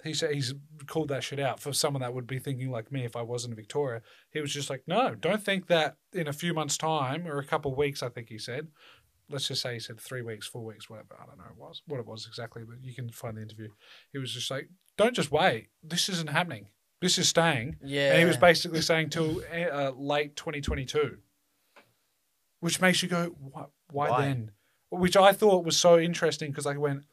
[0.03, 0.55] He said he's
[0.87, 3.45] called that shit out for someone that would be thinking like me if I was
[3.45, 4.01] in Victoria.
[4.31, 7.45] He was just like, no, don't think that in a few months' time or a
[7.45, 8.03] couple of weeks.
[8.03, 8.69] I think he said,
[9.31, 11.17] let's just say he said three weeks, four weeks, whatever.
[11.21, 13.43] I don't know what it was what it was exactly, but you can find the
[13.43, 13.69] interview.
[14.13, 15.69] He was just like, don't just wait.
[15.83, 16.69] This isn't happening.
[17.01, 17.77] This is staying.
[17.83, 18.11] Yeah.
[18.11, 21.17] And he was basically saying till uh, late 2022,
[22.61, 24.21] which makes you go, why, why, Why?
[24.27, 24.51] then?
[24.91, 27.05] Which I thought was so interesting because I went,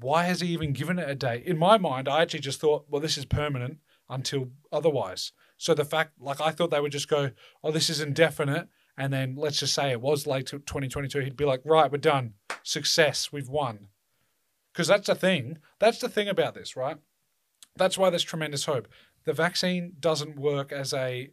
[0.00, 1.44] why has he even given it a date?
[1.44, 3.78] In my mind, I actually just thought, well, this is permanent
[4.08, 5.32] until otherwise.
[5.58, 7.30] So the fact, like, I thought they would just go,
[7.62, 8.68] oh, this is indefinite.
[9.00, 11.20] And then let's just say it was late 2022.
[11.20, 12.34] He'd be like, right, we're done.
[12.62, 13.32] Success.
[13.32, 13.88] We've won.
[14.74, 15.56] Because that's the thing.
[15.78, 16.98] That's the thing about this, right?
[17.76, 18.88] That's why there's tremendous hope.
[19.24, 21.30] The vaccine doesn't work as a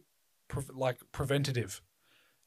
[0.70, 1.82] like preventative.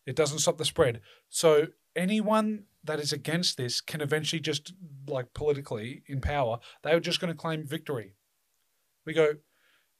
[0.07, 1.01] It doesn't stop the spread.
[1.29, 4.73] So anyone that is against this can eventually just
[5.07, 8.15] like politically in power, they're just going to claim victory.
[9.05, 9.33] We go,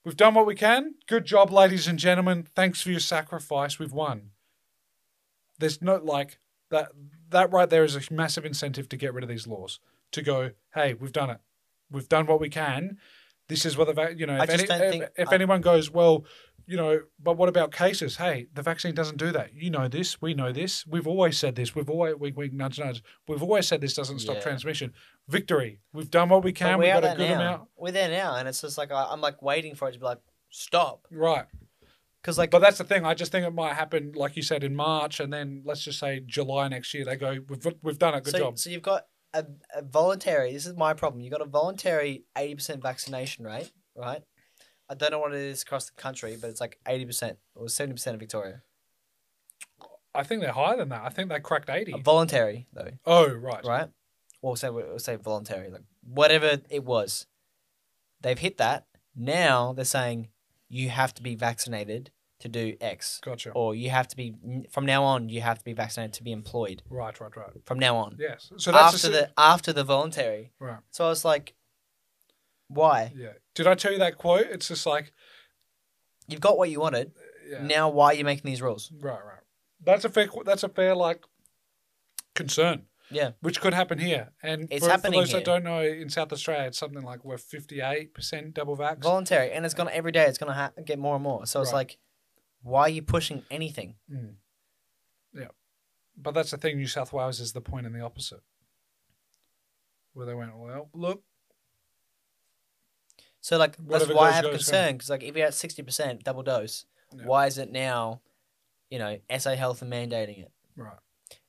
[0.04, 0.96] we've done what we can.
[1.08, 2.48] Good job, ladies and gentlemen.
[2.56, 3.78] Thanks for your sacrifice.
[3.78, 4.32] We've won.
[5.62, 6.40] There's no like
[6.70, 6.90] that.
[7.30, 9.80] That right there is a massive incentive to get rid of these laws.
[10.12, 11.38] To go, hey, we've done it.
[11.90, 12.98] We've done what we can.
[13.48, 14.42] This is what the you know.
[14.42, 16.26] If, any, if, think- if I- anyone goes, well,
[16.68, 18.16] you know, but what about cases?
[18.18, 19.54] Hey, the vaccine doesn't do that.
[19.54, 20.22] You know this.
[20.22, 20.86] We know this.
[20.88, 21.76] We've always said this.
[21.76, 23.04] We've always we, we nudge nudge.
[23.28, 24.42] We've always said this doesn't stop Yeah.
[24.44, 24.94] transmission.
[25.28, 25.80] Victory.
[25.94, 26.78] We've done what we can.
[26.80, 27.36] we We've got a good now.
[27.36, 27.62] amount.
[27.78, 30.20] We're there now, and it's just like I'm like waiting for it to be like
[30.50, 31.46] stop, Right.
[32.22, 33.06] Because like But that's the thing.
[33.06, 36.00] I just think it might happen, like you said, in March, and then let's just
[36.00, 37.06] say July next year.
[37.06, 38.24] They go, we've we've done it.
[38.24, 38.60] Good so, job.
[38.60, 39.46] So you've got a,
[39.76, 40.54] a voluntary.
[40.54, 41.22] This is my problem.
[41.22, 44.22] You've got a voluntary eighty percent vaccination rate, right?
[44.90, 47.70] I don't know what it is across the country, but it's like eighty percent or
[47.70, 48.62] seventy percent of Victoria.
[50.14, 51.04] I think they're higher than that.
[51.06, 51.94] I think they cracked eighty.
[51.94, 53.66] A voluntary though, oh, right.
[53.66, 53.90] right?
[54.42, 57.28] Or say we'll say voluntary, like whatever it was.
[58.20, 58.86] They've hit that.
[59.16, 60.28] Now they're saying
[60.72, 63.52] you have to be vaccinated to do X, Gotcha.
[63.52, 64.34] or you have to be
[64.72, 65.30] from now on.
[65.30, 67.50] You have to be vaccinated to be employed Right, right, right.
[67.66, 68.16] from now on.
[68.20, 68.52] Yes.
[68.58, 70.52] So that's after the after the voluntary.
[70.60, 70.80] right.
[70.90, 71.54] So I was like,
[72.68, 73.12] why?
[73.16, 73.34] Yeah.
[73.54, 74.48] Did I tell you that quote?
[74.50, 75.12] It's just like,
[76.28, 77.12] You've got what you wanted.
[77.50, 77.62] yeah.
[77.64, 78.92] Now why are you making these rules?
[79.00, 79.44] Right, right.
[79.84, 80.28] That's a fair.
[80.46, 81.22] That's a fair like
[82.36, 82.84] concern.
[83.12, 83.32] Yeah.
[83.42, 85.40] Which could happen here, and It's for, happening for those here.
[85.42, 89.04] that don't know, in South Australia, it's something like we're fifty-eight percent double vax.
[89.04, 90.26] Voluntary, and it's gonna every day.
[90.26, 91.46] It's gonna ha- get more and more.
[91.46, 91.80] So it's Right.
[91.80, 91.98] like,
[92.62, 93.96] why are you pushing anything?
[94.10, 94.36] Mm.
[95.34, 95.48] Yeah,
[96.18, 96.78] but that's the thing.
[96.78, 98.42] New South Wales is the point in the opposite,
[100.14, 101.24] where they went, well, look,
[103.42, 105.82] So like that's why I goes, have goes, concern because like if you're at sixty
[105.84, 107.26] percent double dose, Yeah.
[107.26, 108.22] why is it now,
[108.90, 110.52] you know, SA Health are mandating it?
[110.76, 110.98] right,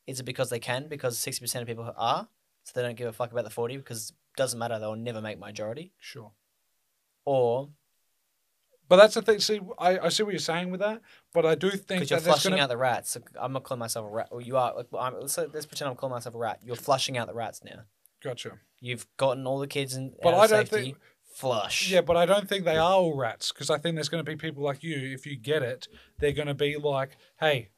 [0.06, 0.88] Is it because they can?
[0.88, 2.28] Because sixty percent of people are,
[2.64, 4.78] so they don't give a fuck about the forty because it doesn't matter.
[4.78, 5.92] They'll never make majority.
[5.98, 6.32] sure.
[7.24, 7.68] Or
[8.88, 9.38] But that's the thing.
[9.38, 11.00] See, I, I see what you're saying with that,
[11.32, 13.10] but I do think because you're flushing gonna, out the rats.
[13.12, 14.28] So I'm not calling myself a rat.
[14.32, 14.74] Or you are.
[14.74, 16.60] Like, I'm, let's, let's pretend I'm calling myself a rat.
[16.64, 17.82] You're flushing out the rats now.
[18.22, 18.58] Gotcha.
[18.80, 20.76] You've gotten all the kids in But I don't safety.
[20.84, 20.96] think-
[21.34, 21.88] Flush.
[21.90, 24.30] Yeah, but I don't think they are all rats because I think there's going to
[24.30, 25.14] be people like you.
[25.14, 25.88] If you get it,
[26.18, 27.70] they're going to be like, "Hey,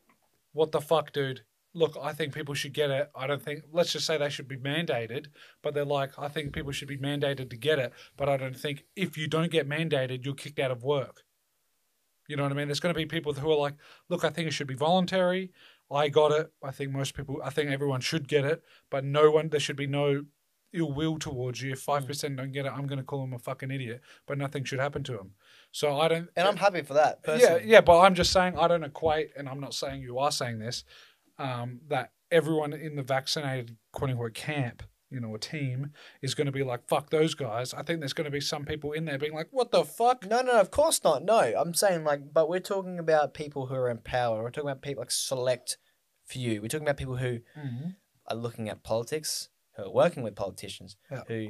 [0.53, 1.43] what the fuck, dude?
[1.75, 3.11] Look, I think people should get it.
[3.15, 5.27] I don't think, let's just say they should be mandated,
[5.61, 8.57] but they're like, I think people should be mandated to get it, but I don't
[8.57, 11.25] think if you don't get mandated, you're kicked out of work.
[12.29, 12.69] You know what I mean?
[12.69, 13.75] There's going to be people who are like,
[14.09, 15.53] look, I think it should be voluntary.
[15.91, 16.51] I got it.
[16.63, 19.77] I think most people, I think everyone should get it, but no one, there should
[19.77, 20.25] be no
[20.73, 21.73] ill will towards you.
[21.73, 22.37] If 5% hmm.
[22.37, 25.03] don't get it, I'm going to call them a fucking idiot, but nothing should happen
[25.05, 25.33] to them.
[25.73, 27.21] So I don't, And I'm happy for that.
[27.27, 30.33] yeah, yeah, but I'm just saying I don't equate, and I'm not saying you are
[30.33, 30.85] saying this,
[31.39, 35.93] um, that everyone in the vaccinated quote unquote camp, you know, a team
[36.23, 37.73] is going to be like fuck those guys.
[37.75, 40.27] I think there's going to be some people in there being like, what the fuck?
[40.27, 41.23] No, no, of course not.
[41.25, 44.43] No, I'm saying like, but we're talking about people who are in power.
[44.43, 45.79] We're talking about people like select
[46.27, 46.61] few.
[46.63, 47.41] We're talking about people who
[48.27, 51.23] are looking at politics, who are working with politicians, Yeah.
[51.29, 51.49] who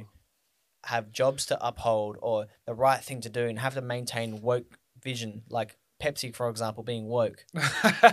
[0.85, 4.77] have jobs to uphold or the right thing to do and have to maintain woke
[5.01, 7.45] vision, like Pepsi, for example, being woke.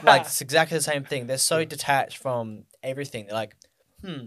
[0.02, 1.26] like it's exactly the same thing.
[1.26, 3.26] They're so detached from everything.
[3.26, 3.56] They're like,
[4.02, 4.26] hmm,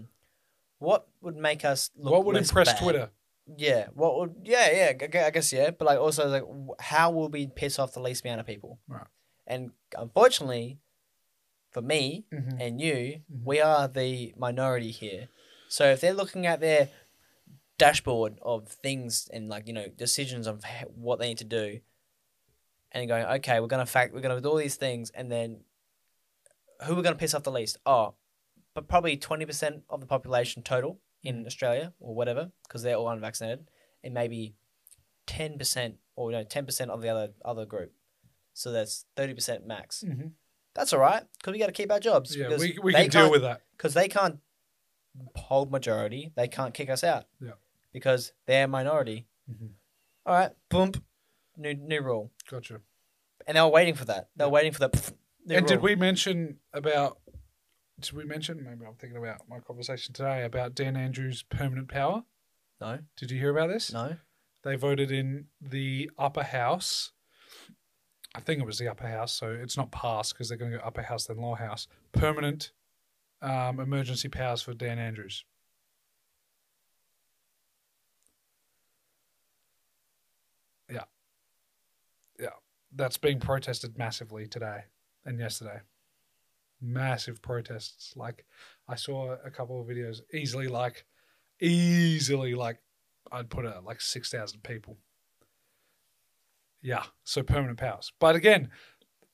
[0.78, 2.78] what would make us look what would impress bad?
[2.82, 3.10] Twitter?
[3.56, 4.34] Yeah, what would?
[4.44, 5.24] Yeah, yeah.
[5.26, 6.44] I guess yeah, but like also like,
[6.80, 8.78] how will we piss off the least amount of people?
[8.88, 9.06] Right.
[9.46, 10.78] And unfortunately,
[11.70, 12.56] for me Mhm.
[12.60, 13.44] and you, Mhm.
[13.44, 15.28] we are the minority here.
[15.68, 16.88] So if they're looking at their
[17.78, 20.64] dashboard of things and like you know decisions of
[20.94, 21.80] what they need to do,
[22.92, 25.60] and going, okay, we're gonna fact, we're gonna do all these things, and then
[26.84, 27.78] who we're gonna piss off the least?
[27.86, 28.14] Oh,
[28.74, 33.08] but probably twenty percent of the population total in Australia or whatever, because they're all
[33.08, 33.68] unvaccinated,
[34.04, 34.54] and maybe
[35.26, 37.92] ten percent or no ten percent of the other other group.
[38.54, 40.04] So that's thirty percent max.
[40.06, 40.32] Mhm.
[40.74, 42.36] That's all right because we got to keep our jobs.
[42.36, 43.62] Yeah, we, we can deal with that.
[43.76, 44.38] because they can't
[45.34, 46.32] hold majority.
[46.36, 47.24] They can't kick us out.
[47.40, 47.52] Yeah.
[47.92, 49.26] Because they're a minority.
[49.50, 49.70] Mhm.
[50.26, 50.92] All right, boom,
[51.56, 52.80] new new rule, Gotcha.
[53.46, 54.28] and they were waiting for that.
[54.36, 54.90] They were waiting for the.
[54.90, 55.12] pff,
[55.48, 57.18] and did we mention about?
[58.00, 58.62] Did we mention?
[58.62, 62.24] Maybe I'm thinking about my conversation today about Dan Andrews' permanent power.
[62.80, 63.92] No, Did you hear about this?
[63.92, 64.16] no.
[64.62, 67.12] They voted in the upper house.
[68.34, 70.78] I think it was the upper house, so it's not passed because they're going to
[70.78, 71.86] go upper house then lower house.
[72.12, 72.72] Permanent
[73.40, 75.44] um, emergency powers for Dan Andrews.
[80.90, 81.04] Yeah,
[82.38, 82.48] yeah,
[82.96, 84.84] that's being protested massively today
[85.24, 85.80] and yesterday.
[86.80, 88.14] Massive protests.
[88.16, 88.44] Like
[88.88, 91.04] I saw a couple of videos, easily like,
[91.60, 92.78] easily like
[93.30, 94.98] I'd put it at like 6,000 people.
[96.82, 98.12] Yeah, so permanent powers.
[98.20, 98.70] But again,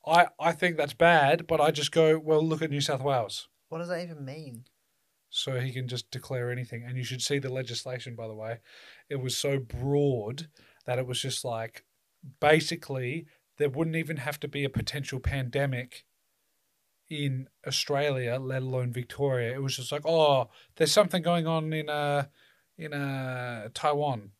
[0.06, 3.48] I, I think that's bad, but I just go, well, look at New South Wales.
[3.68, 4.64] What does that even mean?
[5.30, 6.84] So he can just declare anything.
[6.86, 8.58] And you should see the legislation, by the way.
[9.08, 10.48] It was so broad
[10.86, 11.84] that it was just like
[12.40, 13.26] basically
[13.62, 16.04] there wouldn't even have to be a potential pandemic
[17.08, 19.54] in Australia, let alone Victoria.
[19.54, 22.24] It was just like, oh, there's something going on in uh
[22.76, 24.30] in uh Taiwan.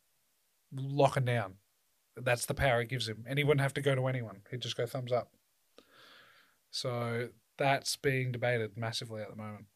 [0.75, 1.53] Lock it down.
[2.17, 3.23] That's the power it gives him.
[3.25, 4.41] And he wouldn't have to go to anyone.
[4.51, 5.31] He'd just go thumbs up.
[6.69, 9.67] So that's being debated massively at the moment.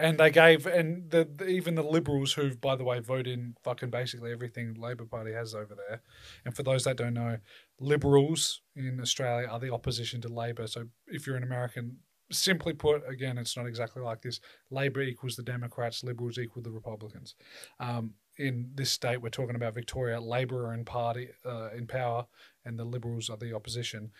[0.00, 3.54] And they gave, and the, the even the Liberals, who by the way vote in
[3.62, 6.00] fucking basically everything Labor Party has over there.
[6.44, 7.36] And for those that don't know,
[7.78, 10.66] Liberals in Australia are the opposition to Labor.
[10.66, 11.98] So if you're an American,
[12.32, 14.40] simply put, again, it's not exactly like this.
[14.70, 17.34] Labor equals the Democrats, Liberals equal the Republicans.
[17.78, 20.18] Um, in this state, we're talking about Victoria.
[20.18, 22.26] Labor are in party uh, in power,
[22.64, 24.10] and the Liberals are the opposition.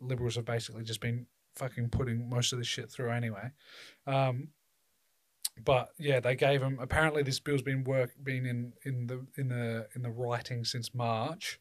[0.00, 1.26] Liberals have basically just been
[1.56, 3.50] fucking putting most of this shit through anyway.
[4.06, 4.48] Um,
[5.64, 6.78] but yeah, they gave him.
[6.80, 10.94] Apparently, this bill's been work been in in the in the in the writing since
[10.94, 11.58] March,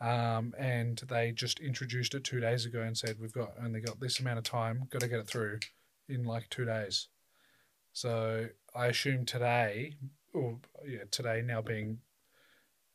[0.00, 4.00] um, and they just introduced it two days ago and said we've got only got
[4.00, 5.60] this amount of time, got to get it through
[6.08, 7.08] in like two days.
[7.92, 9.94] So I assume today,
[10.34, 11.98] or yeah, today now being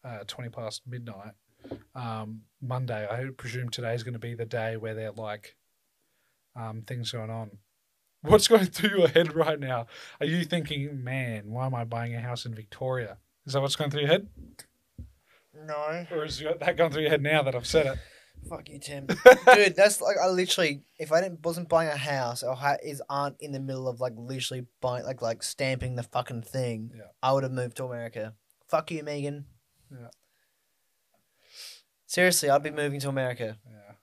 [0.03, 1.34] uh, twenty past midnight,
[1.95, 3.07] um, Monday.
[3.09, 5.55] I presume today is going to be the day where they're like
[6.55, 7.51] um, things going on.
[8.27, 9.87] What's going through your head right now?
[10.19, 13.17] Are you thinking, man, why am I buying a house in Victoria?
[13.45, 14.27] Is that what's going through your head?
[15.65, 16.05] No.
[16.11, 17.97] Or is that going through your head now that I've said it?
[18.49, 19.07] Fuck you, Tim.
[19.55, 23.01] Dude, that's like I literally, if I didn't wasn't buying a house or ha- is
[23.09, 27.03] aren't in the middle of like literally buying like like stamping the fucking thing, Yeah.
[27.23, 28.35] I would have moved to America.
[28.67, 29.45] Fuck you, Megan.
[29.91, 30.09] Yeah.
[32.05, 33.93] Seriously, I'd be moving to America, Yeah.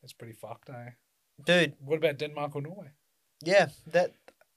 [0.00, 0.90] That's pretty fucked, eh?
[1.42, 1.74] Dude.
[1.80, 2.90] What about Denmark or Norway?
[3.42, 4.12] Yeah, that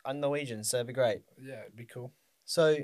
[0.06, 1.22] I'm Norwegian, so it'd be great.
[1.42, 2.14] Yeah, it'd be cool.
[2.46, 2.78] So,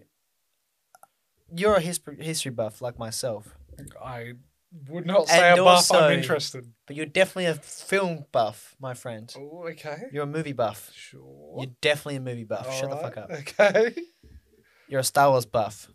[1.56, 3.56] you're a history history buff like myself.
[4.04, 4.34] I
[4.90, 5.76] would not say And a buff.
[5.92, 6.74] also- I'm interested.
[6.88, 9.32] But you're definitely a film buff, my friend.
[9.38, 10.04] Oh, okay.
[10.12, 10.92] You're a movie buff.
[10.94, 11.56] Sure.
[11.60, 12.74] You're definitely a movie buff.
[12.74, 13.30] Shut the fuck up.
[13.32, 13.96] Okay.
[14.90, 15.90] You're a Star Wars buff.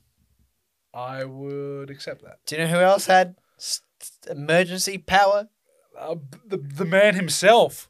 [0.94, 2.38] I would accept that.
[2.46, 3.36] Do you know who else had
[4.30, 5.48] emergency power?
[5.98, 6.16] Uh,
[6.46, 7.88] the the man himself,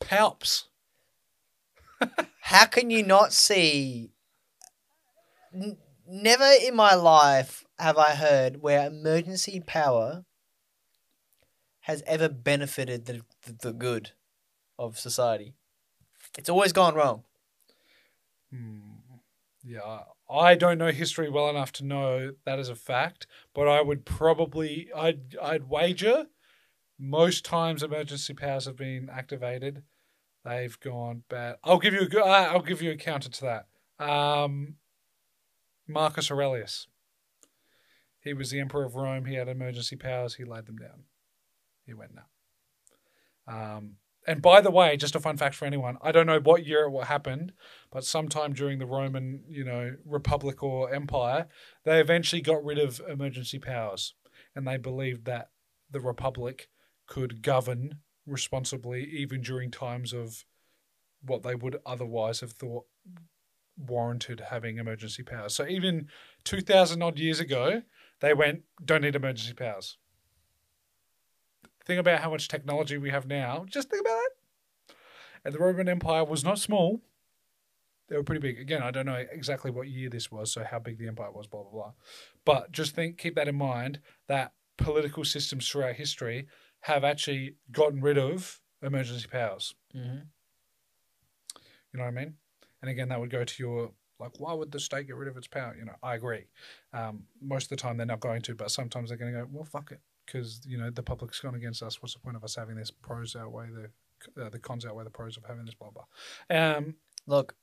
[0.00, 0.64] Palps.
[2.40, 4.10] How can you not see?
[5.54, 10.24] N- never in my life have I heard where emergency power
[11.80, 14.10] has ever benefited the, the, the good
[14.78, 15.54] of society.
[16.36, 17.24] It's always gone wrong.
[18.50, 18.80] Hmm.
[19.62, 23.82] Yeah, I don't know history well enough to know that is a fact, but I
[23.82, 26.26] would probably I'd I'd wager
[26.98, 29.82] most times emergency powers have been activated,
[30.44, 31.56] they've gone bad.
[31.64, 32.22] I'll give you a good.
[32.22, 33.40] I- I'll give you a counter to
[33.98, 34.04] that.
[34.04, 34.76] Um,
[35.86, 36.86] Marcus Aurelius.
[38.20, 39.26] He was the emperor of Rome.
[39.26, 40.34] He had emergency powers.
[40.34, 41.04] He laid them down.
[41.84, 42.26] He went now.
[43.46, 43.96] Um,
[44.26, 46.86] and by the way, just a fun fact for anyone: I don't know what year
[46.86, 47.52] it happened,
[47.92, 51.46] but sometime during the Roman, you know, Republic or Empire,
[51.84, 54.14] they eventually got rid of emergency powers,
[54.56, 55.50] and they believed that
[55.90, 56.68] the Republic
[57.06, 60.44] could govern responsibly even during times of
[61.22, 62.84] what they would otherwise have thought
[63.76, 65.54] warranted having emergency powers.
[65.54, 66.08] So even
[66.44, 67.82] 2000 odd years ago,
[68.20, 69.98] they went, don't need emergency powers.
[71.84, 73.64] Think about how much technology we have now.
[73.68, 74.94] Just think about that.
[75.44, 77.00] And the Roman Empire was not small.
[78.08, 78.58] They were pretty big.
[78.58, 81.46] Again, I don't know exactly what year this was, so how big the empire was,
[81.46, 81.92] blah blah blah.
[82.44, 86.46] But just think, keep that in mind that political systems throughout history
[86.86, 89.74] have actually gotten rid of emergency powers.
[89.94, 90.18] Mm-hmm.
[91.92, 92.34] You know what I mean?
[92.80, 93.90] And again, that would go to your
[94.20, 95.74] like, why would the state get rid of its power?
[95.76, 96.46] You know, I agree.
[96.92, 99.48] Um, most of the time, they're not going to, but sometimes they're going to go,
[99.50, 102.00] well, fuck it, because you know the public's gone against us.
[102.00, 102.92] What's the point of us having this?
[102.92, 105.74] Pros outweigh the uh, the cons outweigh the pros of having this.
[105.74, 106.56] Blah blah.
[106.56, 106.94] Um,
[107.26, 107.56] Look,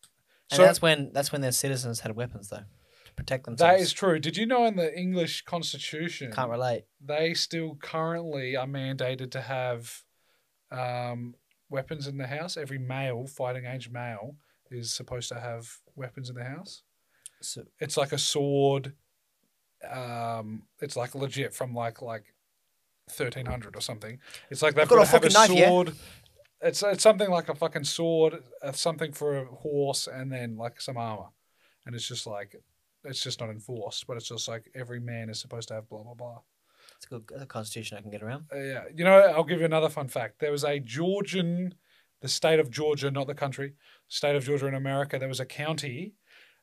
[0.52, 2.66] and so that's when that's when their citizens had weapons though
[3.16, 3.78] protect themselves.
[3.78, 4.20] that is true.
[4.20, 6.86] Did you know in the English Constitution, Can't relate.
[7.00, 10.04] they still currently are mandated to have
[10.72, 11.36] um,
[11.70, 12.58] weapons in the house.
[12.58, 14.36] Every male, fighting age male,
[14.72, 16.84] is supposed to have weapons in the house.
[17.42, 18.94] So, It's like a sword.
[19.90, 22.34] Um, it's like legit from like like
[23.10, 24.20] thirteen hundred or something.
[24.50, 25.68] It's like they've got got, a to have a fucking knife, yeah?
[25.68, 25.94] sword.
[26.62, 30.80] It's it's something like a fucking sword, uh, something for a horse, and then like
[30.80, 31.28] some armor,
[31.86, 32.56] and it's just like
[33.04, 36.04] it's just not enforced, but it's just like every man is supposed to have blah
[36.04, 36.40] blah blah.
[36.98, 38.46] it's a good a constitution I can get around.
[38.54, 40.40] Uh, yeah, you know, I'll give you another fun fact.
[40.40, 41.76] There was a Georgian,
[42.22, 43.74] the state of Georgia, not the country,
[44.08, 45.20] state of Georgia in America.
[45.20, 46.14] There was a county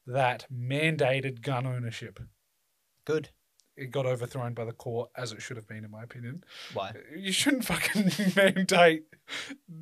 [0.06, 2.20] that mandated gun ownership.
[3.04, 3.30] Good.
[3.76, 6.44] It got overthrown by the court, as it should have been, in my opinion.
[6.74, 6.92] Why?
[7.16, 9.04] You shouldn't fucking mandate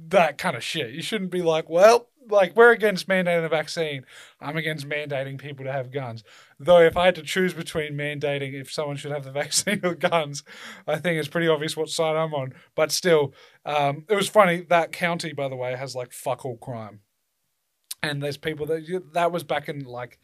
[0.09, 0.93] that kind of shit.
[0.93, 4.05] You shouldn't be like, well, like we're against mandating a vaccine.
[4.41, 6.25] I'm against mandating people to have guns.
[6.59, 9.95] Though if I had to choose between mandating if someone should have the vaccine or
[9.95, 10.43] guns,
[10.87, 12.55] I think it's pretty obvious what side I'm on.
[12.75, 13.35] But still,
[13.65, 14.67] um, it was funny.
[14.69, 17.01] That county, by the way, has like fuck all crime.
[18.03, 20.19] And there's people that that was back in like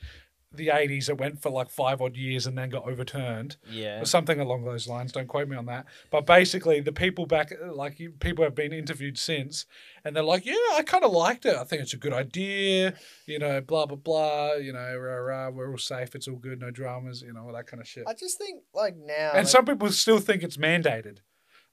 [0.57, 1.09] the 80s.
[1.09, 4.01] It went for like five odd years and then got overturned Yeah.
[4.01, 5.13] or something along those lines.
[5.13, 5.87] Don't quote me on that.
[6.11, 9.67] But basically, the people back, like you- people have been interviewed since,
[10.05, 11.57] and they're like, "Yeah, I kind of liked it.
[11.57, 12.95] I think it's a good idea.
[13.27, 14.55] You know, blah blah blah.
[14.55, 16.15] You know, rah, rah, we're all safe.
[16.15, 16.61] It's all good.
[16.61, 17.23] No dramas.
[17.23, 19.91] You know, all that kind of shit." I just think like now And some people
[19.93, 21.19] still think it's mandated.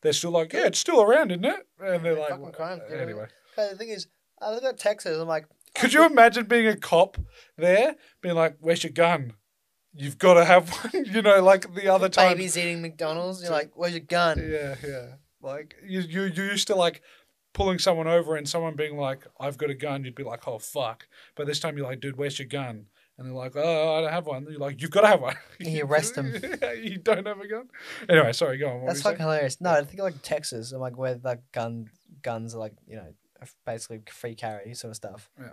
[0.02, 2.82] They're still like, "Yeah, it's still around, isn't it?" And they're like, fucking "Well, crimes,
[2.90, 4.08] dude." "Anyway." the thing is,
[4.42, 5.20] I look at Texas.
[5.20, 5.46] I'm like,
[5.76, 7.18] Could you imagine being a cop
[7.58, 9.34] there, being like, "Where's your gun?
[9.94, 12.34] You've got to have one." you know, like the other time.
[12.34, 13.42] babies eating McDonald's.
[13.42, 14.40] You're like, where's your gun?
[14.52, 15.08] Yeah, yeah.
[15.42, 17.02] Like you, you, you used to like
[17.54, 20.60] pulling someone over and someone being like, "I've got a gun." You'd be like, "Oh
[20.60, 22.88] fuck!" But this time you're like, "Dude, where's your gun?"
[23.18, 25.36] And they're like, "Oh, I don't have one." You're like, "You've got to have one."
[25.60, 26.34] You arrest them.
[26.82, 27.70] you don't have a gun.
[28.10, 28.82] Anyway, sorry, go on.
[28.82, 29.62] What That's were you fucking hilarious.
[29.62, 30.72] No, I think like Texas.
[30.72, 31.88] I'm like where like gun
[32.22, 33.14] guns are like you know
[33.66, 35.30] basically free carry sort of stuff.
[35.40, 35.52] Yeah.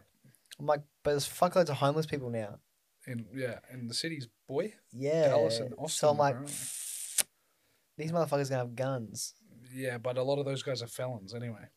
[0.58, 2.58] I'm like, but there's fuckloads of homeless people now.
[3.06, 4.74] In yeah, in the cities, boy.
[4.92, 5.28] Yeah.
[5.28, 5.88] Dallas and Austin.
[5.88, 6.36] so I'm like,
[7.96, 9.34] these motherfuckers gonna have guns.
[9.72, 11.68] Yeah, but a lot of those guys are felons anyway.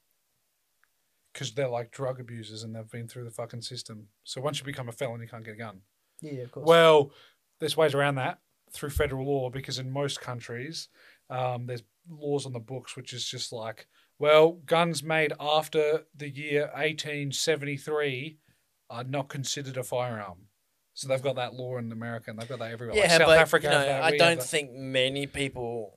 [1.32, 4.08] Because they're like drug abusers and they've been through the fucking system.
[4.24, 5.82] So once you become a felon, you can't get a gun.
[6.22, 6.68] Yeah, yeah, of course.
[6.68, 7.12] Well,
[7.60, 8.40] there's ways around that
[8.72, 10.90] through federal law because in most countries,
[11.30, 13.88] um, there's laws on the books which is just like,
[14.22, 18.38] well, guns made after the year 1873
[18.88, 20.46] are not considered a firearm.
[20.94, 22.96] So they've got that law in America and they've got that everywhere.
[22.96, 24.04] Like yeah, South but Africa you know, that.
[24.04, 25.96] I don't think many people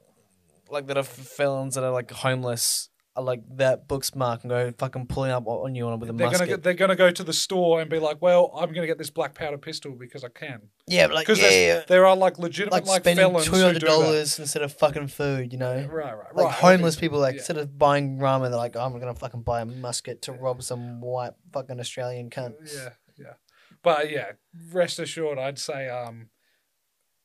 [0.70, 2.88] like that are felons that are like homeless
[3.20, 6.26] like that book smart and go fucking pulling up on you on with a They're
[6.26, 6.48] musket.
[6.48, 8.98] gonna go, they're gonna go to the store and be like, "Well, I'm gonna get
[8.98, 12.72] this black powder pistol because I can." yeah, like Because yeah, there are like legitimate
[12.72, 15.86] like, like, spending felons two hundred dollars instead of fucking food, you know.
[15.90, 16.54] Right, right, Like right.
[16.54, 17.38] homeless people, like Yeah.
[17.38, 20.62] instead of buying ramen, they're like, oh, "I'm gonna fucking buy a musket to rob
[20.62, 23.34] some white fucking Australian cunt." Yeah, yeah.
[23.82, 24.32] But yeah,
[24.72, 26.30] rest assured, I'd say um,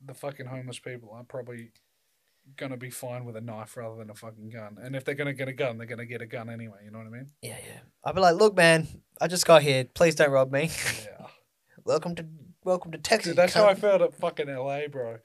[0.05, 1.71] the fucking homeless people are probably
[2.57, 4.77] gonna be fine with a knife rather than a fucking gun.
[4.81, 6.79] And if they're gonna get a gun, they're gonna get a gun anyway.
[6.85, 7.27] You know what I mean?
[7.41, 7.79] Yeah, yeah.
[8.03, 8.87] I'd be like, "Look, man,
[9.19, 9.85] I just got here.
[9.85, 10.69] Please don't rob me.
[11.05, 11.27] Yeah.
[11.85, 12.25] welcome to
[12.63, 15.17] welcome to Texas." Dude, that's cunt." how I felt at fucking LA, bro.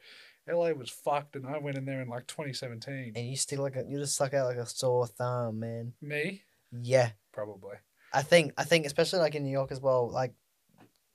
[0.47, 3.13] LA was fucked, and I went in there in like 2017.
[3.17, 5.95] And you still like a, you just suck out like a sore thumb, man.
[6.03, 6.43] Me,
[6.83, 7.77] Yeah, probably.
[8.13, 10.11] I think I think especially like in New York as well.
[10.11, 10.35] Like,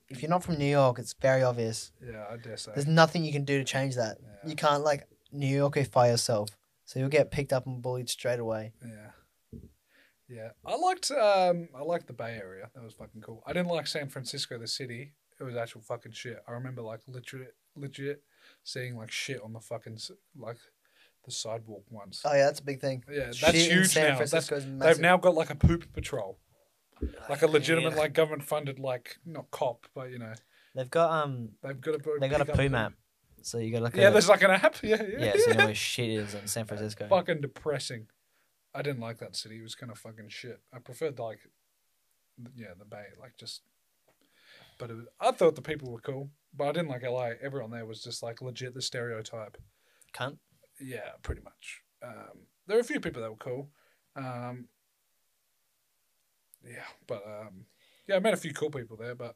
[0.09, 1.91] if you're not from New York, it's very obvious.
[2.03, 2.71] Yeah, I dare say.
[2.73, 4.17] There's nothing you can do to change that.
[4.21, 4.49] Yeah.
[4.49, 6.49] You can't like New Yorkify yourself,
[6.85, 8.73] so you'll get picked up and bullied straight away.
[8.85, 9.59] Yeah.
[10.27, 10.49] Yeah.
[10.65, 12.69] I liked um I liked the Bay Area.
[12.75, 13.43] That was fucking cool.
[13.47, 15.13] I didn't like San Francisco the city.
[15.39, 16.37] It was actual fucking shit.
[16.47, 18.23] I remember like legit legit
[18.63, 19.97] seeing like shit on the fucking
[20.37, 20.57] like
[21.25, 22.21] the sidewalk once.
[22.25, 23.03] Oh yeah, that's a big thing.
[23.11, 24.25] yeah, that's Shit huge San now.
[24.25, 26.37] That's, they've now got like a poop patrol.
[27.29, 27.99] Like a legitimate Yeah.
[27.99, 30.33] like government funded like not cop, but you know,
[30.75, 32.93] They've got um, they've got a they've got a poo map,
[33.41, 34.75] so you got like Yeah, a, there's like an app.
[34.83, 35.25] Yeah, yeah.
[35.25, 37.07] yeah, so you know where shit is in San Francisco.
[37.09, 38.07] fucking depressing.
[38.73, 39.57] I didn't like that city.
[39.57, 40.61] It was kind of fucking shit.
[40.73, 41.39] I preferred like,
[42.55, 43.61] yeah, the Bay, like just.
[44.77, 47.31] But it was, I thought the people were cool, but I didn't like LA.
[47.41, 49.57] Everyone there was just like legit the stereotype.
[50.13, 50.37] Cunt.
[50.79, 51.81] Yeah, pretty much.
[52.01, 53.69] Um, there were a few people that were cool.
[54.15, 54.67] Um,
[56.63, 57.65] yeah, but um,
[58.07, 59.35] yeah, I met a few cool people there, but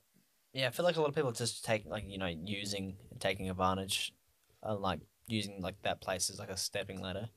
[0.53, 3.49] Yeah, I feel like a lot of people just take like you know using taking
[3.49, 4.13] advantage,
[4.61, 7.29] and like using like that place as like a stepping ladder.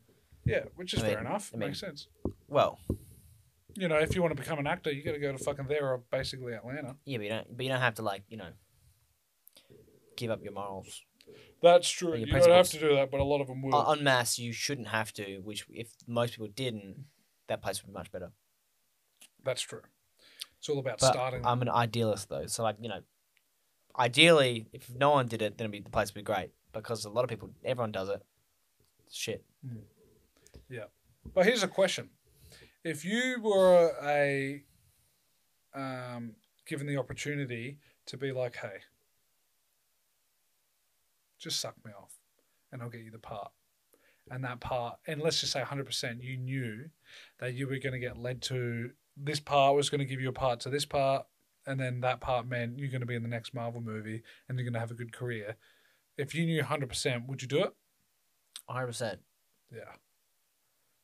[0.44, 1.50] yeah, which is I mean- fair enough.
[1.52, 2.08] I mean- Makes sense.
[2.48, 2.78] Well,
[3.74, 5.66] You know, if you want to become an actor, you got to go to fucking
[5.66, 6.96] there or basically Atlanta.
[7.04, 8.50] yeah, but you don't, but you don't have to like you know
[10.16, 11.02] give up your morals.
[11.62, 12.14] That's true.
[12.16, 13.74] You don't have to do that, but a lot of them will.
[13.74, 15.38] On en masse, you shouldn't have to.
[15.42, 17.06] Which if most people didn't,
[17.48, 18.30] that place would be much better.
[19.42, 19.82] That's true.
[20.66, 21.46] It's all about But starting.
[21.46, 22.98] I'm an idealist though, so like you know,
[23.96, 27.04] ideally, if no one did it, then it'd be, the place would be great because
[27.04, 28.20] a lot of people, everyone does it.
[29.08, 29.44] Shit.
[30.68, 30.86] Yeah.
[31.32, 32.10] But here's a question:
[32.82, 34.64] If you were a
[35.72, 36.32] um,
[36.66, 38.78] given the opportunity to be like, "Hey,
[41.38, 42.12] just suck me off,
[42.72, 43.52] and I'll get you the part,"
[44.32, 46.90] and that part, and let's just say 100%, you knew
[47.38, 50.28] that you were going to get led to this part was going to give you
[50.28, 51.26] a part to this part,
[51.66, 54.58] and then that part meant you're going to be in the next Marvel movie and
[54.58, 55.56] you're going to have a good career.
[56.16, 57.74] If you knew 100%, would you do it?
[58.66, 58.86] 100.
[58.86, 59.20] percent
[59.72, 59.96] Yeah.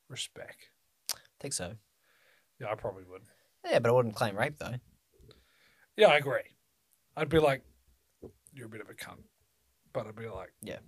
[0.09, 0.69] Respect.
[1.11, 1.73] I think so.
[2.59, 3.23] Yeah, I probably would.
[3.65, 4.75] Yeah, but I wouldn't claim rape though.
[5.97, 6.57] Yeah, I agree.
[7.15, 7.61] I'd be like,
[8.53, 9.23] you're a bit of a cunt.
[9.91, 10.79] But I'd be like, Yeah.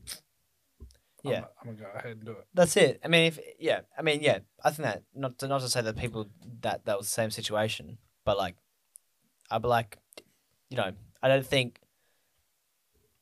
[1.26, 1.44] I'm, Yeah.
[1.60, 2.48] I'm going to go ahead and do it.
[2.54, 3.00] That's it.
[3.04, 5.82] I mean, if yeah, I mean, yeah, I think that not to not to say
[5.82, 6.28] that people
[6.62, 8.56] that that was the same situation, but like,
[9.52, 9.98] I'd be like,
[10.70, 10.92] you know,
[11.22, 11.80] I don't think.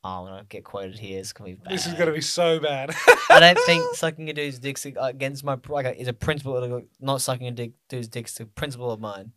[0.06, 1.72] Oh, when I get quoted here, it's gonna be bad.
[1.72, 2.94] This is going to be so bad.
[3.30, 6.82] I don't think sucking a dude's dick's against my like is a principle.
[7.00, 9.32] Not sucking a dick dude's dick's a principle of mine.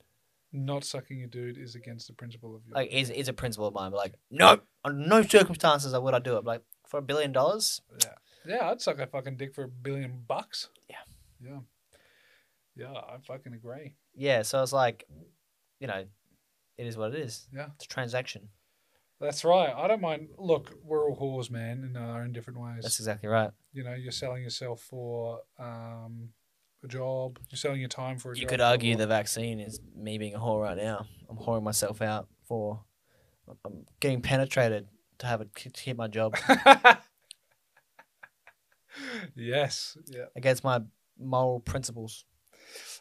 [0.51, 2.75] Not sucking a dude is against the principle of your.
[2.75, 3.91] Like is is a principle of mine.
[3.91, 6.43] But like, no, under no circumstances would I do it.
[6.43, 8.11] Like for a billion dollars, yeah.
[8.47, 10.69] Yeah, I'd suck a fucking dick for a billion bucks.
[10.89, 10.95] Yeah.
[11.43, 11.59] Yeah.
[12.75, 13.95] Yeah, I fucking agree.
[14.15, 14.43] yeah.
[14.43, 15.05] So it's like,
[15.79, 16.05] you know,
[16.77, 17.47] it is what it is.
[17.53, 17.67] Yeah.
[17.75, 18.49] It's a transaction.
[19.19, 19.73] That's right.
[19.75, 20.29] I don't mind.
[20.37, 22.83] Look, we're all whores, man, in our own different ways.
[22.83, 23.49] That's exactly right.
[23.73, 26.29] you know, you're selling yourself for um,
[26.83, 27.39] a job.
[27.49, 28.43] You're selling your time for a You job.
[28.43, 31.07] You could argue the vaccine is me being a whore right now.
[31.29, 32.83] I'm whoring myself out for
[33.65, 34.87] I'm getting penetrated
[35.17, 36.35] to have it to keep my job
[39.35, 39.97] yes.
[40.07, 40.25] Yeah.
[40.35, 40.81] against my
[41.19, 42.25] moral principles.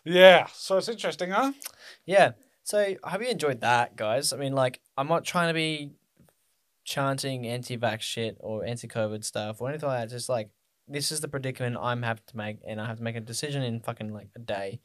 [0.05, 0.47] Yeah.
[0.53, 1.53] So it's interesting, huh?
[2.05, 2.33] Yeah.
[2.63, 4.33] So I hope you enjoyed that, guys.
[4.33, 5.93] I mean, like, I'm not trying to be
[6.85, 10.11] chanting anti-vax shit or anti-COVID stuff or anything like that.
[10.15, 10.51] Just like
[10.89, 13.63] this is the predicament I'm having to make, and I have to make a decision
[13.63, 14.81] in fucking like a day.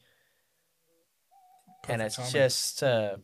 [1.88, 2.32] and it's timing.
[2.32, 3.16] just uh,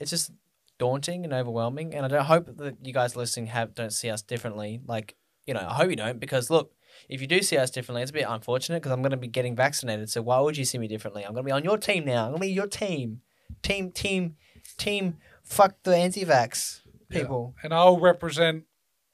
[0.00, 0.32] it's just
[0.78, 4.22] daunting and overwhelming and i don't hope that you guys listening have don't see us
[4.22, 6.72] differently like you know i hope you don't because look
[7.08, 9.28] if you do see us differently it's a bit unfortunate because i'm going to be
[9.28, 11.78] getting vaccinated so why would you see me differently i'm going to be on your
[11.78, 13.20] team now i'm going to be your team
[13.62, 14.36] team team
[14.76, 16.80] team fuck the anti-vax
[17.10, 17.20] Yeah.
[17.20, 18.64] people And I'll represent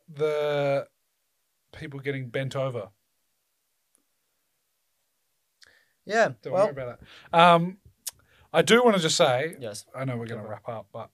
[0.09, 0.87] the
[1.73, 2.91] people getting bent over.
[6.05, 6.33] Yeah.
[6.43, 7.01] Don't well, worry about
[7.33, 7.39] that.
[7.39, 7.79] Um,
[8.53, 9.87] I do want to just say, yes.
[9.95, 11.11] I know we're going to wrap up, but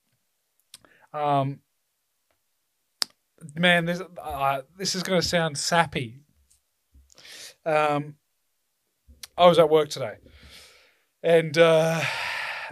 [1.19, 1.61] um,
[3.55, 6.21] man, this uh, this is going to sound sappy.
[7.65, 8.17] Um,
[9.37, 10.15] I was at work today,
[11.23, 12.01] and uh,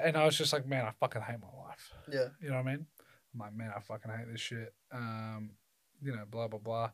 [0.03, 1.93] and I was just like, man, I fucking hate my life.
[2.11, 2.29] Yeah.
[2.41, 2.87] You know what I mean?
[3.35, 4.73] I'm like, man, I fucking hate this shit.
[4.93, 5.51] Um,
[6.03, 6.91] you know, blah blah blah.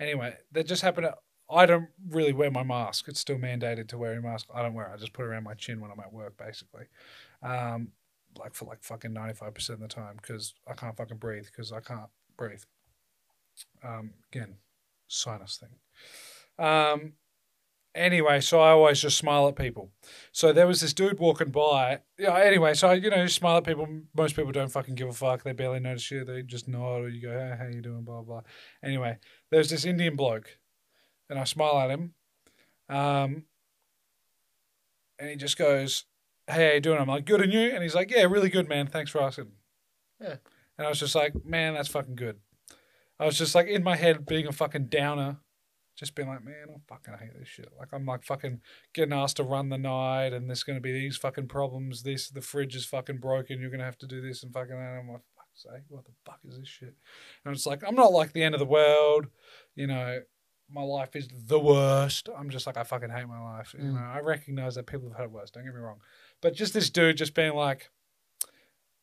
[0.00, 1.08] Anyway, that just happened.
[1.50, 3.06] I don't really wear my mask.
[3.08, 4.46] It's still mandated to wear a mask.
[4.52, 4.94] I don't wear it.
[4.94, 6.86] I just put it around my chin when I'm at work, basically.
[7.42, 7.92] Um,
[8.38, 11.46] like for like fucking ninety five percent of the time because I can't fucking breathe
[11.46, 12.62] because I can't breathe.
[13.82, 14.56] Um, again,
[15.08, 16.64] sinus thing.
[16.64, 17.12] Um,
[17.96, 19.90] anyway, so I always just smile at people.
[20.32, 22.00] So there was this dude walking by.
[22.18, 22.36] Yeah.
[22.36, 23.88] Anyway, so I, you know, smile at people.
[24.14, 25.42] Most people don't fucking give a fuck.
[25.42, 26.24] They barely notice you.
[26.24, 28.02] They just nod or you go, hey, how you doing?
[28.02, 28.42] Blah blah.
[28.82, 29.18] Anyway,
[29.50, 30.58] there's this Indian bloke,
[31.28, 32.14] and I smile at him.
[32.88, 33.44] Um,
[35.18, 36.04] and he just goes,
[36.46, 38.68] "Hey, how you doing?" I'm like, "Good, and you?" And he's like, "Yeah, really good,
[38.68, 38.86] man.
[38.86, 39.52] Thanks for asking."
[40.20, 40.36] Yeah.
[40.78, 42.38] And I was just like, "Man, that's fucking good."
[43.18, 45.38] I was just like in my head being a fucking downer,
[45.96, 48.60] just being like, "Man, I fucking hate this shit." Like I'm like fucking
[48.94, 52.02] getting asked to run the night, and there's gonna be these fucking problems.
[52.02, 53.60] This the fridge is fucking broken.
[53.60, 54.98] You're gonna have to do this and fucking that.
[55.00, 56.94] I'm like, "Fuck's sake, what the fuck is this shit?"
[57.44, 59.26] And it's like I'm not like the end of the world,
[59.74, 60.20] you know
[60.68, 62.28] my life is the worst.
[62.36, 63.72] I'm just like I fucking hate my life.
[63.78, 63.94] You Mm.
[63.94, 65.48] know, I recognize that people have had it worse.
[65.52, 66.00] Don't get me wrong,
[66.42, 67.88] but just this dude just being like,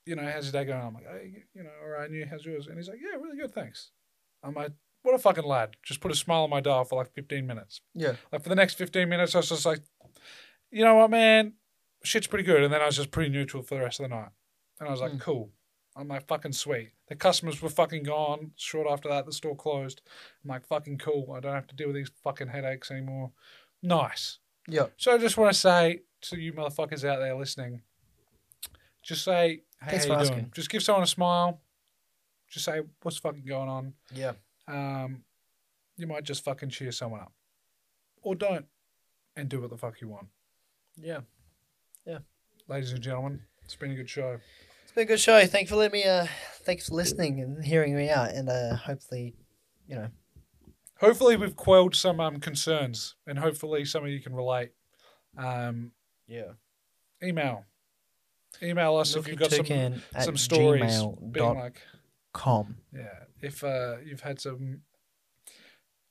[0.06, 0.82] you know, how's your day going?
[0.82, 2.68] I'm like, hey, you know, all right, and you, how's yours?
[2.68, 3.91] And he's like, yeah, really good, thanks.
[4.44, 4.72] I'm like,
[5.04, 5.76] what a fucking lad.
[5.84, 7.82] Just put a smile on my dial for like 15 minutes.
[7.94, 8.16] Yeah.
[8.32, 9.80] Like for the next 15 minutes, I was just like,
[10.72, 11.54] you know what, man,
[12.04, 12.64] shit's pretty good.
[12.64, 14.30] And then I was just pretty neutral for the rest of the night.
[14.80, 15.22] And I was like, Mm.
[15.22, 15.52] cool.
[15.96, 16.90] I'm like, fucking sweet.
[17.08, 18.52] The customers were fucking gone.
[18.56, 20.02] Short after that, the store closed.
[20.44, 21.32] I'm like, fucking cool.
[21.38, 23.32] I don't have to deal with these fucking headaches anymore.
[23.84, 24.40] Nice.
[24.68, 24.88] Yeah.
[24.98, 27.82] So I just want to say to you motherfuckers out there listening,
[29.04, 30.32] just say, hey, Thanks how you doing?
[30.32, 30.52] asking.
[30.56, 31.62] Just give someone a smile.
[32.50, 33.94] Just say, what's fucking going on?
[34.14, 34.34] Yeah.
[34.68, 35.23] Um,
[35.98, 37.34] you might just fucking cheer someone up.
[38.22, 38.65] Or don't.
[39.35, 40.27] And do what the fuck you want.
[40.95, 41.22] Yeah.
[42.06, 42.19] Yeah.
[42.68, 44.38] Ladies and gentlemen, it's been a good show.
[44.84, 45.45] It's been a good show.
[45.45, 46.06] Thank you for letting me.
[46.06, 46.27] Uh,
[46.61, 49.34] thanks for listening and hearing me out, and uh, hopefully,
[49.88, 50.10] you know,
[51.03, 54.69] Hopefully, we've quelled some um, concerns, and hopefully, some of you can relate.
[55.38, 55.91] Um,
[56.27, 56.53] yeah.
[57.22, 57.65] email,
[58.61, 61.03] email us if you've got some some stories.
[61.31, 61.81] Being like,
[62.34, 62.78] com.
[62.94, 64.82] yeah, if uh, you've had some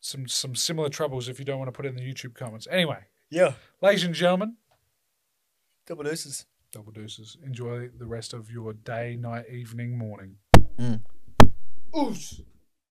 [0.00, 2.66] some some similar troubles, if you don't want to put it in the YouTube comments.
[2.70, 2.98] Anyway,
[3.30, 3.54] Yeah.
[3.80, 4.56] ladies and gentlemen,
[5.86, 6.46] Double deuces.
[6.72, 7.36] double deuces.
[7.44, 10.36] Enjoy the rest of your day, night, evening, morning.
[10.78, 11.00] Mm.
[11.96, 12.40] Oos.